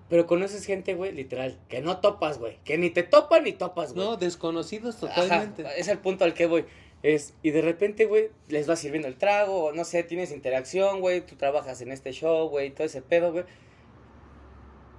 Pero 0.08 0.26
conoces 0.26 0.64
gente, 0.66 0.94
güey, 0.94 1.12
literal, 1.12 1.58
que 1.68 1.80
no 1.80 1.98
topas, 2.00 2.38
güey. 2.38 2.58
Que 2.64 2.78
ni 2.78 2.90
te 2.90 3.02
topan 3.04 3.44
ni 3.44 3.52
topas, 3.52 3.94
güey. 3.94 4.04
No, 4.06 4.16
desconocidos 4.16 5.02
Ajá, 5.02 5.22
totalmente. 5.22 5.64
es 5.76 5.88
el 5.88 5.98
punto 5.98 6.24
al 6.24 6.34
que 6.34 6.46
voy. 6.46 6.64
Es, 7.04 7.34
y 7.42 7.50
de 7.50 7.60
repente, 7.60 8.06
güey, 8.06 8.30
les 8.48 8.68
va 8.68 8.76
sirviendo 8.76 9.06
el 9.08 9.16
trago, 9.16 9.64
o 9.66 9.72
no 9.72 9.84
sé, 9.84 10.02
tienes 10.04 10.32
interacción, 10.32 11.00
güey, 11.02 11.20
tú 11.20 11.36
trabajas 11.36 11.80
en 11.82 11.92
este 11.92 12.12
show, 12.12 12.48
güey, 12.48 12.70
todo 12.70 12.86
ese 12.86 13.02
pedo, 13.02 13.30
güey. 13.30 13.44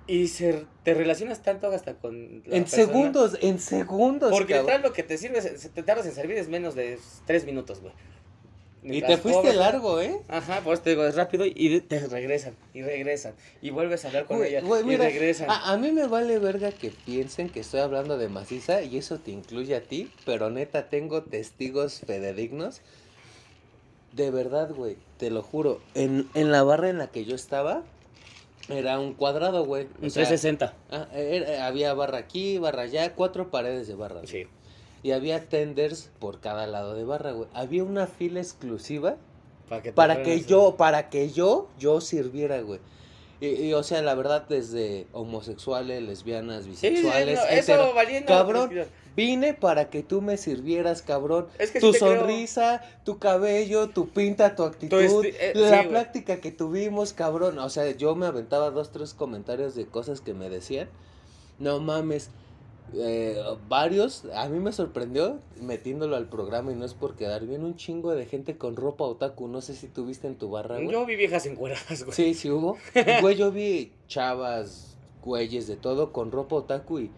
Y 0.08 0.28
se, 0.28 0.68
te 0.84 0.94
relacionas 0.94 1.42
tanto 1.42 1.68
hasta 1.72 1.96
con. 1.96 2.44
la 2.46 2.58
en 2.58 2.64
persona, 2.66 2.86
segundos, 2.86 3.38
en 3.42 3.60
segundos. 3.60 4.30
Porque 4.32 4.54
literal 4.60 4.84
lo 4.84 4.94
que 4.94 5.02
te 5.02 5.18
sirve, 5.18 5.42
se- 5.42 5.70
te 5.70 5.82
tardas 5.82 6.06
en 6.06 6.12
servir 6.14 6.38
es 6.38 6.48
menos 6.48 6.76
de 6.76 7.00
tres 7.26 7.44
minutos, 7.44 7.82
güey. 7.82 7.92
Y 8.88 9.02
te 9.02 9.18
fuiste 9.18 9.54
largo, 9.54 10.00
¿eh? 10.00 10.22
Ajá, 10.28 10.62
pues 10.64 10.82
te 10.82 10.92
digo, 10.92 11.06
es 11.06 11.16
rápido 11.16 11.46
y 11.46 11.82
te 11.82 12.00
regresan, 12.08 12.54
y 12.74 12.82
regresan. 12.84 13.34
Y 13.62 13.72
vuelves 13.72 14.06
a 14.06 14.10
hablar 14.10 14.26
con 14.26 14.38
Güey, 14.38 14.50
ella, 14.56 14.62
güey, 14.62 14.82
y 14.82 14.86
mira, 14.86 15.06
regresan. 15.06 15.50
A, 15.50 15.72
a 15.72 15.78
mí 15.78 15.92
me 15.92 16.08
vale 16.08 16.38
verga 16.40 16.72
que 16.72 16.92
piensen 16.92 17.50
que 17.50 17.62
estoy 17.62 17.80
hablando 17.80 18.18
de 18.18 18.30
maciza 18.30 18.82
y 18.84 18.98
eso 18.98 19.18
te 19.20 19.32
incluye 19.32 19.76
a 19.76 19.82
ti, 19.82 20.12
pero 20.26 20.50
neta 20.52 20.88
tengo 20.90 21.24
testigos 21.24 22.02
fidedignos. 22.06 22.82
De 24.14 24.32
verdad, 24.32 24.70
güey, 24.74 24.98
te 25.18 25.30
lo 25.30 25.42
juro. 25.42 25.82
En, 25.94 26.30
en 26.36 26.52
la 26.52 26.64
barra 26.64 26.90
en 26.90 26.98
la 27.00 27.08
que 27.08 27.26
yo 27.26 27.36
estaba, 27.36 27.84
era 28.70 28.98
un 29.00 29.14
cuadrado, 29.14 29.66
güey. 29.66 29.88
Un 30.02 30.10
sea, 30.10 30.26
360. 30.26 30.74
ah, 30.92 31.08
era- 31.14 31.66
había 31.68 31.94
barra 31.94 32.20
aquí, 32.20 32.58
barra 32.58 32.84
allá, 32.84 33.14
cuatro 33.14 33.52
paredes 33.52 33.88
de 33.88 33.96
barra. 33.96 34.22
güey. 34.22 34.28
Sí. 34.28 34.48
Y 35.06 35.12
había 35.12 35.48
tenders 35.48 36.10
por 36.18 36.40
cada 36.40 36.66
lado 36.66 36.96
de 36.96 37.04
barra, 37.04 37.32
güey. 37.32 37.48
Había 37.54 37.84
una 37.84 38.08
fila 38.08 38.40
exclusiva 38.40 39.18
Para 39.70 39.84
que, 39.84 39.94
para 39.94 40.24
que 40.24 40.32
a- 40.34 40.38
yo, 40.38 40.78
para 40.78 41.10
que 41.12 41.30
yo, 41.30 41.68
yo 41.78 42.02
sirviera, 42.02 42.60
güey. 42.62 42.80
Y, 43.40 43.50
y, 43.50 43.74
o 43.76 43.84
sea, 43.84 44.02
la 44.02 44.16
verdad, 44.16 44.46
desde 44.50 45.06
homosexuales, 45.14 46.02
lesbianas, 46.02 46.64
Sí, 46.64 46.72
sí, 46.72 46.78
sí, 46.78 46.90
bisexuales, 46.90 47.40
no, 47.40 47.46
eso 47.50 47.94
valiendo. 47.94 48.28
cabrón, 48.28 48.72
vine 49.16 49.54
para 49.54 49.92
que 49.92 50.02
tú 50.02 50.22
me 50.24 50.38
sirvieras, 50.38 51.04
cabrón. 51.04 51.50
Es 51.60 51.70
que 51.70 51.80
tu 51.80 51.94
sí 51.94 52.00
te 52.00 52.06
creo. 52.06 52.20
sonrisa, 52.22 52.82
tu 53.04 53.20
cabello, 53.20 53.90
tu 53.90 54.10
pinta, 54.10 54.56
tu 54.56 54.64
actitud, 54.64 55.04
esti- 55.04 55.36
eh, 55.40 55.52
la 55.54 55.70
güey. 55.84 55.90
plática 55.90 56.38
que 56.42 56.52
tuvimos, 56.52 57.14
cabrón. 57.14 57.60
O 57.60 57.70
sea, 57.70 57.92
yo 57.92 58.16
me 58.16 58.26
aventaba 58.26 58.72
dos, 58.72 58.92
tres 58.92 59.14
comentarios 59.14 59.76
de 59.76 59.86
cosas 59.86 60.20
que 60.20 60.34
me 60.34 60.50
decían. 60.50 60.90
No 61.60 61.80
mames. 61.80 62.32
Eh, 62.94 63.42
varios, 63.68 64.24
a 64.34 64.48
mí 64.48 64.60
me 64.60 64.72
sorprendió 64.72 65.40
metiéndolo 65.62 66.16
al 66.16 66.30
programa 66.30 66.72
y 66.72 66.76
no 66.76 66.86
es 66.86 66.94
por 66.94 67.16
quedar 67.16 67.46
bien 67.46 67.64
un 67.64 67.76
chingo 67.76 68.14
de 68.14 68.26
gente 68.26 68.58
con 68.58 68.76
ropa 68.76 69.04
otaku, 69.06 69.48
no 69.48 69.62
sé 69.62 69.76
si 69.76 69.88
tuviste 69.88 70.28
en 70.28 70.36
tu 70.36 70.50
barra, 70.50 70.76
güey. 70.76 70.92
Yo 70.92 71.06
vi 71.06 71.16
viejas 71.16 71.46
encueradas, 71.46 72.04
güey. 72.04 72.16
Sí, 72.16 72.34
sí 72.34 72.50
hubo. 72.50 72.78
Güey, 73.22 73.36
yo 73.36 73.52
vi 73.52 73.92
chavas, 74.08 74.98
güeyes 75.24 75.68
de 75.68 75.76
todo 75.76 76.12
con 76.12 76.32
ropa 76.32 76.58
otaku 76.58 77.00
y 77.00 77.12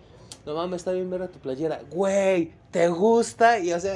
no 0.46 0.56
mames, 0.56 0.78
está 0.82 0.94
bien 0.94 1.10
ver 1.10 1.24
a 1.24 1.28
tu 1.28 1.40
playera. 1.40 1.82
Güey, 1.92 2.52
¿te 2.72 2.88
gusta? 2.88 3.60
Y 3.60 3.74
o 3.74 3.80
sea, 3.80 3.94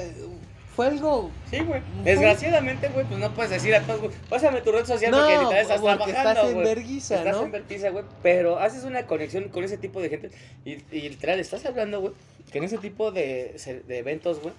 fue 0.75 0.87
algo 0.87 1.29
Sí, 1.49 1.59
güey. 1.59 1.81
Desgraciadamente, 2.03 2.87
güey, 2.89 3.05
pues 3.05 3.19
no 3.19 3.33
puedes 3.33 3.51
decir 3.51 3.75
a 3.75 3.81
todos, 3.85 3.99
güey, 4.01 4.11
pásame 4.29 4.61
tu 4.61 4.71
red 4.71 4.85
social 4.85 5.11
porque 5.11 5.35
No, 5.35 5.41
literal 5.43 5.61
estás 5.61 5.81
porque 5.81 5.95
trabajando, 5.97 6.29
estás 6.29 6.45
en 6.47 6.53
güey. 6.53 6.65
verguiza, 6.65 7.15
Estás 7.17 7.35
¿no? 7.37 7.43
en 7.43 7.51
vergüenza, 7.51 7.89
güey, 7.89 8.05
pero 8.23 8.59
haces 8.59 8.83
una 8.85 9.05
conexión 9.05 9.49
con 9.49 9.63
ese 9.63 9.77
tipo 9.77 10.01
de 10.01 10.09
gente 10.09 10.31
y, 10.65 10.71
y 10.95 11.09
literal 11.09 11.39
estás 11.39 11.65
hablando, 11.65 11.99
güey, 12.01 12.13
que 12.51 12.57
en 12.59 12.63
ese 12.65 12.77
tipo 12.77 13.11
de, 13.11 13.55
de 13.87 13.97
eventos, 13.97 14.41
güey, 14.41 14.53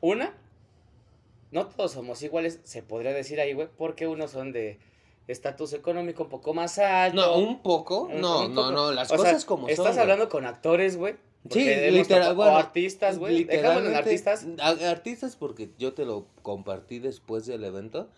una, 0.00 0.32
no 1.50 1.66
todos 1.66 1.92
somos 1.92 2.22
iguales, 2.22 2.60
se 2.64 2.82
podría 2.82 3.12
decir 3.12 3.40
ahí, 3.40 3.52
güey, 3.52 3.68
porque 3.76 4.06
unos 4.06 4.30
son 4.32 4.52
de 4.52 4.78
estatus 5.28 5.72
económico 5.72 6.24
un 6.24 6.28
poco 6.28 6.52
más 6.52 6.78
alto. 6.78 7.16
No, 7.20 7.36
un 7.38 7.62
poco. 7.62 8.02
un- 8.02 8.20
No, 8.20 8.42
un 8.46 8.54
no, 8.54 8.60
poco. 8.62 8.72
no, 8.72 8.92
las 8.92 9.10
O 9.10 9.14
sea, 9.16 9.18
cosas 9.18 9.44
como 9.44 9.62
son. 9.62 9.70
Estás 9.70 9.96
hablando 9.98 10.28
con 10.28 10.44
actores, 10.44 10.96
güey. 10.98 11.14
Sí, 11.50 11.64
literal, 11.90 12.34
bueno, 12.34 12.52
o 12.52 12.56
artistas, 12.56 13.18
güey. 13.18 13.44
Dejámoslo 13.44 13.90
en 13.90 13.94
artistas. 13.96 14.46
Artistas 14.60 15.36
porque 15.36 15.70
yo 15.78 15.92
te 15.92 16.04
lo 16.04 16.26
compartí 16.42 16.98
después 17.00 17.44
del 17.46 17.64
evento. 17.64 18.08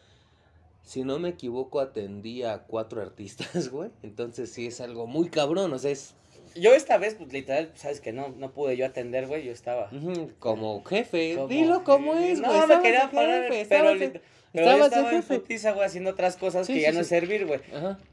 Si 0.85 1.03
no 1.03 1.19
me 1.19 1.31
equivoco, 1.31 1.81
atendí 1.81 2.45
a 2.45 2.59
cuatro 2.61 3.03
artistas, 3.03 3.69
güey. 3.71 3.91
Entonces 4.05 4.53
sí 4.53 4.67
es 4.69 4.81
algo 4.81 5.07
muy 5.09 5.29
cabrón, 5.29 5.73
o 5.73 5.79
sea, 5.81 5.91
es 5.91 6.15
Yo 6.55 6.73
esta 6.73 6.97
vez, 6.99 7.15
pues 7.17 7.33
literal, 7.33 7.73
sabes 7.75 8.01
que 8.01 8.13
no, 8.13 8.29
no 8.29 8.53
pude 8.53 8.77
yo 8.77 8.87
atender, 8.87 9.27
güey, 9.27 9.45
yo 9.45 9.51
estaba. 9.53 9.91
como 10.39 10.85
jefe. 10.85 11.35
como- 11.35 11.49
Dilo 11.49 11.83
como 11.83 12.15
es, 12.15 12.39
No, 12.39 12.47
güey. 12.49 12.59
me 12.59 12.63
estabas 12.65 12.83
quería 12.85 13.11
parar, 13.11 13.43
jefe, 13.53 13.67
pero, 13.69 13.91
estabas 13.91 14.21
pero 14.53 14.65
estabas 14.71 14.87
estaba 14.87 15.11
en 15.13 15.23
putiza, 15.25 15.73
güey, 15.73 15.87
haciendo 15.87 16.11
otras 16.11 16.37
cosas 16.37 16.67
Sí, 16.69 16.75
que 16.75 16.79
sí, 16.79 16.83
ya 16.85 16.93
no 16.93 16.99
sí. 16.99 17.01
es 17.03 17.09
servir, 17.09 17.47
güey. 17.47 17.61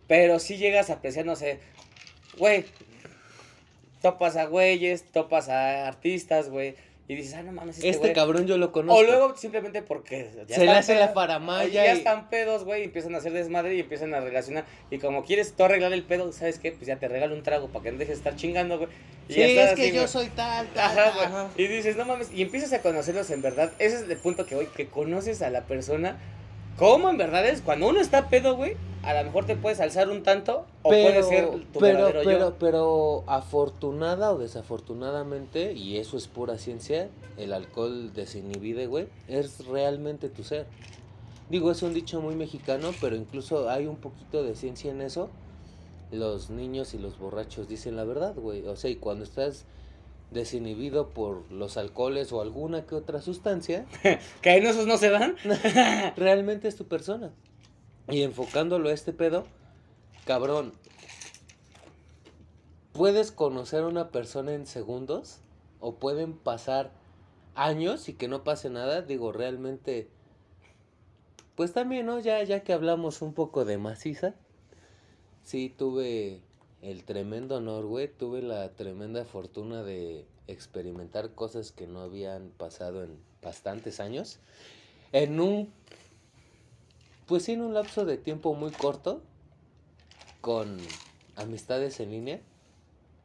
Pero 0.08 0.40
sí 0.40 0.58
llegas 0.58 0.90
a 0.90 0.94
apreciar, 0.94 1.26
no 1.28 1.36
sé, 1.36 1.60
güey, 2.40 2.66
topas 4.04 4.36
a 4.36 4.46
güeyes, 4.46 5.04
topas 5.12 5.48
a 5.50 5.88
artistas, 5.88 6.50
güey, 6.50 6.76
y 7.08 7.16
dices, 7.16 7.34
ah, 7.36 7.44
no 7.44 7.52
mames, 7.54 7.78
este, 7.78 7.90
Este 7.90 8.14
cabrón 8.14 8.48
yo 8.48 8.58
lo 8.58 8.72
conozco. 8.72 9.00
O 9.00 9.04
luego 9.04 9.36
simplemente 9.38 9.82
porque 9.82 10.30
ya 10.48 10.56
Se 10.56 10.66
le 10.66 10.72
hace 10.72 10.96
la 10.96 11.08
faramaya 11.10 11.68
Ya 11.86 11.94
y- 11.94 11.98
están 11.98 12.30
pedos, 12.30 12.66
güey, 12.66 12.82
y 12.82 12.84
empiezan 12.86 13.16
a 13.16 13.20
hacer 13.20 13.32
desmadre 13.34 13.76
y 13.76 13.80
empiezan 13.80 14.14
a 14.14 14.20
relacionar. 14.20 14.66
Y 14.92 15.00
como 15.00 15.24
quieres 15.24 15.54
tú 15.54 15.64
arreglar 15.64 15.94
el 15.94 16.04
pedo, 16.04 16.32
¿sabes 16.34 16.60
qué? 16.60 16.72
Pues 16.74 16.86
ya 16.88 16.98
te 16.98 17.08
regalo 17.08 17.34
un 17.34 17.44
trago 17.44 17.70
para 17.70 17.84
que 17.84 17.92
no 17.94 17.98
dejes 17.98 18.16
de 18.16 18.20
estar 18.20 18.36
chingando, 18.36 18.78
güey. 18.78 18.90
Y 19.30 19.34
Sí, 19.34 19.40
ya 19.40 19.46
es 19.70 19.76
que 19.76 19.84
así, 19.88 19.92
yo 19.94 20.08
soy 20.08 20.28
tal, 20.28 20.68
tal. 20.74 21.00
Ajá. 21.00 21.50
Y 21.58 21.68
dices, 21.68 21.96
no 21.96 22.04
mames, 22.06 22.30
y 22.34 22.42
empiezas 22.42 22.74
a 22.74 22.82
conocerlos 22.82 23.30
en 23.32 23.42
verdad. 23.42 23.72
Ese 23.80 23.96
es 23.98 24.02
el 24.10 24.18
punto 24.18 24.46
que 24.46 24.56
voy, 24.56 24.68
que 24.68 24.88
conoces 24.88 25.42
a 25.42 25.50
la 25.50 25.62
persona. 25.62 26.18
¿Cómo 26.78 27.10
en 27.10 27.18
verdad 27.18 27.46
es? 27.48 27.62
Cuando 27.62 27.88
uno 27.88 28.02
está 28.02 28.28
pedo, 28.30 28.56
güey, 28.58 28.76
a 29.04 29.14
lo 29.14 29.26
mejor 29.26 29.46
te 29.46 29.56
puedes 29.56 29.80
alzar 29.80 30.10
un 30.10 30.24
tanto 30.24 30.66
o 30.82 30.90
puede 30.90 31.24
ser 31.24 31.50
tu 31.74 31.80
pero, 31.80 32.12
pero, 32.24 32.24
yo. 32.24 32.56
pero 32.58 33.24
afortunada 33.28 34.32
o 34.32 34.38
desafortunadamente, 34.38 35.74
y 35.74 35.98
eso 35.98 36.18
es 36.18 36.28
pura 36.28 36.58
ciencia, 36.58 37.10
el 37.38 37.54
alcohol 37.54 38.14
desinhibide, 38.14 38.88
güey, 38.88 39.08
es 39.28 39.66
realmente 39.66 40.30
tu 40.30 40.44
ser. 40.44 40.66
Digo, 41.50 41.70
es 41.70 41.84
un 41.84 41.94
dicho 41.94 42.22
muy 42.22 42.36
mexicano, 42.36 42.92
pero 43.02 43.16
incluso 43.16 43.70
hay 43.70 43.86
un 43.86 43.98
poquito 43.98 44.44
de 44.44 44.56
ciencia 44.56 44.92
en 44.92 45.02
eso. 45.02 45.30
Los 46.12 46.50
niños 46.50 46.94
y 46.94 46.98
los 46.98 47.20
borrachos 47.20 47.68
dicen 47.68 47.96
la 47.96 48.06
verdad, 48.06 48.34
güey. 48.36 48.66
O 48.68 48.76
sea, 48.76 48.90
y 48.90 48.96
cuando 48.96 49.26
estás 49.26 49.66
desinhibido 50.32 51.10
por 51.10 51.52
los 51.52 51.78
alcoholes 51.78 52.32
o 52.32 52.42
alguna 52.42 52.86
que 52.86 52.96
otra 52.96 53.22
sustancia, 53.22 53.86
Que 54.42 54.58
en 54.58 54.66
esos 54.66 54.88
no 54.88 54.98
se 54.98 55.10
dan. 55.10 55.36
realmente 56.16 56.68
es 56.68 56.76
tu 56.76 56.86
persona. 56.86 57.32
Y 58.10 58.22
enfocándolo 58.24 58.90
a 58.90 58.94
este 58.94 59.14
pedo, 59.14 59.46
cabrón, 60.26 60.74
puedes 62.92 63.32
conocer 63.32 63.84
a 63.84 63.88
una 63.88 64.10
persona 64.10 64.54
en 64.54 64.68
segundos 64.68 65.40
o 65.80 65.96
pueden 65.96 66.34
pasar 66.34 66.92
años 67.56 68.10
y 68.10 68.14
que 68.14 68.28
no 68.28 68.44
pase 68.44 68.70
nada. 68.70 69.02
Digo, 69.02 69.32
realmente, 69.32 70.10
pues 71.56 71.74
también, 71.74 72.06
¿no? 72.06 72.20
Ya, 72.20 72.44
ya 72.44 72.64
que 72.64 72.74
hablamos 72.74 73.22
un 73.22 73.34
poco 73.34 73.66
de 73.66 73.78
maciza, 73.78 74.36
sí 75.44 75.74
tuve 75.76 76.42
el 76.82 77.04
tremendo 77.06 77.58
honor, 77.58 77.86
güey, 77.86 78.08
tuve 78.10 78.42
la 78.42 78.70
tremenda 78.74 79.24
fortuna 79.24 79.84
de 79.84 80.26
experimentar 80.48 81.34
cosas 81.34 81.72
que 81.72 81.88
no 81.88 82.02
habían 82.02 82.50
pasado 82.58 83.04
en 83.04 83.18
bastantes 83.42 84.00
años. 84.00 84.40
En 85.12 85.40
un 85.40 85.72
pues 87.28 87.44
sí, 87.44 87.54
en 87.54 87.62
un 87.62 87.74
lapso 87.74 88.06
de 88.06 88.18
tiempo 88.18 88.54
muy 88.54 88.72
corto, 88.72 89.22
con 90.42 90.78
amistades 91.36 92.00
en 92.00 92.12
línea 92.12 92.40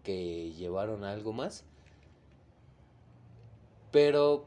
que 0.05 0.53
llevaron 0.57 1.05
a 1.05 1.13
algo 1.13 1.33
más. 1.33 1.65
Pero 3.91 4.45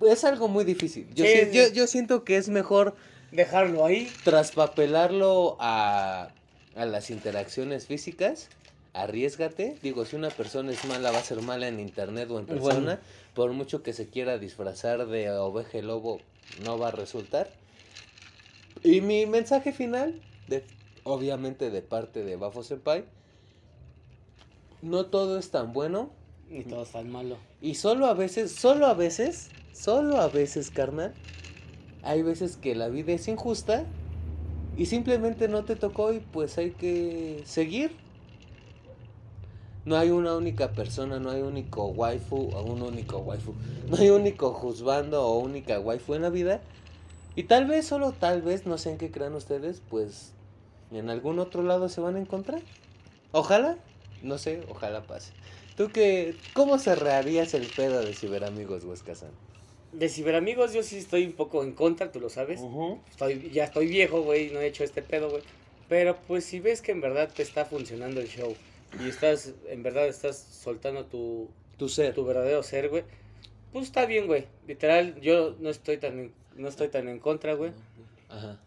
es 0.00 0.24
algo 0.24 0.48
muy 0.48 0.64
difícil. 0.64 1.06
Yo, 1.14 1.24
Sí, 1.24 1.32
si- 1.32 1.44
sí. 1.46 1.52
yo, 1.52 1.68
yo 1.72 1.86
siento 1.86 2.24
que 2.24 2.36
es 2.36 2.48
mejor 2.48 2.94
Dejarlo 3.30 3.84
ahí. 3.86 4.12
traspapelarlo 4.24 5.56
a, 5.60 6.30
a 6.76 6.84
las 6.86 7.10
interacciones 7.10 7.86
físicas. 7.86 8.48
Arriesgate. 8.94 9.78
Digo, 9.82 10.04
si 10.04 10.16
una 10.16 10.28
persona 10.28 10.70
es 10.72 10.84
mala, 10.84 11.12
va 11.12 11.18
a 11.18 11.22
ser 11.22 11.40
mala 11.40 11.66
en 11.68 11.80
internet 11.80 12.30
o 12.30 12.38
en 12.38 12.46
Bueno. 12.46 12.60
persona. 12.62 13.00
Por 13.34 13.52
mucho 13.52 13.82
que 13.82 13.94
se 13.94 14.08
quiera 14.08 14.36
disfrazar 14.38 15.06
de 15.06 15.30
oveja 15.30 15.78
y 15.78 15.82
lobo, 15.82 16.20
no 16.64 16.78
va 16.78 16.88
a 16.88 16.90
resultar. 16.90 17.48
Y 18.84 19.00
mi 19.00 19.26
mensaje 19.26 19.72
final, 19.72 20.20
de, 20.48 20.64
obviamente 21.04 21.70
de 21.70 21.82
parte 21.82 22.24
de 22.24 22.36
Bafo 22.36 22.62
Senpai, 22.62 23.04
no 24.82 25.06
todo 25.06 25.38
es 25.38 25.50
tan 25.50 25.72
bueno. 25.72 26.10
Ni 26.50 26.64
todo 26.64 26.82
es 26.82 26.90
tan 26.90 27.10
malo. 27.10 27.36
Y 27.60 27.76
solo 27.76 28.06
a 28.06 28.14
veces, 28.14 28.52
solo 28.52 28.86
a 28.86 28.94
veces, 28.94 29.50
solo 29.72 30.18
a 30.18 30.28
veces, 30.28 30.70
carnal, 30.70 31.14
hay 32.02 32.22
veces 32.22 32.56
que 32.56 32.74
la 32.74 32.88
vida 32.88 33.12
es 33.12 33.28
injusta 33.28 33.86
y 34.76 34.86
simplemente 34.86 35.48
no 35.48 35.64
te 35.64 35.76
tocó 35.76 36.12
y 36.12 36.18
pues 36.18 36.58
hay 36.58 36.72
que 36.72 37.42
seguir. 37.44 37.92
No 39.84 39.96
hay 39.96 40.10
una 40.10 40.36
única 40.36 40.72
persona, 40.72 41.18
no 41.18 41.30
hay 41.30 41.42
único 41.42 41.86
waifu 41.86 42.50
o 42.54 42.62
un 42.62 42.82
único 42.82 43.18
waifu. 43.18 43.54
No 43.88 43.96
hay 43.96 44.10
único 44.10 44.52
juzgando 44.52 45.24
o 45.24 45.38
única 45.38 45.80
waifu 45.80 46.14
en 46.14 46.22
la 46.22 46.30
vida. 46.30 46.60
Y 47.34 47.44
tal 47.44 47.66
vez, 47.66 47.86
solo 47.86 48.12
tal 48.12 48.42
vez, 48.42 48.66
no 48.66 48.76
sé 48.78 48.90
en 48.90 48.98
qué 48.98 49.10
crean 49.10 49.34
ustedes, 49.34 49.82
pues 49.88 50.32
en 50.90 51.08
algún 51.08 51.38
otro 51.38 51.62
lado 51.62 51.88
se 51.88 52.00
van 52.00 52.16
a 52.16 52.20
encontrar. 52.20 52.60
Ojalá, 53.32 53.78
no 54.22 54.36
sé, 54.38 54.60
ojalá 54.68 55.02
pase. 55.02 55.32
¿Tú 55.76 55.90
qué, 55.90 56.34
cómo 56.52 56.78
cerrarías 56.78 57.54
el 57.54 57.66
pedo 57.66 58.02
de 58.02 58.14
ciberamigos, 58.14 58.84
Huescazán? 58.84 59.30
De 59.92 60.08
ciberamigos 60.08 60.74
yo 60.74 60.82
sí 60.82 60.98
estoy 60.98 61.24
un 61.24 61.32
poco 61.32 61.62
en 61.64 61.72
contra, 61.72 62.12
tú 62.12 62.20
lo 62.20 62.28
sabes. 62.28 62.60
estoy, 63.10 63.50
ya 63.50 63.64
estoy 63.64 63.86
viejo, 63.86 64.22
güey, 64.22 64.50
no 64.50 64.60
he 64.60 64.66
hecho 64.66 64.84
este 64.84 65.02
pedo, 65.02 65.30
güey. 65.30 65.42
Pero 65.88 66.16
pues 66.26 66.44
si 66.44 66.60
ves 66.60 66.82
que 66.82 66.92
en 66.92 67.00
verdad 67.00 67.30
te 67.34 67.42
está 67.42 67.64
funcionando 67.64 68.20
el 68.20 68.28
show 68.28 68.54
y 69.02 69.08
estás, 69.08 69.54
en 69.68 69.82
verdad 69.82 70.06
estás 70.06 70.36
soltando 70.38 71.06
tu, 71.06 71.48
tu 71.78 71.88
ser, 71.88 72.14
tu 72.14 72.24
verdadero 72.24 72.62
ser, 72.62 72.90
güey, 72.90 73.04
pues 73.72 73.86
está 73.86 74.04
bien, 74.04 74.26
güey. 74.26 74.46
Literal, 74.66 75.18
yo 75.20 75.56
no 75.58 75.70
estoy 75.70 75.96
tan, 75.96 76.18
en, 76.18 76.32
no 76.56 76.68
estoy 76.68 76.88
tan 76.88 77.08
en 77.08 77.18
contra, 77.18 77.54
güey. 77.54 77.72
Ajá. 78.28 78.58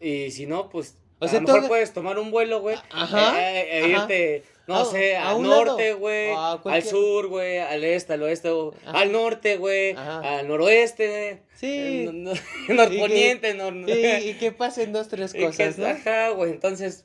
Y 0.00 0.30
si 0.30 0.46
no, 0.46 0.68
pues 0.68 0.96
o 1.20 1.28
sea, 1.28 1.38
a 1.38 1.42
lo 1.42 1.48
mejor 1.48 1.68
puedes 1.68 1.92
tomar 1.92 2.18
un 2.18 2.30
vuelo, 2.30 2.60
güey. 2.60 2.76
Ajá. 2.90 3.40
E, 3.40 3.60
e, 3.60 3.84
e 3.84 3.88
irte, 3.88 4.44
no 4.66 4.76
ah, 4.76 4.84
sé, 4.84 5.16
al 5.16 5.42
norte, 5.42 5.94
güey. 5.94 6.32
Al 6.32 6.82
sur, 6.82 7.28
güey. 7.28 7.58
Al 7.58 7.84
este, 7.84 8.14
al 8.14 8.22
oeste. 8.22 8.50
Al 8.86 9.12
norte, 9.12 9.56
güey. 9.56 9.94
Al 9.96 10.48
noroeste. 10.48 11.42
Sí. 11.54 12.06
norponiente. 12.68 13.56
Y, 13.86 13.92
y, 13.92 14.30
y, 14.30 14.34
que 14.34 14.52
pasen 14.52 14.92
dos, 14.92 15.08
tres 15.08 15.32
cosas, 15.32 15.78
¿no? 15.78 15.86
Ajá, 15.86 16.30
güey. 16.30 16.50
Entonces, 16.50 17.04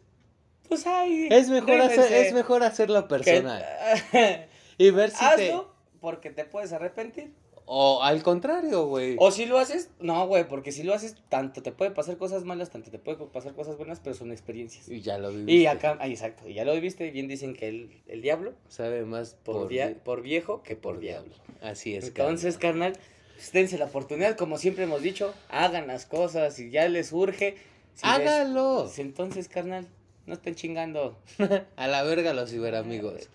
pues 0.67 0.85
ahí. 0.87 1.27
Es 1.31 1.49
mejor, 1.49 1.79
hacer, 1.81 2.11
es 2.11 2.33
mejor 2.33 2.63
hacerlo 2.63 3.07
personal. 3.07 3.65
y 4.77 4.91
ver 4.91 5.11
si 5.11 5.23
Hazlo 5.23 5.73
porque 5.99 6.29
te 6.29 6.45
puedes 6.45 6.71
arrepentir. 6.71 7.31
O 7.71 8.01
al 8.01 8.23
contrario, 8.23 8.87
güey. 8.87 9.15
O 9.19 9.29
si 9.29 9.45
lo 9.45 9.59
haces, 9.59 9.91
no, 9.99 10.25
güey, 10.25 10.47
porque 10.47 10.71
si 10.71 10.81
lo 10.81 10.91
haces, 10.91 11.15
tanto 11.29 11.61
te 11.61 11.71
puede 11.71 11.91
pasar 11.91 12.17
cosas 12.17 12.43
malas, 12.43 12.71
tanto 12.71 12.89
te 12.89 12.97
puede 12.97 13.17
pasar 13.27 13.53
cosas 13.53 13.77
buenas, 13.77 13.99
pero 13.99 14.15
son 14.15 14.31
experiencias. 14.31 14.89
Y 14.89 15.01
ya 15.01 15.19
lo 15.19 15.29
viviste. 15.29 15.51
Y 15.51 15.67
acá, 15.67 15.95
ah, 16.01 16.07
exacto, 16.07 16.49
y 16.49 16.55
ya 16.55 16.65
lo 16.65 16.73
viviste, 16.73 17.11
bien 17.11 17.27
dicen 17.27 17.53
que 17.53 17.67
el, 17.67 18.01
el 18.07 18.23
diablo 18.23 18.53
sabe 18.69 19.05
más 19.05 19.35
por, 19.35 19.69
por, 20.03 20.23
viejo 20.23 20.63
que 20.63 20.75
por, 20.75 20.99
diablo. 20.99 21.31
Así 21.61 21.93
es, 21.93 22.07
Entonces, 22.07 22.57
carnal, 22.57 22.93
pues, 23.35 23.51
dense 23.51 23.77
la 23.77 23.85
oportunidad, 23.85 24.35
como 24.35 24.57
siempre 24.57 24.85
hemos 24.85 25.03
dicho, 25.03 25.35
hagan 25.49 25.85
las 25.85 26.07
cosas, 26.07 26.57
y 26.57 26.71
ya 26.71 26.89
les 26.89 27.13
urge. 27.13 27.55
Hágalo. 28.01 28.85
Pues, 28.85 28.97
entonces, 28.97 29.47
carnal, 29.47 29.87
no 30.25 30.33
estén 30.33 30.55
chingando. 30.55 31.19
A 31.75 31.87
la 31.87 32.01
verga 32.01 32.33
los 32.33 32.49
ciberamigos. 32.49 33.29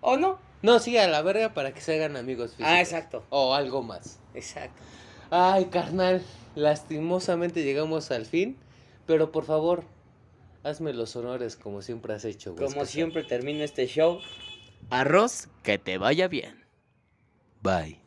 ¿O 0.00 0.16
no? 0.16 0.38
No, 0.62 0.78
sí, 0.78 0.96
a 0.98 1.08
la 1.08 1.22
verga 1.22 1.54
para 1.54 1.72
que 1.72 1.80
se 1.80 1.94
hagan 1.94 2.16
amigos 2.16 2.50
físicos. 2.50 2.70
Ah, 2.70 2.80
exacto. 2.80 3.24
O 3.30 3.54
algo 3.54 3.82
más. 3.82 4.18
Exacto. 4.34 4.80
Ay, 5.30 5.66
carnal, 5.66 6.22
lastimosamente 6.54 7.62
llegamos 7.62 8.10
al 8.10 8.26
fin, 8.26 8.56
pero 9.06 9.32
por 9.32 9.44
favor, 9.44 9.84
hazme 10.62 10.92
los 10.92 11.14
honores 11.16 11.56
como 11.56 11.82
siempre 11.82 12.14
has 12.14 12.24
hecho. 12.24 12.54
Como 12.56 12.84
siempre 12.84 13.22
termino 13.24 13.64
este 13.64 13.86
show. 13.86 14.20
Arroz, 14.90 15.48
que 15.62 15.78
te 15.78 15.98
vaya 15.98 16.28
bien. 16.28 16.64
Bye. 17.62 18.00